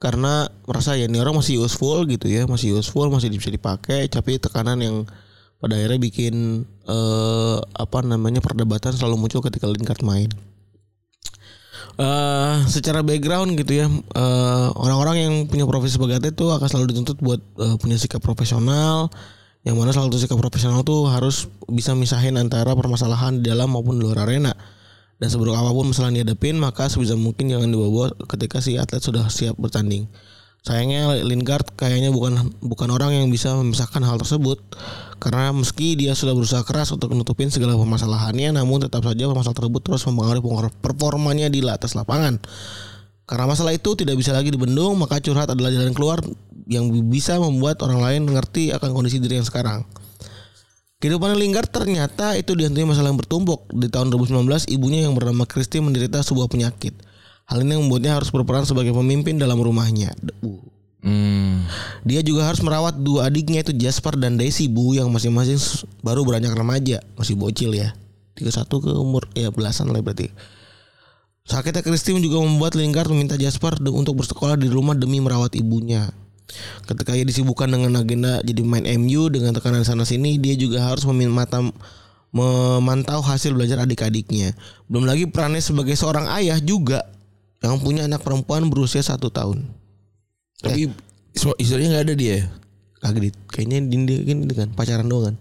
karena 0.00 0.48
merasa 0.66 0.96
ya 0.98 1.06
ini 1.06 1.20
orang 1.20 1.38
masih 1.38 1.62
useful 1.62 2.02
gitu 2.08 2.26
ya 2.26 2.48
masih 2.48 2.74
useful 2.74 3.06
masih 3.12 3.30
bisa 3.30 3.52
dipakai 3.52 4.08
tapi 4.10 4.40
tekanan 4.40 4.80
yang 4.82 4.96
pada 5.64 5.80
akhirnya 5.80 5.96
bikin 5.96 6.68
eh, 6.84 7.58
apa 7.80 8.04
namanya 8.04 8.44
perdebatan 8.44 8.92
selalu 8.92 9.16
muncul 9.16 9.40
ketika 9.40 9.64
Lingard 9.64 10.04
main. 10.04 10.28
Eh 11.96 12.56
secara 12.68 13.00
background 13.00 13.56
gitu 13.56 13.80
ya 13.80 13.88
eh, 13.88 14.68
orang-orang 14.76 15.16
yang 15.24 15.34
punya 15.48 15.64
profesi 15.64 15.96
sebagai 15.96 16.20
atlet 16.20 16.36
itu 16.36 16.52
akan 16.52 16.68
selalu 16.68 16.92
dituntut 16.92 17.16
buat 17.24 17.40
eh, 17.64 17.80
punya 17.80 17.96
sikap 17.96 18.20
profesional 18.20 19.08
yang 19.64 19.80
mana 19.80 19.96
satu 19.96 20.20
sikap 20.20 20.36
profesional 20.36 20.84
tuh 20.84 21.08
harus 21.08 21.48
bisa 21.72 21.96
misahin 21.96 22.36
antara 22.36 22.76
permasalahan 22.76 23.40
di 23.40 23.48
dalam 23.48 23.72
maupun 23.72 23.96
di 23.96 24.04
luar 24.04 24.28
arena. 24.28 24.52
Dan 25.16 25.32
seburuk 25.32 25.56
apa 25.56 25.72
pun 25.72 25.88
masalah 25.88 26.12
yang 26.12 26.26
dihadapin 26.26 26.60
maka 26.60 26.92
sebisa 26.92 27.16
mungkin 27.16 27.48
jangan 27.48 27.72
dibawa 27.72 28.12
ketika 28.28 28.60
si 28.60 28.76
atlet 28.76 29.00
sudah 29.00 29.32
siap 29.32 29.56
bertanding 29.56 30.04
sayangnya 30.64 31.20
Lingard 31.20 31.76
kayaknya 31.76 32.08
bukan 32.08 32.56
bukan 32.64 32.88
orang 32.88 33.12
yang 33.12 33.28
bisa 33.28 33.52
memisahkan 33.52 34.00
hal 34.00 34.16
tersebut 34.16 34.56
karena 35.20 35.52
meski 35.52 35.92
dia 35.92 36.16
sudah 36.16 36.32
berusaha 36.32 36.64
keras 36.64 36.88
untuk 36.88 37.12
menutupin 37.12 37.52
segala 37.52 37.76
permasalahannya 37.76 38.56
namun 38.56 38.88
tetap 38.88 39.04
saja 39.04 39.28
permasalahan 39.28 39.60
tersebut 39.60 39.80
terus 39.84 40.02
mempengaruhi 40.08 40.72
performanya 40.80 41.52
di 41.52 41.60
atas 41.68 41.92
lapangan 41.92 42.40
karena 43.28 43.44
masalah 43.44 43.76
itu 43.76 43.92
tidak 43.92 44.16
bisa 44.16 44.32
lagi 44.32 44.48
dibendung 44.48 44.96
maka 44.96 45.20
curhat 45.20 45.52
adalah 45.52 45.68
jalan 45.68 45.92
keluar 45.92 46.24
yang 46.64 46.88
bisa 47.12 47.36
membuat 47.36 47.84
orang 47.84 48.00
lain 48.00 48.20
mengerti 48.24 48.72
akan 48.72 48.96
kondisi 48.96 49.20
diri 49.20 49.36
yang 49.36 49.44
sekarang 49.44 49.84
Kehidupan 51.04 51.36
Lingard 51.36 51.68
ternyata 51.68 52.32
itu 52.32 52.56
dihantui 52.56 52.88
masalah 52.88 53.12
yang 53.12 53.20
bertumpuk. 53.20 53.68
Di 53.76 53.92
tahun 53.92 54.08
2019, 54.08 54.72
ibunya 54.72 55.04
yang 55.04 55.12
bernama 55.12 55.44
Christy 55.44 55.76
menderita 55.76 56.24
sebuah 56.24 56.48
penyakit. 56.48 56.96
Hal 57.44 57.60
ini 57.60 57.76
membuatnya 57.76 58.16
harus 58.16 58.32
berperan 58.32 58.64
sebagai 58.64 58.96
pemimpin 58.96 59.36
dalam 59.36 59.60
rumahnya. 59.60 60.16
Hmm. 61.04 61.68
Dia 62.08 62.24
juga 62.24 62.48
harus 62.48 62.64
merawat 62.64 62.96
dua 62.96 63.28
adiknya 63.28 63.60
itu 63.60 63.76
Jasper 63.76 64.16
dan 64.16 64.40
Daisy 64.40 64.72
Bu 64.72 64.96
yang 64.96 65.12
masing-masing 65.12 65.60
baru 66.00 66.24
beranjak 66.24 66.56
remaja, 66.56 67.04
masih 67.20 67.36
bocil 67.36 67.76
ya. 67.76 67.92
31 68.34 68.66
ke 68.66 68.90
umur 68.96 69.28
ya 69.36 69.52
belasan 69.52 69.92
lah 69.92 70.00
berarti. 70.00 70.32
Sakitnya 71.44 71.84
Christine 71.84 72.24
juga 72.24 72.40
membuat 72.40 72.72
Lingard 72.72 73.12
meminta 73.12 73.36
Jasper 73.36 73.76
untuk 73.92 74.24
bersekolah 74.24 74.56
di 74.56 74.72
rumah 74.72 74.96
demi 74.96 75.20
merawat 75.20 75.52
ibunya. 75.52 76.08
Ketika 76.88 77.12
ia 77.12 77.24
disibukkan 77.28 77.68
dengan 77.68 78.00
agenda 78.00 78.40
jadi 78.40 78.64
main 78.64 78.88
MU 78.96 79.28
dengan 79.28 79.52
tekanan 79.52 79.84
sana 79.84 80.08
sini, 80.08 80.40
dia 80.40 80.56
juga 80.56 80.80
harus 80.88 81.04
memata 81.04 81.60
memantau 82.32 83.20
hasil 83.20 83.52
belajar 83.52 83.84
adik-adiknya. 83.84 84.56
Belum 84.88 85.04
lagi 85.04 85.28
perannya 85.28 85.60
sebagai 85.60 85.94
seorang 85.94 86.32
ayah 86.32 86.56
juga 86.64 87.04
yang 87.64 87.80
punya 87.80 88.04
anak 88.04 88.20
perempuan 88.20 88.68
berusia 88.68 89.00
satu 89.00 89.32
tahun. 89.32 89.64
Tapi 90.60 90.92
so, 91.32 91.56
istrinya 91.56 91.96
nggak 91.96 92.04
ada 92.12 92.14
dia. 92.14 92.36
Kagak 93.00 93.20
dit. 93.30 93.36
Kayaknya 93.48 93.78
Dinda 93.88 94.16
kan 94.24 94.38
kan 94.52 94.68
pacaran 94.76 95.08
doang 95.08 95.24
kan. 95.32 95.36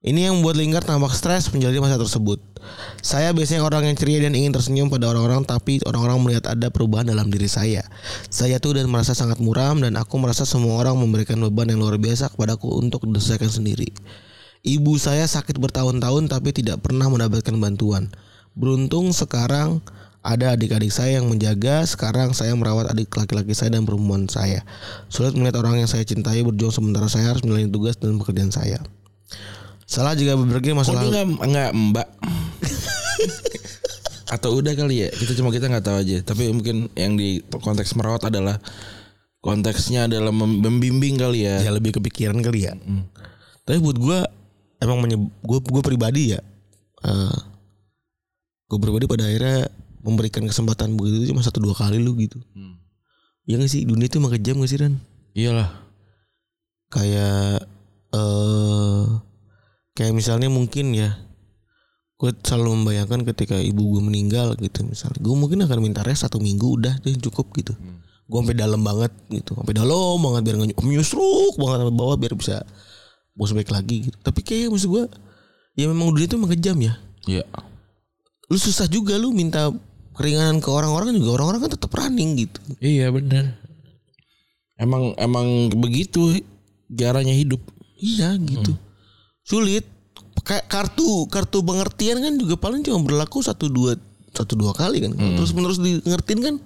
Ini 0.00 0.32
yang 0.32 0.40
membuat 0.40 0.56
Lingard 0.56 0.88
tampak 0.88 1.12
stres 1.12 1.52
menjalani 1.52 1.84
masa 1.84 2.00
tersebut. 2.00 2.40
Saya 3.04 3.36
biasanya 3.36 3.68
orang 3.68 3.84
yang 3.84 3.96
ceria 4.00 4.24
dan 4.24 4.32
ingin 4.32 4.56
tersenyum 4.56 4.88
pada 4.88 5.12
orang-orang 5.12 5.44
tapi 5.44 5.76
orang-orang 5.84 6.18
melihat 6.24 6.56
ada 6.56 6.72
perubahan 6.72 7.04
dalam 7.04 7.28
diri 7.28 7.44
saya. 7.44 7.84
Saya 8.32 8.56
tuh 8.56 8.80
dan 8.80 8.88
merasa 8.88 9.12
sangat 9.12 9.44
muram 9.44 9.76
dan 9.84 10.00
aku 10.00 10.16
merasa 10.16 10.48
semua 10.48 10.80
orang 10.80 10.96
memberikan 10.96 11.36
beban 11.36 11.68
yang 11.68 11.84
luar 11.84 12.00
biasa 12.00 12.32
kepadaku 12.32 12.80
untuk 12.80 13.04
diselesaikan 13.12 13.52
sendiri. 13.52 13.92
Ibu 14.64 14.96
saya 14.96 15.28
sakit 15.28 15.60
bertahun-tahun 15.60 16.32
tapi 16.32 16.56
tidak 16.56 16.80
pernah 16.80 17.12
mendapatkan 17.12 17.52
bantuan. 17.60 18.08
Beruntung 18.56 19.12
sekarang 19.12 19.84
ada 20.20 20.52
adik-adik 20.52 20.92
saya 20.92 21.20
yang 21.20 21.28
menjaga. 21.28 21.84
Sekarang 21.88 22.36
saya 22.36 22.52
merawat 22.52 22.92
adik 22.92 23.08
laki-laki 23.16 23.56
saya 23.56 23.72
dan 23.72 23.88
perempuan 23.88 24.28
saya. 24.28 24.60
Sulit 25.08 25.32
melihat 25.32 25.64
orang 25.64 25.80
yang 25.80 25.88
saya 25.88 26.04
cintai 26.04 26.44
berjuang 26.44 26.72
sementara 26.72 27.08
saya 27.08 27.32
harus 27.32 27.40
menjalani 27.40 27.72
tugas 27.72 27.96
dan 27.96 28.20
pekerjaan 28.20 28.52
saya. 28.52 28.78
Salah 29.88 30.14
jika 30.14 30.38
berpikir 30.38 30.76
Kok 30.76 30.78
masalah 30.84 31.02
dia 31.02 31.24
nggak 31.24 31.26
nggak 31.50 31.70
mbak? 31.72 32.08
Atau 34.38 34.62
udah 34.62 34.76
kali 34.76 35.02
ya? 35.02 35.08
Kita 35.10 35.34
cuma 35.34 35.50
kita 35.50 35.66
nggak 35.66 35.84
tahu 35.88 35.96
aja. 36.04 36.16
Tapi 36.22 36.52
mungkin 36.54 36.86
yang 36.94 37.18
di 37.18 37.42
konteks 37.50 37.98
merawat 37.98 38.30
adalah 38.30 38.62
konteksnya 39.42 40.06
adalah 40.06 40.30
mem- 40.30 40.62
membimbing 40.62 41.18
kali 41.18 41.48
ya. 41.48 41.64
ya 41.64 41.72
lebih 41.72 41.98
kepikiran 41.98 42.38
kali 42.38 42.70
ya. 42.70 42.76
Tapi 43.66 43.82
buat 43.82 43.98
gue 43.98 44.18
emang 44.84 45.02
gue 45.26 45.58
gue 45.58 45.82
pribadi 45.82 46.36
ya, 46.36 46.40
gue 48.70 48.78
pribadi 48.78 49.04
pada 49.10 49.26
akhirnya 49.26 49.66
memberikan 50.00 50.44
kesempatan 50.44 50.96
begitu 50.96 51.30
cuma 51.32 51.44
satu 51.44 51.60
dua 51.60 51.76
kali 51.76 52.00
lu 52.00 52.16
gitu. 52.16 52.40
Hmm. 52.56 52.80
Ya 53.48 53.56
gak 53.56 53.70
sih 53.72 53.84
dunia 53.84 54.06
itu 54.06 54.20
emang 54.20 54.32
kejam 54.36 54.60
gak 54.60 54.70
sih 54.70 54.78
Ran? 54.80 54.94
Iyalah. 55.34 55.70
Kayak 56.90 57.64
eh 58.10 59.04
kayak 59.94 60.12
misalnya 60.16 60.48
mungkin 60.50 60.90
ya 60.96 61.14
gue 62.20 62.30
selalu 62.44 62.84
membayangkan 62.84 63.24
ketika 63.32 63.56
ibu 63.56 63.96
gue 63.96 64.02
meninggal 64.04 64.52
gitu 64.60 64.84
misalnya 64.84 65.16
gue 65.24 65.34
mungkin 65.34 65.64
akan 65.64 65.78
minta 65.80 66.04
rest 66.04 66.26
satu 66.28 66.36
minggu 66.36 66.66
udah 66.76 67.00
deh 67.00 67.16
cukup 67.16 67.48
gitu 67.56 67.72
gue 68.28 68.38
sampai 68.38 68.52
dalam 68.58 68.84
banget 68.84 69.08
gitu 69.32 69.56
sampai 69.56 69.72
dalam 69.72 70.20
banget 70.20 70.42
biar 70.44 70.56
nggak 70.60 70.84
nyusruk 70.84 71.54
banget 71.56 71.76
sampai 71.80 71.96
bawah 71.96 72.16
biar 72.20 72.34
bisa 72.36 72.60
bos 73.32 73.54
baik 73.56 73.72
lagi 73.72 74.10
gitu 74.10 74.16
tapi 74.20 74.44
kayak 74.44 74.68
maksud 74.68 74.90
gue 74.92 75.04
ya 75.80 75.88
memang 75.88 76.12
dunia 76.12 76.28
itu 76.28 76.36
emang 76.36 76.52
kejam 76.52 76.76
ya 76.82 76.94
Iya. 77.24 77.44
lu 78.52 78.56
susah 78.58 78.84
juga 78.90 79.16
lu 79.16 79.32
minta 79.32 79.72
keringanan 80.14 80.58
ke 80.58 80.68
orang-orang 80.68 81.16
juga 81.16 81.40
orang-orang 81.40 81.60
kan 81.66 81.72
tetap 81.74 81.90
running 81.94 82.30
gitu. 82.36 82.60
Iya 82.78 83.08
benar. 83.10 83.56
Emang 84.76 85.12
emang 85.16 85.68
begitu 85.76 86.40
caranya 86.88 87.32
hidup. 87.32 87.60
iya 88.00 88.32
gitu. 88.36 88.72
Sulit. 89.44 89.84
Kayak 90.40 90.72
kartu 90.72 91.28
kartu 91.28 91.60
pengertian 91.60 92.16
kan 92.24 92.32
juga 92.40 92.56
paling 92.56 92.80
cuma 92.80 93.04
berlaku 93.04 93.44
satu 93.44 93.68
dua 93.68 93.92
satu 94.32 94.56
dua 94.56 94.72
kali 94.72 95.04
kan. 95.04 95.12
Terus 95.12 95.52
menerus 95.52 95.76
di 95.76 96.00
ngertiin 96.00 96.40
kan 96.40 96.56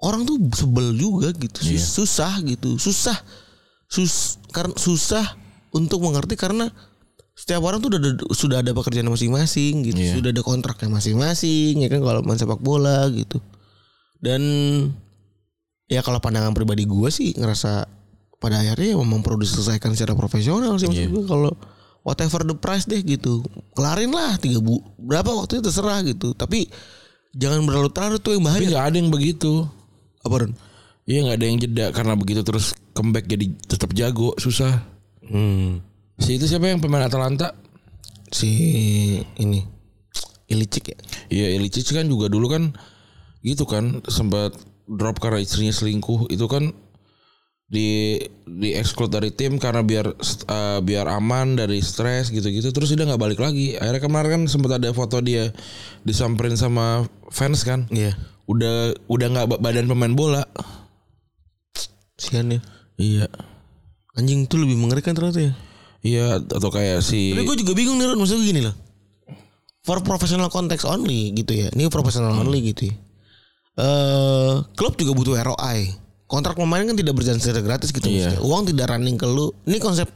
orang 0.00 0.24
tuh 0.24 0.40
sebel 0.56 0.96
juga 0.96 1.28
gitu. 1.36 1.60
Sus- 1.60 1.92
susah 1.92 2.40
gitu. 2.42 2.80
Susah. 2.80 3.20
Sus 3.88 4.40
karena 4.48 4.72
susah 4.76 5.24
untuk 5.76 6.00
mengerti 6.00 6.40
karena 6.40 6.72
setiap 7.38 7.62
orang 7.62 7.78
tuh 7.78 7.88
udah 7.88 8.00
ada, 8.00 8.10
sudah 8.28 8.56
ada 8.58 8.74
pekerjaan 8.74 9.06
masing-masing 9.06 9.86
gitu 9.86 9.96
Iya. 9.96 10.18
sudah 10.18 10.30
ada 10.30 10.42
kontraknya 10.42 10.90
masing-masing 10.90 11.78
ya 11.78 11.88
kan 11.88 12.02
kalau 12.02 12.20
main 12.20 12.34
sepak 12.34 12.58
bola 12.58 13.06
gitu 13.08 13.38
dan 14.18 14.42
ya 15.86 16.02
kalau 16.02 16.18
pandangan 16.18 16.50
pribadi 16.50 16.82
gue 16.82 17.08
sih 17.08 17.30
ngerasa 17.32 17.86
pada 18.36 18.58
akhirnya 18.58 18.92
ya 18.92 18.96
memang 18.96 19.22
perlu 19.22 19.38
diselesaikan 19.38 19.94
secara 19.94 20.12
profesional 20.12 20.74
sih 20.76 20.86
maksud 20.86 20.98
Iya. 21.00 21.08
gue 21.08 21.24
kalau 21.24 21.52
whatever 22.02 22.42
the 22.42 22.54
price 22.54 22.84
deh 22.84 22.98
gitu 22.98 23.42
kelarin 23.72 24.10
lah 24.10 24.34
tiga 24.36 24.58
bu 24.58 24.78
berapa 24.96 25.30
waktunya 25.32 25.62
terserah 25.62 26.02
gitu 26.02 26.32
tapi 26.32 26.66
jangan 27.32 27.62
berlarut-larut 27.62 28.18
tuh 28.18 28.34
yang 28.34 28.42
Tapi 28.42 28.50
bahaya 28.56 28.66
nggak 28.68 28.84
ada 28.84 28.96
yang 28.96 29.10
begitu. 29.10 29.52
apa 30.18 30.34
Ron? 30.36 30.52
Iya 31.04 31.18
nggak 31.22 31.36
ada 31.36 31.46
yang 31.46 31.58
jeda 31.58 31.86
karena 31.90 32.12
begitu 32.12 32.40
terus 32.42 32.66
comeback 32.90 33.24
jadi 33.24 33.46
tetap 33.62 33.92
jago 33.92 34.34
susah. 34.36 34.82
Hmm. 35.22 35.80
Si 36.18 36.34
itu 36.36 36.44
siapa 36.50 36.66
yang 36.68 36.82
pemain 36.82 37.06
Atalanta? 37.06 37.54
si 38.28 38.50
ini 39.40 39.64
Ilicic 40.48 40.84
ya? 40.92 40.98
Iya 41.28 41.46
Ilicic 41.60 41.92
kan 41.92 42.08
juga 42.08 42.28
dulu 42.32 42.48
kan 42.48 42.72
gitu 43.44 43.64
kan 43.68 44.00
sempat 44.08 44.56
drop 44.88 45.20
karena 45.20 45.40
istrinya 45.44 45.72
selingkuh. 45.72 46.28
Itu 46.32 46.48
kan 46.48 46.72
di 47.68 48.16
di 48.48 48.72
exclude 48.72 49.12
dari 49.12 49.28
tim 49.28 49.60
karena 49.60 49.84
biar 49.84 50.16
eh, 50.48 50.78
biar 50.80 51.06
aman 51.08 51.56
dari 51.60 51.84
stres 51.84 52.32
gitu-gitu. 52.32 52.72
Terus 52.72 52.96
dia 52.96 53.04
nggak 53.04 53.20
balik 53.20 53.40
lagi. 53.40 53.76
Akhirnya 53.76 54.00
kemarin 54.00 54.30
kan 54.32 54.42
sempat 54.48 54.80
ada 54.80 54.88
foto 54.96 55.20
dia 55.20 55.52
disamperin 56.04 56.56
sama 56.56 57.04
fans 57.28 57.64
kan. 57.64 57.84
Iya. 57.92 58.16
Udah 58.48 58.96
udah 59.12 59.26
nggak 59.28 59.46
ba- 59.52 59.60
badan 59.60 59.84
pemain 59.84 60.16
bola. 60.16 60.48
Sian 62.16 62.56
ya. 62.56 62.60
Iya. 62.96 63.28
Anjing 64.16 64.48
tuh 64.48 64.64
lebih 64.64 64.80
mengerikan 64.80 65.12
ternyata 65.12 65.52
ya 65.52 65.52
iya 66.08 66.40
atau 66.40 66.70
kayak 66.72 67.04
si 67.04 67.36
Tapi 67.36 67.44
gue 67.44 67.56
juga 67.60 67.72
bingung 67.76 68.00
nih 68.00 68.08
Ron 68.08 68.18
Maksudnya 68.18 68.44
gini 68.44 68.60
loh. 68.64 68.74
For 69.84 70.00
professional 70.00 70.48
context 70.48 70.84
only 70.84 71.32
gitu 71.32 71.52
ya. 71.52 71.68
Ini 71.72 71.88
professional 71.88 72.32
only 72.34 72.72
gitu 72.72 72.88
ya. 72.88 72.94
Eh 73.78 74.54
Klub 74.74 74.96
juga 74.96 75.12
butuh 75.14 75.34
ROI 75.36 75.78
Kontrak 76.28 76.60
pemain 76.60 76.84
kan 76.84 76.92
tidak 76.92 77.16
berjalan 77.16 77.40
secara 77.40 77.64
gratis 77.64 77.88
gitu 77.88 78.04
Iya. 78.04 78.32
maksudnya. 78.36 78.40
Uang 78.44 78.62
tidak 78.68 78.86
running 78.92 79.16
ke 79.16 79.26
lu. 79.28 79.52
Ini 79.64 79.78
konsep 79.78 80.08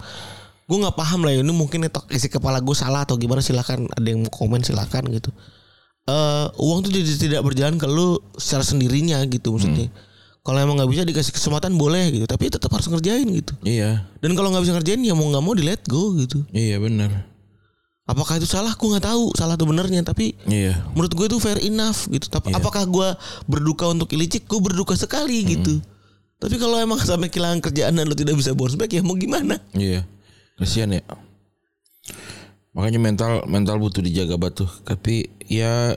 Gue 0.68 0.78
gak 0.78 0.97
paham 0.97 1.26
lah 1.26 1.32
ya. 1.36 1.40
Ini 1.45 1.53
mungkin 1.53 1.84
itu 1.84 2.01
isi 2.09 2.28
kepala 2.28 2.62
gue 2.62 2.72
salah 2.72 3.05
Atau 3.05 3.16
gimana 3.16 3.40
silakan. 3.40 3.88
Ada 3.93 4.09
yang 4.12 4.24
mau 4.24 4.32
komen 4.32 4.61
silakan 4.61 5.09
gitu. 5.12 5.30
Eh 6.05 6.47
Uang 6.61 6.84
tuh 6.84 6.93
jadi 6.93 7.09
tidak 7.16 7.40
berjalan 7.45 7.76
ke 7.76 7.86
lu 7.88 8.20
Secara 8.36 8.64
sendirinya 8.64 9.20
gitu 9.28 9.57
maksudnya 9.57 9.88
Kalau 10.43 10.59
emang 10.59 10.74
nggak 10.74 10.90
bisa 10.90 11.03
dikasih 11.07 11.30
kesempatan 11.30 11.78
boleh 11.78 12.11
gitu 12.11 12.26
Tapi 12.26 12.51
tetap 12.51 12.66
harus 12.74 12.90
ngerjain 12.90 13.22
gitu 13.30 13.55
iya 13.62 14.11
Dan 14.18 14.34
kalau 14.34 14.51
nggak 14.51 14.66
bisa 14.66 14.74
ngerjain 14.74 14.99
ya 15.01 15.14
mau 15.14 15.30
nggak 15.30 15.45
mau 15.45 15.55
di 15.55 15.62
let 15.62 15.86
go 15.86 16.18
gitu 16.18 16.43
iya 16.51 16.82
benar 16.82 17.30
Apakah 18.03 18.43
itu 18.43 18.51
salah? 18.51 18.74
Gue 18.74 18.90
nggak 18.90 19.07
tahu 19.07 19.30
salah 19.38 19.55
atau 19.55 19.62
benernya. 19.62 20.03
Tapi 20.03 20.34
iya 20.51 20.74
menurut 20.93 21.14
gue 21.14 21.26
itu 21.30 21.38
fair 21.38 21.62
enough 21.62 22.11
gitu. 22.11 22.26
Tapi 22.26 22.51
Iya. 22.51 22.59
apakah 22.59 22.82
gue 22.82 23.09
berduka 23.47 23.86
untuk 23.86 24.11
Ilicic? 24.11 24.43
Gue 24.51 24.59
berduka 24.59 24.99
sekali 24.99 25.47
gitu. 25.47 25.78
Tapi 26.43 26.59
kalau 26.59 26.82
emang 26.82 26.99
sampai 27.07 27.30
kehilangan 27.30 27.62
kerjaan 27.62 27.95
dan 27.95 28.11
lo 28.11 28.18
tidak 28.18 28.34
bisa 28.34 28.59
bounce 28.59 28.74
back 28.74 28.90
ya 28.90 29.07
mau 29.07 29.14
gimana? 29.14 29.62
Iya. 29.70 30.03
Kasihan 30.59 30.99
ya. 30.99 31.03
Makanya 32.74 32.99
mental 32.99 33.32
mental 33.47 33.78
butuh 33.78 34.03
dijaga 34.03 34.34
batu. 34.34 34.66
Tapi 34.82 35.30
ya 35.47 35.95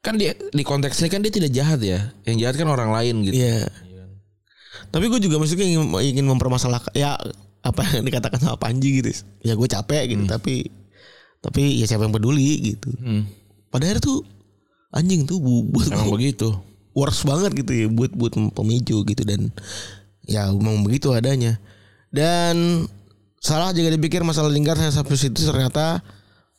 kan 0.00 0.16
dia 0.16 0.32
di 0.32 0.64
konteksnya 0.64 1.12
kan 1.12 1.20
dia 1.20 1.32
tidak 1.32 1.52
jahat 1.52 1.80
ya. 1.80 2.12
Yang 2.24 2.36
jahat 2.44 2.54
kan 2.56 2.68
orang 2.68 2.90
lain 2.92 3.24
gitu. 3.28 3.36
Iya. 3.36 3.68
Tapi 4.90 5.06
gue 5.06 5.20
juga 5.22 5.36
maksudnya 5.38 5.68
ingin, 5.68 5.92
ingin 6.00 6.26
mempermasalahkan 6.26 6.90
ya 6.96 7.14
apa 7.60 7.82
yang 7.94 8.04
dikatakan 8.08 8.40
sama 8.40 8.56
Panji 8.56 9.04
gitu. 9.04 9.12
Ya 9.44 9.52
gue 9.54 9.68
capek 9.68 10.16
gitu. 10.16 10.24
Tapi 10.24 10.66
tapi 11.40 11.80
ya 11.80 11.88
siapa 11.88 12.04
yang 12.08 12.14
peduli 12.16 12.74
gitu. 12.74 12.88
Hmm. 13.00 13.28
Padahal 13.68 14.00
tuh 14.00 14.24
anjing 14.90 15.24
tuh 15.28 15.38
bu- 15.38 15.68
buat 15.70 15.86
Emang 15.88 16.10
begitu. 16.10 16.50
works 16.90 17.22
banget 17.22 17.54
gitu 17.54 17.70
ya 17.70 17.86
buat 17.86 18.10
buat 18.10 18.34
pemicu 18.34 19.06
gitu 19.06 19.22
dan 19.22 19.54
ya 20.26 20.50
memang 20.50 20.82
begitu 20.82 21.14
adanya 21.14 21.62
dan 22.10 22.82
salah 23.38 23.70
jika 23.70 23.94
dipikir 23.94 24.26
masalah 24.26 24.50
Lingard 24.50 24.74
saya 24.82 24.90
sampai 24.90 25.14
situ 25.14 25.38
ternyata 25.46 26.02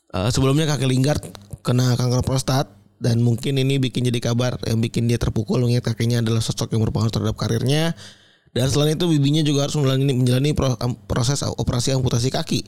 eh, 0.08 0.32
sebelumnya 0.32 0.64
kakek 0.64 0.88
Lingard 0.88 1.20
kena 1.60 2.00
kanker 2.00 2.24
prostat 2.24 2.64
dan 3.02 3.18
mungkin 3.18 3.58
ini 3.58 3.82
bikin 3.82 4.06
jadi 4.06 4.22
kabar 4.22 4.62
yang 4.62 4.78
bikin 4.78 5.10
dia 5.10 5.18
terpukul 5.18 5.58
mengingat 5.58 5.90
kakeknya 5.90 6.22
adalah 6.22 6.38
sosok 6.38 6.70
yang 6.70 6.86
berpengaruh 6.86 7.10
terhadap 7.10 7.34
karirnya 7.34 7.98
dan 8.54 8.70
selain 8.70 8.94
itu 8.94 9.10
bibinya 9.10 9.42
juga 9.42 9.66
harus 9.66 9.74
menjalani, 9.74 10.14
menjalani 10.14 10.50
pro- 10.54 10.78
proses 11.10 11.42
operasi 11.42 11.98
amputasi 11.98 12.30
kaki 12.30 12.62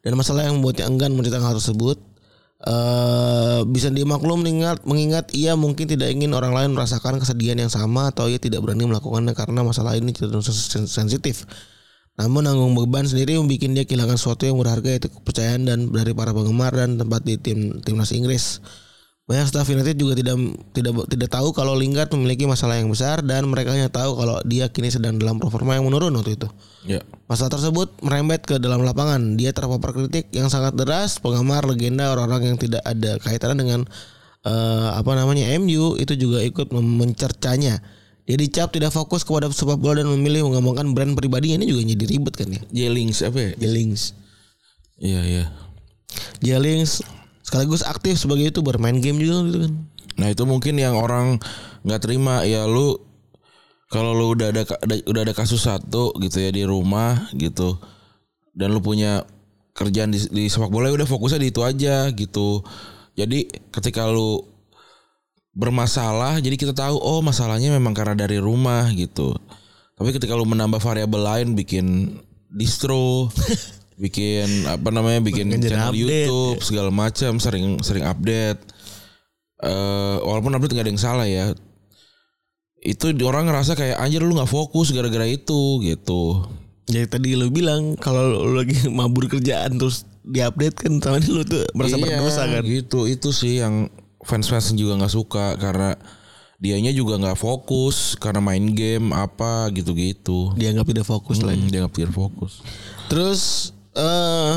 dan 0.00 0.16
masalah 0.16 0.48
yang 0.48 0.56
membuatnya 0.56 0.88
enggan 0.88 1.12
menceritakan 1.12 1.52
hal 1.52 1.56
tersebut 1.60 2.00
eh 2.58 3.62
bisa 3.70 3.86
dimaklum 3.86 4.42
mengingat 4.42 4.82
mengingat 4.82 5.30
ia 5.30 5.54
mungkin 5.54 5.86
tidak 5.86 6.10
ingin 6.10 6.34
orang 6.34 6.50
lain 6.50 6.70
merasakan 6.74 7.22
kesedihan 7.22 7.54
yang 7.54 7.70
sama 7.70 8.10
atau 8.10 8.26
ia 8.26 8.42
tidak 8.42 8.66
berani 8.66 8.82
melakukannya 8.82 9.30
karena 9.30 9.62
masalah 9.62 9.94
ini 9.94 10.10
cenderung 10.10 10.42
sen- 10.42 10.90
sensitif. 10.90 11.46
Namun 12.18 12.50
nanggung 12.50 12.74
beban 12.74 13.06
sendiri 13.06 13.38
membuat 13.38 13.62
dia 13.62 13.84
kehilangan 13.86 14.18
sesuatu 14.18 14.42
yang 14.42 14.58
berharga 14.58 14.90
yaitu 14.90 15.06
kepercayaan 15.06 15.70
dan 15.70 15.78
dari 15.94 16.10
para 16.10 16.34
penggemar 16.34 16.74
dan 16.74 16.98
tempat 16.98 17.22
di 17.22 17.38
tim 17.38 17.78
timnas 17.78 18.10
Inggris. 18.10 18.58
Banyak 19.28 19.44
staf 19.52 19.68
United 19.68 19.92
juga 20.00 20.16
tidak 20.16 20.40
tidak 20.72 21.04
tidak 21.04 21.28
tahu 21.28 21.52
kalau 21.52 21.76
Lingard 21.76 22.08
memiliki 22.16 22.48
masalah 22.48 22.80
yang 22.80 22.88
besar 22.88 23.20
dan 23.20 23.44
mereka 23.44 23.76
hanya 23.76 23.92
tahu 23.92 24.16
kalau 24.16 24.40
dia 24.48 24.72
kini 24.72 24.88
sedang 24.88 25.20
dalam 25.20 25.36
performa 25.36 25.76
yang 25.76 25.84
menurun 25.84 26.16
waktu 26.16 26.40
itu. 26.40 26.48
Ya. 26.88 27.04
Masalah 27.28 27.52
tersebut 27.52 27.92
merembet 28.00 28.48
ke 28.48 28.56
dalam 28.56 28.80
lapangan. 28.80 29.36
Dia 29.36 29.52
terpapar 29.52 29.92
kritik 29.92 30.32
yang 30.32 30.48
sangat 30.48 30.80
deras, 30.80 31.20
penggemar 31.20 31.68
legenda 31.68 32.08
orang-orang 32.08 32.56
yang 32.56 32.56
tidak 32.56 32.80
ada 32.88 33.20
kaitannya 33.20 33.60
dengan 33.60 33.80
eh, 34.48 34.88
apa 34.96 35.12
namanya 35.12 35.44
MU 35.60 36.00
itu 36.00 36.16
juga 36.16 36.40
ikut 36.40 36.72
mencercanya. 36.72 37.84
Dia 38.24 38.36
dicap 38.40 38.72
tidak 38.72 38.96
fokus 38.96 39.28
kepada 39.28 39.52
sepak 39.52 39.76
bola 39.76 40.00
dan 40.00 40.08
memilih 40.08 40.48
mengembangkan 40.48 40.96
brand 40.96 41.12
pribadinya 41.12 41.60
ini 41.60 41.68
juga 41.68 41.84
jadi 41.84 42.04
ribet 42.16 42.32
kan 42.32 42.48
ya. 42.48 42.62
Jelings 42.72 43.20
apa 43.20 43.36
ya? 43.44 43.50
Jelings. 43.60 44.16
Iya 44.96 45.20
iya. 45.28 45.44
Jelings 46.40 47.17
sekaligus 47.48 47.80
aktif 47.80 48.20
sebagai 48.20 48.52
itu 48.52 48.60
bermain 48.60 49.00
game 49.00 49.24
juga 49.24 49.48
gitu 49.48 49.58
kan. 49.64 49.72
Nah 50.20 50.28
itu 50.28 50.44
mungkin 50.44 50.76
yang 50.76 50.92
orang 51.00 51.40
nggak 51.88 52.04
terima 52.04 52.44
ya 52.44 52.68
lu 52.68 53.00
kalau 53.88 54.12
lu 54.12 54.36
udah 54.36 54.52
ada, 54.52 54.68
udah 55.08 55.22
ada 55.24 55.32
kasus 55.32 55.64
satu 55.64 56.12
gitu 56.20 56.44
ya 56.44 56.52
di 56.52 56.68
rumah 56.68 57.32
gitu 57.32 57.80
dan 58.52 58.68
lu 58.76 58.84
punya 58.84 59.24
kerjaan 59.72 60.12
di, 60.12 60.20
di 60.28 60.44
sepak 60.52 60.68
bola 60.68 60.92
ya 60.92 61.00
udah 61.00 61.08
fokusnya 61.08 61.40
di 61.40 61.48
itu 61.48 61.64
aja 61.64 62.12
gitu. 62.12 62.60
Jadi 63.16 63.48
ketika 63.72 64.04
lu 64.12 64.44
bermasalah 65.56 66.36
jadi 66.44 66.54
kita 66.54 66.76
tahu 66.76 67.00
oh 67.00 67.24
masalahnya 67.24 67.72
memang 67.72 67.96
karena 67.96 68.12
dari 68.12 68.36
rumah 68.36 68.92
gitu. 68.92 69.32
Tapi 69.96 70.12
ketika 70.12 70.36
lu 70.36 70.44
menambah 70.44 70.84
variabel 70.84 71.22
lain 71.24 71.48
bikin 71.56 72.18
distro 72.52 73.32
bikin 73.98 74.46
apa 74.64 74.88
namanya 74.88 75.20
bikin 75.20 75.50
Bikin 75.50 75.68
channel 75.68 75.90
update, 75.90 75.98
YouTube 75.98 76.58
segala 76.62 76.88
macam 76.88 77.36
sering 77.36 77.82
sering 77.82 78.06
update. 78.06 78.62
Eh 79.58 80.16
walaupun 80.22 80.54
update 80.54 80.72
nggak 80.72 80.86
ada 80.86 80.92
yang 80.94 81.02
salah 81.02 81.26
ya. 81.26 81.50
Itu 82.78 83.10
orang 83.26 83.50
ngerasa 83.50 83.74
kayak 83.74 83.98
anjir 83.98 84.22
lu 84.22 84.32
nggak 84.32 84.48
fokus 84.48 84.94
gara-gara 84.94 85.26
itu 85.26 85.82
gitu. 85.82 86.46
Jadi 86.88 87.06
tadi 87.10 87.28
lu 87.34 87.50
bilang 87.50 87.98
kalau 87.98 88.48
lu 88.48 88.54
lagi 88.56 88.86
mabur 88.94 89.26
kerjaan 89.26 89.76
terus 89.76 90.06
diupdate 90.22 90.78
kan 90.78 90.92
sama 91.02 91.18
lu 91.20 91.42
tuh 91.42 91.66
merasa 91.74 91.98
Iya, 91.98 92.22
berdosa 92.22 92.42
kan. 92.46 92.62
gitu. 92.64 93.04
Itu 93.04 93.34
sih 93.34 93.58
yang 93.60 93.90
fans-fans 94.22 94.70
juga 94.72 94.94
nggak 94.94 95.10
suka 95.12 95.58
karena 95.58 95.98
dianya 96.58 96.90
juga 96.90 97.18
nggak 97.18 97.38
fokus 97.38 98.14
karena 98.14 98.38
main 98.38 98.62
game 98.72 99.10
apa 99.10 99.74
gitu-gitu. 99.74 100.54
Dianggap 100.54 100.86
tidak 100.86 101.06
fokus 101.06 101.42
lagi. 101.42 101.66
Hmm, 101.66 101.70
dia 101.70 101.82
nggak 101.82 101.94
pikir 101.94 102.10
fokus. 102.14 102.62
Terus 103.10 103.70
eh 103.96 104.56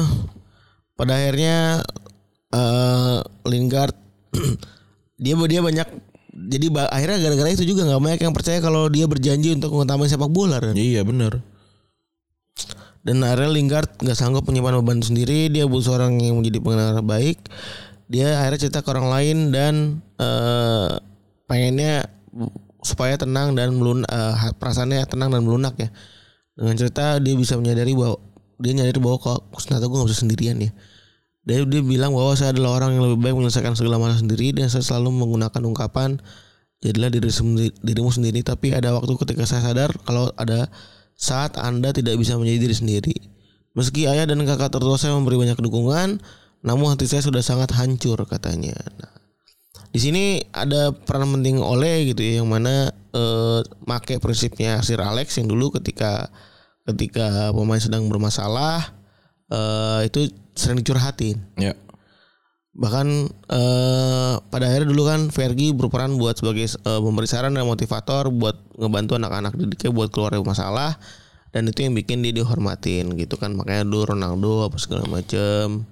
pada 0.95 1.11
akhirnya 1.17 1.85
eh 2.51 3.19
Lingard 3.47 3.95
dia 5.23 5.33
dia 5.37 5.61
banyak 5.61 5.87
jadi 6.31 6.67
akhirnya 6.89 7.17
gara-gara 7.21 7.49
itu 7.51 7.63
juga 7.67 7.85
nggak 7.85 8.01
banyak 8.01 8.21
yang 8.23 8.33
percaya 8.33 8.57
kalau 8.63 8.87
dia 8.87 9.05
berjanji 9.05 9.53
untuk 9.53 9.75
mengutamain 9.75 10.09
sepak 10.09 10.31
bola 10.31 10.57
kan. 10.63 10.73
iya 10.73 11.03
bener 11.03 11.43
Dan 13.01 13.25
akhirnya 13.25 13.49
Lingard 13.49 13.89
nggak 13.97 14.13
sanggup 14.13 14.45
menyimpan 14.45 14.77
beban 14.77 15.01
sendiri, 15.01 15.49
dia 15.49 15.65
butuh 15.65 15.89
seorang 15.89 16.21
yang 16.21 16.37
menjadi 16.37 16.61
pengendara 16.61 17.01
baik. 17.01 17.49
Dia 18.05 18.45
akhirnya 18.45 18.59
cerita 18.61 18.85
ke 18.85 18.93
orang 18.93 19.07
lain 19.09 19.37
dan 19.49 19.73
eh 20.21 21.01
pengennya 21.49 22.05
supaya 22.85 23.17
tenang 23.17 23.57
dan 23.57 23.73
melun 23.73 24.05
eh, 24.05 24.53
perasaannya 24.53 25.01
tenang 25.09 25.33
dan 25.33 25.41
melunak 25.41 25.73
ya. 25.81 25.89
Dengan 26.53 26.77
cerita 26.77 27.17
dia 27.17 27.33
bisa 27.33 27.57
menyadari 27.57 27.97
bahwa 27.97 28.21
dia 28.61 28.71
nyadari 28.77 29.01
bahwa 29.01 29.17
kok 29.17 29.39
ternyata 29.65 29.89
gue 29.89 29.97
gak 29.97 30.09
bisa 30.09 30.21
sendirian 30.21 30.57
ya. 30.61 30.71
Dia 31.41 31.65
dia 31.65 31.81
bilang 31.81 32.13
bahwa 32.13 32.37
saya 32.37 32.53
adalah 32.53 32.77
orang 32.77 32.95
yang 32.95 33.03
lebih 33.09 33.17
baik 33.25 33.33
menyelesaikan 33.33 33.73
segala 33.73 33.97
masalah 33.97 34.21
sendiri 34.21 34.53
dan 34.53 34.69
saya 34.69 34.85
selalu 34.85 35.25
menggunakan 35.25 35.61
ungkapan 35.65 36.21
jadilah 36.81 37.09
diri 37.09 37.29
sendiri, 37.33 37.73
dirimu 37.81 38.09
sendiri 38.13 38.41
tapi 38.45 38.73
ada 38.73 38.93
waktu 38.93 39.13
ketika 39.17 39.49
saya 39.49 39.61
sadar 39.73 39.89
kalau 40.05 40.29
ada 40.37 40.69
saat 41.17 41.57
Anda 41.57 41.93
tidak 41.93 42.17
bisa 42.17 42.37
menjadi 42.37 42.69
diri 42.69 42.75
sendiri. 42.77 43.15
Meski 43.73 44.05
ayah 44.05 44.27
dan 44.27 44.41
kakak 44.43 44.73
tertua 44.73 44.99
saya 44.99 45.15
memberi 45.15 45.39
banyak 45.39 45.55
dukungan, 45.61 46.19
namun 46.61 46.91
hati 46.91 47.07
saya 47.07 47.23
sudah 47.23 47.39
sangat 47.39 47.71
hancur 47.71 48.19
katanya. 48.27 48.75
Nah, 48.99 49.13
di 49.91 49.99
sini 50.01 50.23
ada 50.51 50.91
peran 50.91 51.29
penting 51.39 51.61
oleh 51.61 52.11
gitu 52.11 52.19
ya 52.19 52.43
yang 52.43 52.49
mana 52.49 52.91
eh, 52.91 53.59
make 53.87 54.19
prinsipnya 54.19 54.81
Sir 54.83 54.99
Alex 54.99 55.35
yang 55.39 55.47
dulu 55.47 55.71
ketika 55.79 56.31
ketika 56.91 57.55
pemain 57.55 57.81
sedang 57.81 58.07
bermasalah 58.11 58.91
eh, 59.51 60.07
itu 60.07 60.31
sering 60.55 60.79
dicurhatin. 60.79 61.39
ya 61.57 61.73
Bahkan 62.71 63.07
eh, 63.51 64.33
pada 64.47 64.65
akhirnya 64.71 64.87
dulu 64.95 65.03
kan 65.03 65.27
Fergie 65.27 65.75
berperan 65.75 66.15
buat 66.15 66.39
sebagai 66.39 66.71
eh, 66.71 66.99
pemberi 67.03 67.27
saran 67.27 67.51
dan 67.51 67.67
motivator 67.67 68.31
buat 68.31 68.55
ngebantu 68.79 69.19
anak-anak 69.19 69.59
didiknya 69.59 69.91
buat 69.91 70.07
keluar 70.07 70.31
dari 70.31 70.43
masalah 70.47 70.95
dan 71.51 71.67
itu 71.67 71.83
yang 71.83 71.91
bikin 71.91 72.23
dia 72.23 72.31
dihormatin 72.31 73.11
gitu 73.19 73.35
kan 73.35 73.51
makanya 73.51 73.83
dulu 73.83 74.15
Ronaldo 74.15 74.71
apa 74.71 74.79
segala 74.79 75.03
macem 75.11 75.83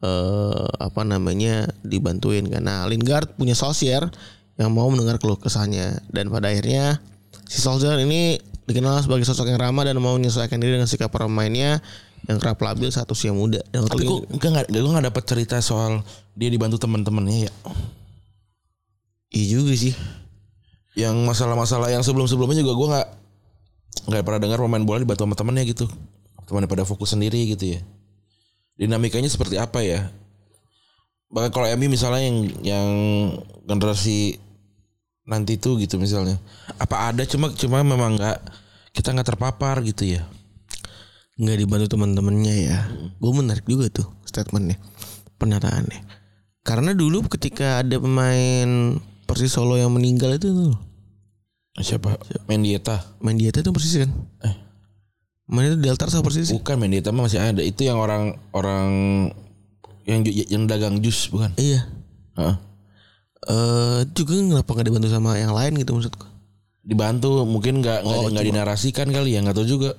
eh 0.00 0.68
apa 0.80 1.04
namanya 1.04 1.68
dibantuin. 1.84 2.48
Nah 2.64 2.88
Lingard 2.88 3.36
punya 3.36 3.52
Solskjaer 3.52 4.08
yang 4.56 4.72
mau 4.72 4.88
mendengar 4.88 5.20
keluh 5.20 5.36
kesahnya 5.36 6.00
dan 6.08 6.32
pada 6.32 6.48
akhirnya 6.48 7.04
si 7.44 7.60
Solskjaer 7.60 8.00
ini 8.08 8.40
dikenal 8.66 8.98
sebagai 9.00 9.24
sosok 9.24 9.46
yang 9.48 9.62
ramah 9.62 9.86
dan 9.86 9.96
mau 10.02 10.18
menyesuaikan 10.18 10.58
diri 10.58 10.74
dengan 10.74 10.90
sikap 10.90 11.14
pemainnya 11.14 11.78
yang 12.26 12.42
kerap 12.42 12.58
labil 12.58 12.90
saat 12.90 13.06
usia 13.06 13.30
muda. 13.30 13.62
Dan 13.70 13.86
tapi 13.86 14.02
gue 14.04 14.26
nggak 14.50 14.68
gue 14.74 14.90
nggak 14.90 15.06
dapat 15.14 15.22
cerita 15.22 15.56
soal 15.62 16.02
dia 16.34 16.50
dibantu 16.50 16.76
teman-temannya 16.82 17.46
ya 17.46 17.52
Iya 19.30 19.46
juga 19.58 19.74
sih. 19.74 19.94
yang 20.96 21.12
masalah-masalah 21.28 21.92
yang 21.92 22.00
sebelum-sebelumnya 22.00 22.64
juga 22.64 22.72
gue 22.72 22.88
nggak 22.88 23.08
nggak 24.08 24.22
pernah 24.24 24.40
dengar 24.40 24.58
pemain 24.64 24.80
bola 24.80 25.04
dibantu 25.04 25.28
sama 25.28 25.36
temannya 25.36 25.68
gitu 25.68 25.84
temannya 26.48 26.72
pada 26.72 26.88
fokus 26.88 27.12
sendiri 27.12 27.52
gitu 27.52 27.76
ya 27.76 27.80
dinamikanya 28.80 29.28
seperti 29.28 29.60
apa 29.60 29.84
ya 29.84 30.08
bahkan 31.28 31.52
kalau 31.52 31.68
MU 31.76 31.92
misalnya 31.92 32.24
yang 32.24 32.38
yang 32.64 32.88
generasi 33.68 34.40
nanti 35.26 35.58
tuh 35.58 35.82
gitu 35.82 35.98
misalnya 35.98 36.38
apa 36.78 37.10
ada 37.10 37.26
cuma 37.26 37.50
cuma 37.52 37.82
memang 37.82 38.14
nggak 38.14 38.38
kita 38.94 39.10
nggak 39.10 39.34
terpapar 39.34 39.82
gitu 39.82 40.06
ya 40.06 40.22
nggak 41.36 41.56
dibantu 41.60 41.86
teman-temannya 41.96 42.54
ya. 42.72 42.78
Gue 43.20 43.32
menarik 43.36 43.68
juga 43.68 43.92
tuh 43.92 44.08
statementnya, 44.24 44.80
pernyataannya. 45.36 46.00
Karena 46.64 46.96
dulu 46.96 47.28
ketika 47.28 47.84
ada 47.84 48.00
pemain 48.00 48.98
Persis 49.28 49.52
Solo 49.54 49.76
yang 49.76 49.92
meninggal 49.92 50.34
itu 50.34 50.50
tuh, 50.50 50.74
siapa 51.78 52.16
Mendieta 52.48 53.04
main 53.20 53.36
dieta 53.36 53.60
tuh 53.60 53.70
Persis 53.76 54.02
kan? 54.02 54.10
Eh. 54.42 54.54
Main 55.46 55.70
itu 55.70 55.78
Delta 55.78 56.08
sama 56.10 56.26
Persis. 56.26 56.50
bukan 56.50 56.80
Mendieta 56.80 57.14
mah 57.14 57.28
masih 57.28 57.38
ada 57.38 57.62
itu 57.62 57.86
yang 57.86 58.00
orang 58.00 58.34
orang 58.50 58.88
yang 60.08 60.24
yang 60.26 60.64
dagang 60.66 60.98
jus 61.04 61.28
bukan 61.30 61.52
Iya. 61.60 61.86
Heeh. 62.34 62.56
Eh 63.46 64.00
juga 64.12 64.32
kenapa 64.34 64.66
nggak 64.68 64.86
dibantu 64.86 65.08
sama 65.08 65.36
yang 65.36 65.50
lain 65.50 65.74
gitu 65.76 65.92
maksudku? 65.92 66.26
dibantu 66.82 67.42
mungkin 67.42 67.78
nggak 67.78 67.98
nggak 68.00 68.14
Oh, 68.16 68.26
nggak 68.28 68.46
dinarasikan 68.46 69.06
kali 69.08 69.34
ya 69.34 69.42
nggak 69.42 69.54
tahu 69.54 69.66
juga 69.68 69.90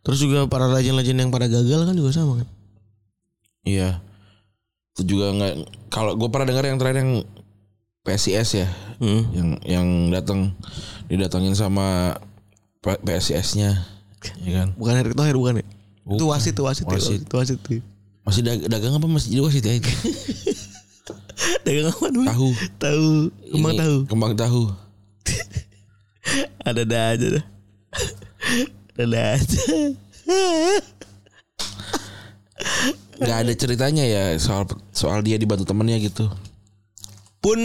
Terus 0.00 0.18
juga 0.18 0.42
para 0.46 0.66
legend-legend 0.66 1.18
yang 1.18 1.30
pada 1.30 1.46
gagal 1.46 1.84
kan 1.84 1.94
juga 1.94 2.10
sama 2.10 2.40
kan? 2.40 2.48
iya 3.62 4.00
itu 4.92 5.06
juga 5.08 5.30
nggak 5.30 5.52
kalau 5.86 6.14
gue 6.14 6.26
pernah 6.26 6.46
dengar 6.46 6.64
yang 6.64 6.76
terakhir 6.76 6.98
yang 7.00 7.12
PSIS 8.00 8.50
ya 8.56 8.68
Hmm. 8.98 9.22
yang 9.30 9.48
yang 9.62 9.86
datang 10.10 10.52
didatengin 11.06 11.54
sama 11.54 12.18
PSIS-nya 12.80 13.80
ya 14.40 14.52
kan 14.52 14.68
Bukan 14.74 14.94
Erick 14.94 15.14
Thohir 15.14 15.32
bukan 15.34 15.58
ya? 15.58 15.66
Itu 16.06 16.20
Bukan. 16.20 16.26
wasit 16.28 16.52
tuh 16.52 16.64
wasit, 16.64 16.84
ya, 16.84 16.92
Wasit. 16.92 17.20
itu 17.22 17.34
wasit 17.34 17.58
tuh. 17.58 17.80
masih 18.20 18.42
dag- 18.42 18.66
dagang 18.66 18.92
apa 18.92 19.06
masih 19.06 19.30
jadi 19.30 19.42
wasit 19.42 19.62
ya 19.62 19.74
itu 19.74 19.88
Dulu? 21.62 22.24
tahu 22.24 22.48
Tahu, 22.78 23.08
kembang 23.50 23.74
tahu. 23.76 23.96
kembang 24.06 24.34
tahu 24.34 24.62
Ada 26.68 26.82
ada 26.84 26.98
aja 27.10 27.26
dah. 27.32 27.44
ada 28.96 29.20
aja. 29.34 29.60
nggak 33.16 33.38
ada 33.38 33.52
ceritanya 33.52 34.04
ya 34.04 34.22
soal 34.36 34.64
soal 34.90 35.20
dia 35.20 35.36
dibantu 35.36 35.64
temennya 35.64 36.00
gitu 36.00 36.28
Pun 37.40 37.56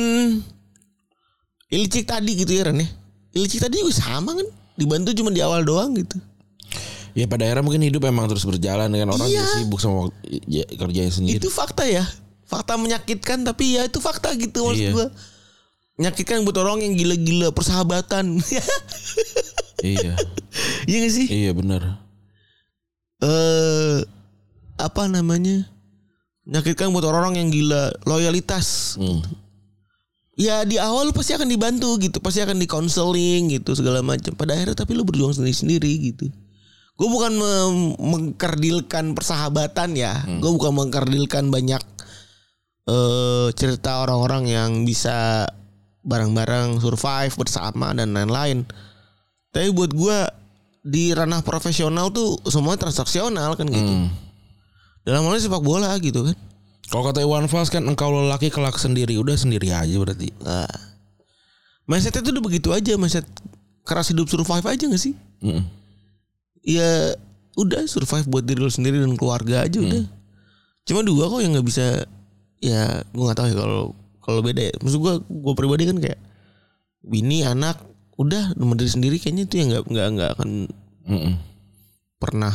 Ilcik 1.67 2.05
tadi 2.05 2.31
gitu 2.33 2.51
ya 2.53 2.63
Ren 2.65 2.79
ya. 2.79 2.87
Ilcik 3.33 3.59
tadi 3.59 3.83
juga 3.83 3.91
sama 3.91 4.31
kan. 4.31 4.47
Dibantu 4.73 5.11
cuma 5.11 5.27
di 5.29 5.41
awal 5.41 5.63
doang 5.63 5.91
gitu. 5.93 6.15
ya 7.11 7.27
pada 7.27 7.43
akhirnya 7.43 7.63
mungkin 7.63 7.79
hidup 7.81 8.03
emang 8.05 8.27
terus 8.27 8.43
berjalan 8.43 8.87
dengan 8.87 9.11
orang 9.11 9.27
Iya. 9.27 9.43
sibuk 9.53 9.79
sama 9.79 10.11
ya, 10.47 10.63
kerjanya 10.69 11.11
sendiri 11.11 11.39
Itu 11.39 11.47
fakta 11.47 11.83
ya. 11.83 12.03
Fakta 12.45 12.77
menyakitkan 12.77 13.41
tapi 13.41 13.75
ya 13.75 13.85
itu 13.85 13.97
fakta 13.97 14.33
gitu 14.33 14.65
maksud 14.65 14.81
Iya. 14.81 14.91
gua. 14.91 15.07
Menyakitkan 15.95 16.43
buat 16.43 16.57
orang 16.57 16.83
yang 16.83 16.93
gila-gila 16.93 17.49
persahabatan. 17.51 18.25
Iya. 19.85 20.17
iya 20.89 20.97
gak 20.97 21.13
sih? 21.13 21.27
Iya 21.29 21.51
benar. 21.53 22.01
eh 23.21 24.01
apa 24.75 25.05
namanya? 25.05 25.69
Menyakitkan 26.43 26.89
buat 26.89 27.05
orang-orang 27.05 27.45
yang 27.45 27.49
gila 27.49 27.93
loyalitas. 28.03 28.97
Hmm. 28.97 29.21
ya 30.35 30.67
di 30.67 30.75
awal 30.75 31.07
lu 31.07 31.13
pasti 31.13 31.31
akan 31.31 31.47
dibantu 31.47 31.95
gitu 31.95 32.19
pasti 32.19 32.43
akan 32.43 32.59
di 32.59 32.67
counseling 32.67 33.55
gitu 33.55 33.71
segala 33.71 34.01
macam. 34.01 34.33
Pada 34.33 34.51
akhirnya 34.51 34.75
tapi 34.75 34.91
lu 34.91 35.05
berjuang 35.05 35.31
sendiri 35.31 35.53
sendiri 35.55 35.91
gitu. 36.11 36.27
Gue 36.95 37.07
bukan 37.07 37.35
mengkerdilkan 37.95 39.13
persahabatan 39.13 39.93
ya. 39.93 40.23
Gue 40.39 40.49
bukan 40.49 40.75
mengkerdilkan 40.75 41.47
banyak 41.47 41.79
eh 42.85 43.47
cerita 43.57 44.05
orang-orang 44.05 44.45
yang 44.45 44.71
bisa 44.85 45.49
bareng-bareng 46.05 46.77
survive 46.77 47.33
bersama 47.33 47.91
dan 47.97 48.13
lain-lain. 48.13 48.61
Tapi 49.49 49.73
buat 49.73 49.89
gue 49.89 50.17
di 50.85 51.09
ranah 51.17 51.41
profesional 51.41 52.13
tuh 52.13 52.37
semuanya 52.45 52.85
transaksional 52.85 53.57
kan 53.57 53.65
gitu. 53.65 53.81
Hmm. 53.81 54.09
dalam 55.05 55.21
hal 55.29 55.37
sepak 55.37 55.61
bola 55.61 55.93
gitu 56.01 56.25
kan. 56.25 56.37
Kalau 56.89 57.03
kata 57.05 57.21
Iwan 57.25 57.49
Fals 57.49 57.73
kan 57.73 57.85
engkau 57.85 58.13
lelaki 58.13 58.53
kelak 58.53 58.77
sendiri, 58.77 59.17
udah 59.17 59.37
sendiri 59.37 59.73
aja 59.73 59.93
berarti. 59.97 60.33
Nah, 60.41 60.69
mindsetnya 61.89 62.25
tuh 62.25 62.33
udah 62.33 62.45
begitu 62.45 62.69
aja 62.73 62.97
mindset 62.97 63.25
keras 63.85 64.09
hidup 64.09 64.29
survive 64.29 64.65
aja 64.65 64.85
gak 64.89 65.01
sih? 65.01 65.13
Mm. 65.45 65.61
ya 66.65 67.13
udah 67.53 67.85
survive 67.85 68.25
buat 68.25 68.41
diri 68.41 68.57
lu 68.57 68.73
sendiri 68.73 68.97
dan 68.97 69.13
keluarga 69.13 69.61
aja 69.65 69.77
udah. 69.77 70.09
Cuma 70.89 71.05
dua 71.05 71.29
kok 71.29 71.41
yang 71.41 71.53
nggak 71.53 71.67
bisa 71.69 72.05
ya 72.65 73.05
gue 73.05 73.23
nggak 73.23 73.37
tahu 73.37 73.47
ya 73.51 73.55
kalau 73.55 73.81
kalau 74.19 74.39
beda 74.41 74.61
ya 74.69 74.73
maksud 74.81 74.99
gue 74.99 75.13
gue 75.21 75.53
pribadi 75.53 75.83
kan 75.85 75.97
kayak 76.01 76.19
bini 77.05 77.45
anak 77.45 77.77
udah 78.17 78.57
sama 78.57 78.73
diri 78.73 78.89
sendiri 78.89 79.15
kayaknya 79.21 79.43
itu 79.45 79.55
yang 79.61 79.69
nggak 79.69 79.83
nggak 79.85 80.07
nggak 80.17 80.29
akan 80.39 80.49
Mm-mm. 81.05 81.33
pernah 82.17 82.53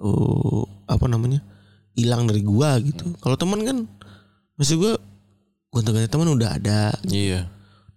uh, 0.00 0.62
apa 0.90 1.06
namanya 1.06 1.38
hilang 1.94 2.26
dari 2.26 2.42
gua 2.42 2.74
gitu 2.82 3.14
kalau 3.22 3.38
teman 3.38 3.62
kan 3.62 3.86
maksud 4.58 4.82
gue 4.82 4.92
gonta-ganti 5.70 6.10
teman 6.10 6.26
udah 6.34 6.58
ada 6.58 6.90
Iya. 7.06 7.46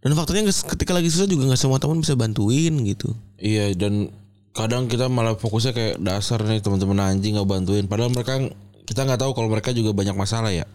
dan 0.05 0.11
faktanya 0.13 0.45
ketika 0.53 0.93
lagi 0.93 1.09
susah 1.09 1.25
juga 1.25 1.49
nggak 1.49 1.57
semua 1.57 1.81
teman 1.81 1.97
bisa 1.97 2.13
bantuin 2.13 2.73
gitu 2.85 3.09
Iya 3.37 3.73
dan 3.73 4.13
kadang 4.57 4.89
kita 4.89 5.05
malah 5.05 5.37
fokusnya 5.37 5.73
kayak 5.73 5.95
dasar 6.01 6.41
nih 6.41 6.57
teman-teman 6.65 6.97
anjing 6.97 7.37
nggak 7.37 7.45
bantuin. 7.45 7.85
Padahal 7.85 8.09
mereka 8.09 8.41
kita 8.89 9.05
nggak 9.05 9.21
tahu 9.21 9.37
kalau 9.37 9.53
mereka 9.53 9.69
juga 9.69 9.93
banyak 9.93 10.17
masalah 10.17 10.49
ya. 10.49 10.65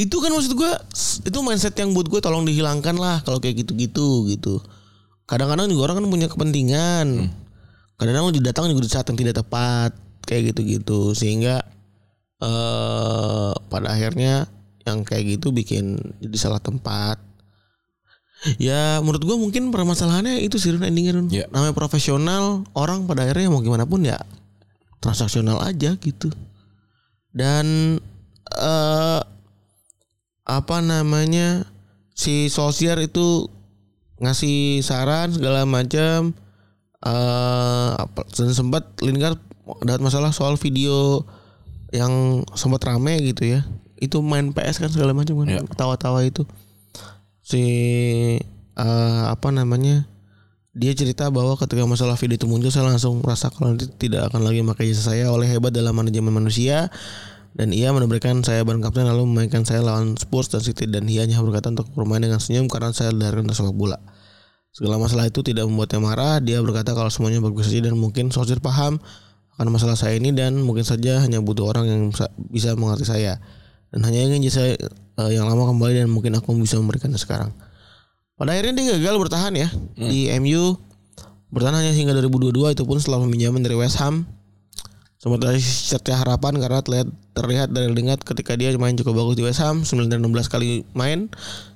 Itu 0.00 0.16
kan 0.16 0.32
maksud 0.32 0.56
gua 0.56 0.80
s- 0.88 1.20
itu 1.20 1.36
mindset 1.44 1.76
yang 1.76 1.92
buat 1.92 2.08
gue 2.08 2.20
tolong 2.24 2.48
dihilangkan 2.48 2.96
lah 2.96 3.20
kalau 3.20 3.36
kayak 3.36 3.60
gitu-gitu 3.66 4.24
gitu. 4.32 4.64
Kadang-kadang 5.28 5.68
juga 5.68 5.92
orang 5.92 6.00
kan 6.00 6.06
punya 6.08 6.28
kepentingan. 6.32 7.28
Kadang-kadang 8.00 8.32
lu 8.32 8.40
datang 8.40 8.64
juga 8.72 8.80
di 8.80 8.90
saat 8.90 9.04
yang 9.12 9.20
tidak 9.20 9.44
tepat 9.44 9.92
kayak 10.24 10.56
gitu-gitu. 10.56 11.12
Sehingga 11.12 11.60
eh 12.40 13.52
pada 13.68 13.92
akhirnya 13.92 14.48
yang 14.88 15.04
kayak 15.04 15.36
gitu 15.36 15.52
bikin 15.52 16.00
jadi 16.24 16.36
salah 16.40 16.64
tempat. 16.64 17.20
Ya 18.56 19.04
menurut 19.04 19.20
gua 19.20 19.36
mungkin 19.36 19.68
permasalahannya 19.68 20.40
itu 20.40 20.56
sih 20.56 20.72
Run, 20.72 20.80
endingnya 20.88 21.12
Run. 21.20 21.28
Iya. 21.28 21.52
namanya 21.52 21.76
profesional 21.76 22.64
orang 22.72 23.04
pada 23.04 23.28
akhirnya 23.28 23.52
mau 23.52 23.60
gimana 23.60 23.84
pun 23.84 24.00
ya 24.00 24.16
transaksional 25.04 25.60
aja 25.60 25.92
gitu. 26.00 26.32
Dan 27.36 28.00
eh 28.56 29.20
apa 30.50 30.82
namanya 30.82 31.62
si 32.10 32.50
sosial 32.50 32.98
itu 32.98 33.46
ngasih 34.18 34.82
saran 34.82 35.30
segala 35.30 35.62
macam 35.64 36.34
eh 37.00 37.92
dan 38.34 38.48
sempat 38.52 38.84
Lingard 39.00 39.38
dapat 39.86 40.02
masalah 40.02 40.34
soal 40.34 40.58
video 40.58 41.22
yang 41.94 42.42
sempat 42.58 42.82
rame 42.84 43.18
gitu 43.24 43.46
ya. 43.46 43.62
Itu 43.96 44.20
main 44.20 44.50
PS 44.52 44.82
kan 44.82 44.90
segala 44.90 45.14
macam 45.14 45.38
kan 45.40 45.48
Ya. 45.48 45.60
tawa-tawa 45.74 46.26
itu. 46.26 46.44
Si 47.40 47.62
eh, 48.76 49.22
apa 49.26 49.48
namanya 49.54 50.04
dia 50.70 50.94
cerita 50.94 51.26
bahwa 51.34 51.58
ketika 51.58 51.82
masalah 51.82 52.14
video 52.14 52.38
itu 52.38 52.46
muncul 52.46 52.70
saya 52.70 52.86
langsung 52.86 53.18
merasa 53.24 53.50
kalau 53.50 53.74
nanti 53.74 53.90
tidak 53.98 54.30
akan 54.30 54.46
lagi 54.46 54.62
memakai 54.62 54.86
jasa 54.94 55.14
saya 55.14 55.26
oleh 55.32 55.50
hebat 55.50 55.74
dalam 55.74 55.90
manajemen 55.90 56.30
manusia 56.30 56.88
dan 57.54 57.74
ia 57.74 57.90
memberikan 57.90 58.40
saya 58.46 58.62
ban 58.62 58.78
kapten 58.78 59.06
lalu 59.10 59.26
memainkan 59.26 59.66
saya 59.66 59.82
lawan 59.82 60.14
Spurs 60.14 60.48
dan 60.54 60.62
City 60.62 60.86
dan 60.86 61.10
ia 61.10 61.26
hanya 61.26 61.42
berkata 61.42 61.74
untuk 61.74 61.90
bermain 61.98 62.22
dengan 62.22 62.38
senyum 62.38 62.70
karena 62.70 62.94
saya 62.94 63.10
dari 63.10 63.42
sepak 63.50 63.74
bola. 63.74 63.98
Segala 64.70 65.02
masalah 65.02 65.26
itu 65.26 65.42
tidak 65.42 65.66
membuatnya 65.66 65.98
marah. 65.98 66.38
Dia 66.38 66.62
berkata 66.62 66.94
kalau 66.94 67.10
semuanya 67.10 67.42
bagus 67.42 67.66
saja 67.66 67.90
dan 67.90 67.98
mungkin 67.98 68.30
Solskjaer 68.30 68.62
paham 68.62 69.02
akan 69.58 69.66
masalah 69.66 69.98
saya 69.98 70.14
ini 70.14 70.30
dan 70.30 70.62
mungkin 70.62 70.86
saja 70.86 71.20
hanya 71.20 71.42
butuh 71.42 71.68
orang 71.68 71.84
yang 71.90 72.02
bisa, 72.54 72.78
mengerti 72.78 73.04
saya 73.10 73.42
dan 73.90 74.00
hanya 74.06 74.30
ingin 74.30 74.46
saya 74.48 74.78
eh, 75.18 75.30
yang 75.34 75.50
lama 75.50 75.68
kembali 75.74 76.06
dan 76.06 76.08
mungkin 76.08 76.38
aku 76.38 76.54
bisa 76.54 76.78
memberikannya 76.78 77.18
sekarang. 77.18 77.50
Pada 78.38 78.56
akhirnya 78.56 78.72
dia 78.78 78.96
gagal 78.96 79.20
bertahan 79.20 79.52
ya 79.52 79.68
di 79.98 80.32
MU 80.40 80.78
bertahan 81.52 81.82
hanya 81.82 81.92
hingga 81.92 82.16
2022 82.24 82.78
itu 82.78 82.82
pun 82.86 82.96
setelah 82.96 83.20
peminjaman 83.26 83.60
dari 83.60 83.76
West 83.76 83.98
Ham 84.00 84.24
sempat 85.20 85.36
dari 85.36 85.60
setia 85.60 86.16
harapan 86.16 86.56
karena 86.56 86.80
terlihat, 86.80 87.08
terlihat 87.36 87.68
dari 87.68 87.92
ketika 88.24 88.56
dia 88.56 88.72
main 88.80 88.96
cukup 88.96 89.20
bagus 89.20 89.36
di 89.36 89.44
West 89.44 89.60
Ham 89.60 89.84
9 89.84 90.08
dari 90.08 90.16
16 90.16 90.48
kali 90.48 90.80
main 90.96 91.28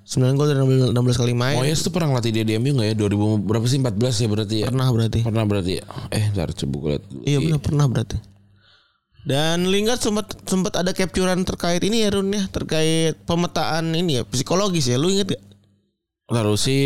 9 0.08 0.32
gol 0.40 0.48
dari 0.48 0.64
16 0.64 0.96
kali 0.96 1.36
main 1.36 1.60
Moyes 1.60 1.84
tuh 1.84 1.92
pernah 1.92 2.08
ngelatih 2.16 2.40
dia 2.40 2.44
di 2.48 2.56
MU 2.56 2.72
nggak 2.72 2.96
ya? 2.96 3.04
2000 3.04 3.44
berapa 3.44 3.66
sih 3.68 3.78
14 3.84 4.00
ya 4.00 4.28
berarti 4.32 4.56
ya? 4.64 4.66
pernah 4.72 4.88
berarti 4.88 5.20
Pernah 5.28 5.44
berarti 5.44 5.72
ya? 5.76 5.84
Eh, 6.08 6.24
ntar 6.32 6.56
coba 6.56 6.74
gue 6.80 6.90
liat 6.96 7.04
iya 7.28 7.38
benar 7.44 7.60
pernah 7.60 7.84
berarti 7.84 8.16
dan 9.28 9.68
Lingard 9.68 10.00
sempat 10.00 10.32
sempat 10.48 10.80
ada 10.80 10.96
capturean 10.96 11.44
terkait 11.44 11.84
ini 11.84 12.00
ya 12.00 12.16
Run 12.16 12.32
ya 12.32 12.48
terkait 12.48 13.20
pemetaan 13.28 13.92
ini 13.92 14.20
ya 14.20 14.22
psikologis 14.24 14.88
ya 14.88 14.96
lu 14.96 15.12
inget 15.12 15.36
gak 15.36 15.44
Lalu 16.32 16.56
si 16.56 16.76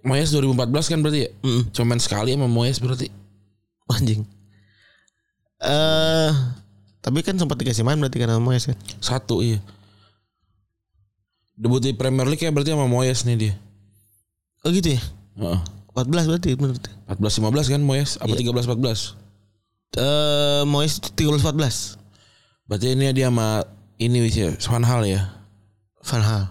Moyes 0.00 0.32
2014 0.32 0.72
kan 0.88 0.98
berarti 1.04 1.28
ya? 1.28 1.30
Mm. 1.44 1.62
Cuma 1.76 1.92
main 1.92 2.00
sekali 2.00 2.32
sama 2.32 2.48
Moyes 2.48 2.80
berarti. 2.80 3.12
anjing 3.86 4.26
eh 5.62 6.30
tapi 7.00 7.22
kan 7.22 7.38
sempat 7.38 7.56
dikasih 7.56 7.86
main 7.86 7.96
berarti 7.96 8.18
kan 8.18 8.28
sama 8.28 8.42
Moyes 8.42 8.66
kan 8.66 8.76
Satu 8.98 9.40
iya. 9.40 9.62
Debut 11.56 11.80
di 11.80 11.96
Premier 11.96 12.28
League 12.28 12.42
ya 12.42 12.52
berarti 12.52 12.74
sama 12.74 12.84
Moyes 12.90 13.24
nih 13.24 13.36
dia. 13.38 13.54
oh 14.66 14.70
gitu 14.74 14.98
ya 14.98 15.02
Heeh. 15.40 15.60
14 15.96 16.28
berarti 16.28 16.48
bener 16.58 16.76
14 17.08 17.40
15 17.40 17.72
kan 17.72 17.80
Moyes 17.80 18.20
apa 18.20 18.34
Iya. 18.36 18.52
13 18.52 18.68
14? 18.68 19.16
eh 19.96 20.62
Moyes 20.68 21.00
13 21.00 21.40
14 21.40 21.96
Berarti 22.66 22.98
ini 22.98 23.14
dia 23.14 23.30
sama 23.30 23.62
ini 23.96 24.26
ya, 24.26 24.50
Van 24.58 24.82
Hal 24.82 25.06
ya. 25.06 25.22
Van 26.02 26.22
Hal 26.26 26.44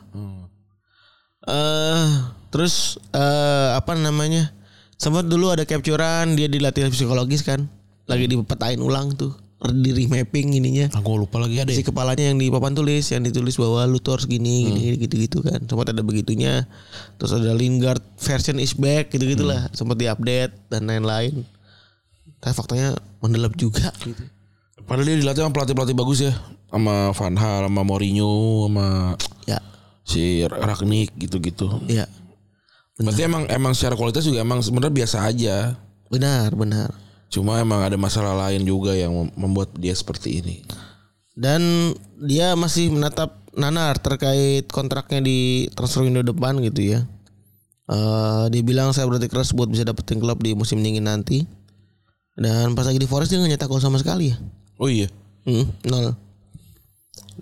eh 1.45 2.09
terus 2.49 2.97
eh 3.13 3.69
apa 3.77 3.93
namanya 3.93 4.49
sempat 4.97 5.29
dulu 5.29 5.53
ada 5.53 5.61
capturean 5.67 6.33
dia 6.33 6.49
dilatih 6.49 6.89
psikologis 6.89 7.45
kan 7.45 7.69
lagi 8.05 8.25
dipetain 8.29 8.79
ulang 8.81 9.13
tuh. 9.17 9.33
Di 9.65 9.95
remapping 9.95 10.61
ininya. 10.61 10.93
Aku 10.93 11.17
lupa 11.17 11.41
lagi 11.41 11.57
ada 11.57 11.73
si 11.73 11.81
ya. 11.81 11.89
kepalanya 11.89 12.29
yang 12.29 12.37
di 12.37 12.53
papan 12.53 12.77
tulis 12.77 13.01
yang 13.09 13.25
ditulis 13.25 13.57
bahwa 13.57 13.81
lu 13.89 13.97
tuh 13.97 14.19
harus 14.19 14.29
gini 14.29 14.67
gini 14.69 14.99
gitu 15.01 15.15
gitu 15.17 15.37
kan. 15.41 15.57
Sempat 15.65 15.89
ada 15.89 16.05
begitunya. 16.05 16.69
Terus 17.17 17.33
ada 17.33 17.55
Lingard 17.55 18.03
version 18.19 18.61
is 18.61 18.77
back 18.77 19.09
gitu 19.09 19.25
gitulah 19.25 19.65
sempat 19.73 19.97
diupdate 19.97 20.53
dan 20.69 20.85
lain-lain. 20.85 21.41
Tapi 22.43 22.53
faktanya 22.53 22.93
mendelap 23.23 23.57
juga. 23.57 23.89
Gitu. 24.05 24.21
Padahal 24.85 25.07
dia 25.07 25.17
dilatih 25.17 25.41
sama 25.41 25.55
pelatih-pelatih 25.55 25.97
bagus 25.97 26.19
ya. 26.21 26.33
Sama 26.69 27.09
Van 27.15 27.35
Hal, 27.39 27.65
sama 27.65 27.81
Mourinho, 27.81 28.69
sama 28.69 29.17
ya. 29.49 29.57
si 30.05 30.45
Ragnik 30.45 31.15
gitu-gitu. 31.17 31.81
ya. 31.89 32.05
Berarti 33.01 33.25
emang 33.25 33.49
emang 33.49 33.73
secara 33.73 33.97
kualitas 33.97 34.27
juga 34.29 34.45
emang 34.45 34.61
sebenarnya 34.61 34.93
biasa 34.93 35.17
aja. 35.25 35.57
benar 36.05 36.53
benar 36.53 37.04
Cuma 37.29 37.59
emang 37.59 37.83
ada 37.83 37.97
masalah 37.99 38.35
lain 38.47 38.63
juga 38.63 38.95
yang 38.95 39.11
mem- 39.11 39.33
membuat 39.35 39.73
dia 39.75 39.91
seperti 39.91 40.39
ini. 40.39 40.63
dan 41.35 41.91
dia 42.15 42.55
masih 42.55 42.95
menatap 42.95 43.43
nanar 43.51 43.99
terkait 43.99 44.71
kontraknya 44.71 45.19
di 45.19 45.67
transfer 45.75 46.07
window 46.07 46.23
depan 46.23 46.55
gitu 46.63 46.95
ya. 46.95 47.03
Eh 47.91 48.45
dia 48.55 48.63
bilang 48.63 48.95
saya 48.95 49.03
berarti 49.03 49.27
keras 49.27 49.51
buat 49.51 49.67
bisa 49.67 49.83
dapetin 49.83 50.23
klub 50.23 50.39
di 50.39 50.55
musim 50.55 50.79
dingin 50.79 51.03
nanti. 51.03 51.43
Dan 52.39 52.71
pas 52.71 52.87
lagi 52.87 52.99
di 52.99 53.07
Forest 53.07 53.35
dia 53.35 53.39
nggak 53.43 53.51
nyetak 53.51 53.67
gol 53.67 53.83
sama 53.83 53.99
sekali 53.99 54.31
ya. 54.31 54.39
Oh 54.79 54.87
iya. 54.87 55.11
Hmm, 55.43 55.67
nol. 55.83 56.15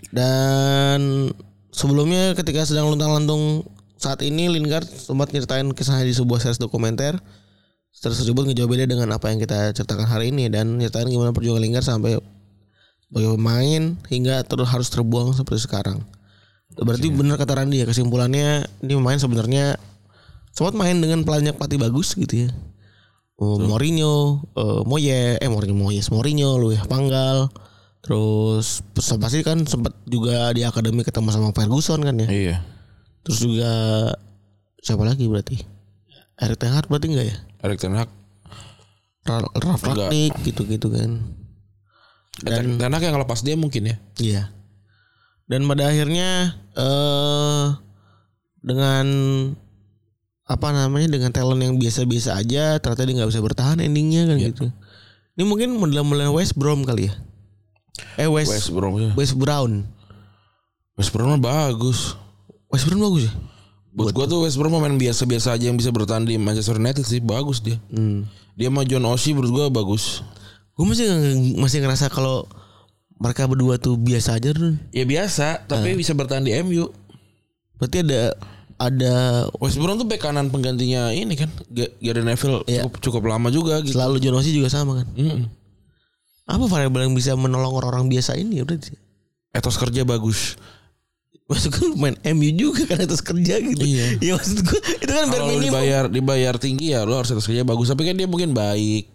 Dan 0.09 1.29
sebelumnya 1.69 2.33
ketika 2.33 2.65
sedang 2.65 2.89
luntang-lantung 2.89 3.65
saat 3.97 4.21
ini 4.25 4.49
Lingard 4.49 4.89
sempat 4.89 5.31
nyeritain 5.33 5.69
kisahnya 5.69 6.05
di 6.05 6.17
sebuah 6.17 6.41
series 6.41 6.57
dokumenter. 6.57 7.21
Series 7.93 8.25
tersebut 8.25 8.49
ngejawab 8.49 8.73
beda 8.73 8.85
dengan 8.89 9.13
apa 9.13 9.29
yang 9.29 9.37
kita 9.37 9.69
ceritakan 9.77 10.09
hari 10.09 10.33
ini 10.33 10.49
dan 10.49 10.81
nyeritain 10.81 11.05
gimana 11.05 11.29
perjuangan 11.29 11.61
Lingard 11.61 11.85
sampai 11.85 12.17
sebagai 13.05 13.37
pemain 13.37 13.93
hingga 14.09 14.41
terus 14.49 14.65
harus 14.65 14.89
terbuang 14.89 15.37
seperti 15.37 15.69
sekarang. 15.69 16.01
Berarti 16.73 17.13
benar 17.13 17.37
kata 17.37 17.53
Randi 17.53 17.79
ya 17.79 17.85
kesimpulannya 17.85 18.65
ini 18.81 18.97
main 18.97 19.21
sebenarnya 19.21 19.77
sempat 20.49 20.73
main 20.73 20.97
dengan 20.97 21.21
pelanjak 21.21 21.53
pati 21.61 21.77
bagus 21.77 22.17
gitu 22.17 22.49
ya. 22.49 22.49
Oh, 23.37 23.61
Mourinho, 23.61 24.41
eh, 24.57 24.81
Moyes, 24.89 25.37
eh 25.37 25.49
Mourinho 25.53 25.77
Moyes, 25.77 26.09
Mourinho, 26.09 26.57
Luis 26.57 26.81
Panggal, 26.89 27.53
terus 28.01 28.81
pasti 28.97 29.45
kan 29.45 29.69
sempat 29.69 29.93
juga 30.09 30.49
di 30.49 30.65
akademi 30.65 31.05
ketemu 31.05 31.29
sama 31.29 31.53
Ferguson 31.53 32.01
kan 32.01 32.17
ya. 32.17 32.25
Iya. 32.25 32.55
Terus 33.21 33.37
juga 33.37 33.71
siapa 34.81 35.05
lagi 35.05 35.29
berarti? 35.29 35.61
Erik 36.41 36.57
Ten 36.57 36.73
Hag 36.73 36.89
berarti 36.89 37.13
enggak 37.13 37.27
ya? 37.29 37.37
Erik 37.63 37.79
Ten 37.79 37.95
Hag. 37.95 38.11
Ra- 39.23 39.39
Ralf. 39.55 39.81
Rangnick 39.87 40.35
gitu-gitu 40.43 40.91
kan. 40.91 41.23
Dan 42.43 42.75
Ten 42.75 42.91
Hag 42.91 43.03
yang 43.03 43.15
lepas 43.15 43.39
dia 43.39 43.55
mungkin 43.55 43.87
ya. 43.87 43.95
Iya. 44.19 44.43
Dan 45.47 45.63
pada 45.67 45.87
akhirnya 45.87 46.59
eh 46.75 47.65
dengan 48.63 49.05
apa 50.43 50.67
namanya 50.75 51.07
dengan 51.07 51.31
talent 51.31 51.63
yang 51.63 51.79
biasa-biasa 51.79 52.35
aja 52.35 52.79
ternyata 52.83 53.07
dia 53.07 53.15
nggak 53.15 53.31
bisa 53.31 53.39
bertahan 53.43 53.79
endingnya 53.79 54.27
kan 54.27 54.37
gitu. 54.39 54.65
Ini 55.39 55.43
mungkin 55.47 55.79
model-model 55.79 56.35
West 56.35 56.59
Brom 56.59 56.83
kali 56.83 57.07
ya. 57.07 57.13
Eh 58.19 58.27
West 58.27 58.51
West 58.51 58.67
West, 58.67 58.71
Brom. 58.75 58.99
ya. 58.99 59.11
Brown. 59.39 59.71
West 60.99 61.09
mah 61.15 61.39
bagus. 61.41 62.13
West 62.69 62.85
Brown 62.85 63.01
bagus 63.01 63.31
ya. 63.31 63.33
Buat 63.93 64.09
gua 64.11 64.25
tuh 64.25 64.41
West 64.41 64.57
Brom 64.57 64.73
main 64.73 64.97
biasa-biasa 64.97 65.53
aja 65.53 65.69
yang 65.69 65.77
bisa 65.77 65.93
bertahan 65.93 66.25
di 66.25 66.41
Manchester 66.41 66.81
United 66.81 67.05
sih 67.05 67.21
bagus 67.21 67.61
dia. 67.61 67.77
Hmm. 67.93 68.25
Dia 68.57 68.73
sama 68.73 68.81
John 68.83 69.05
Oshie 69.05 69.37
menurut 69.37 69.53
gua 69.53 69.65
bagus. 69.69 70.25
Gue 70.73 70.89
masih 70.89 71.05
masih 71.61 71.85
ngerasa 71.85 72.09
kalau 72.09 72.49
mereka 73.21 73.45
berdua 73.45 73.77
tuh 73.77 73.93
biasa 73.93 74.41
aja 74.41 74.49
Run. 74.57 74.81
Ya 74.89 75.05
biasa, 75.05 75.69
tapi 75.69 75.93
bisa 75.93 76.17
bertahan 76.17 76.41
di 76.41 76.49
MU. 76.65 76.89
Berarti 77.77 78.01
ada 78.01 78.33
ada 78.81 79.13
West 79.61 79.77
Brom 79.77 80.01
tuh 80.01 80.09
bek 80.09 80.17
kanan 80.17 80.49
penggantinya 80.49 81.13
ini 81.13 81.37
kan 81.37 81.53
Gary 82.01 82.25
Neville 82.25 82.65
Iya. 82.65 82.89
cukup, 82.89 82.97
cukup 82.99 83.23
lama 83.29 83.53
juga 83.53 83.79
gitu. 83.85 83.93
selalu 83.93 84.17
John 84.17 84.41
Oshie 84.41 84.57
juga 84.57 84.73
sama 84.73 85.05
kan. 85.05 85.07
Mm-mm. 85.13 85.45
Apa 86.49 86.65
variabel 86.65 87.07
yang 87.07 87.15
bisa 87.15 87.37
menolong 87.37 87.71
orang-orang 87.77 88.09
biasa 88.09 88.33
ini 88.35 88.59
ya 88.59 88.65
berarti? 88.65 88.97
Etos 89.53 89.77
kerja 89.77 90.01
bagus. 90.03 90.57
Maksud 91.53 91.69
gue 91.69 91.93
main 91.93 92.17
MU 92.33 92.49
juga 92.57 92.89
kan 92.89 92.97
atas 93.05 93.21
kerja 93.21 93.61
gitu. 93.61 93.85
Iya. 93.85 94.17
Ya 94.17 94.31
maksud 94.33 94.65
gue 94.65 94.79
itu 94.97 95.11
kan 95.13 95.29
Kalau 95.29 95.45
minimum. 95.45 95.69
dibayar 95.69 96.03
dibayar 96.09 96.53
tinggi 96.57 96.97
ya 96.97 97.05
lo 97.05 97.21
harus 97.21 97.29
etos 97.29 97.45
kerja 97.45 97.61
bagus. 97.61 97.93
Tapi 97.93 98.09
kan 98.09 98.17
dia 98.17 98.25
mungkin 98.25 98.57
baik. 98.57 99.05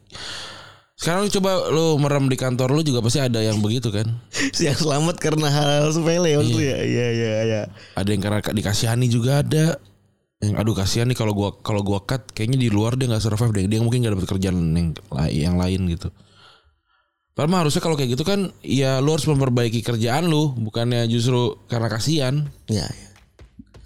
Sekarang 0.99 1.27
lu 1.27 1.31
coba 1.31 1.51
lu 1.71 1.95
merem 1.99 2.27
di 2.27 2.39
kantor 2.39 2.75
lu 2.75 2.83
juga 2.87 3.03
pasti 3.03 3.19
ada 3.19 3.43
yang 3.43 3.59
begitu 3.59 3.91
kan. 3.91 4.07
Yang 4.63 4.87
selamat 4.87 5.17
karena 5.19 5.47
hal 5.51 5.91
sepele 5.91 6.39
waktu 6.39 6.59
ya. 6.59 6.79
Iya 6.79 7.07
iya 7.11 7.35
iya. 7.43 7.63
Ada 7.99 8.09
yang 8.15 8.23
karena 8.23 8.39
dikasihani 8.43 9.07
juga 9.11 9.43
ada. 9.43 9.79
Yang 10.39 10.55
aduh 10.55 10.75
kasihan 10.75 11.07
nih 11.11 11.19
kalau 11.19 11.35
gua 11.35 11.51
kalau 11.63 11.83
gua 11.83 12.03
cut 12.07 12.31
kayaknya 12.31 12.59
di 12.63 12.71
luar 12.71 12.95
dia 12.95 13.11
nggak 13.11 13.23
survive 13.23 13.51
deh. 13.55 13.67
Dia 13.67 13.83
mungkin 13.83 14.07
nggak 14.07 14.15
dapat 14.15 14.27
kerjaan 14.31 14.59
yang, 14.75 14.89
yang 15.31 15.55
lain 15.59 15.87
gitu. 15.91 16.11
Padahal 17.39 17.55
mah 17.55 17.61
harusnya 17.63 17.79
kalau 17.79 17.95
kayak 17.95 18.19
gitu 18.19 18.27
kan 18.27 18.51
ya 18.67 18.99
lu 18.99 19.15
harus 19.15 19.31
memperbaiki 19.31 19.79
kerjaan 19.87 20.27
lu 20.27 20.59
bukannya 20.59 21.07
justru 21.07 21.55
karena 21.71 21.87
kasihan. 21.87 22.35
Iya 22.67 22.91
iya. 22.91 23.09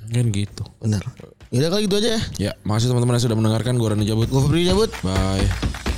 Kan 0.09 0.33
gitu. 0.33 0.65
Benar. 0.81 1.05
Yaudah 1.53 1.69
kalau 1.69 1.85
gitu 1.85 2.01
aja 2.01 2.09
ya. 2.17 2.21
Ya, 2.41 2.53
makasih 2.65 2.89
teman-teman 2.89 3.21
yang 3.21 3.25
sudah 3.29 3.37
mendengarkan. 3.37 3.77
Gue 3.77 3.93
Rani 3.93 4.09
Jabut. 4.09 4.33
Gue 4.33 4.41
Febri 4.41 4.65
cabut. 4.65 4.89
Bye. 5.05 5.92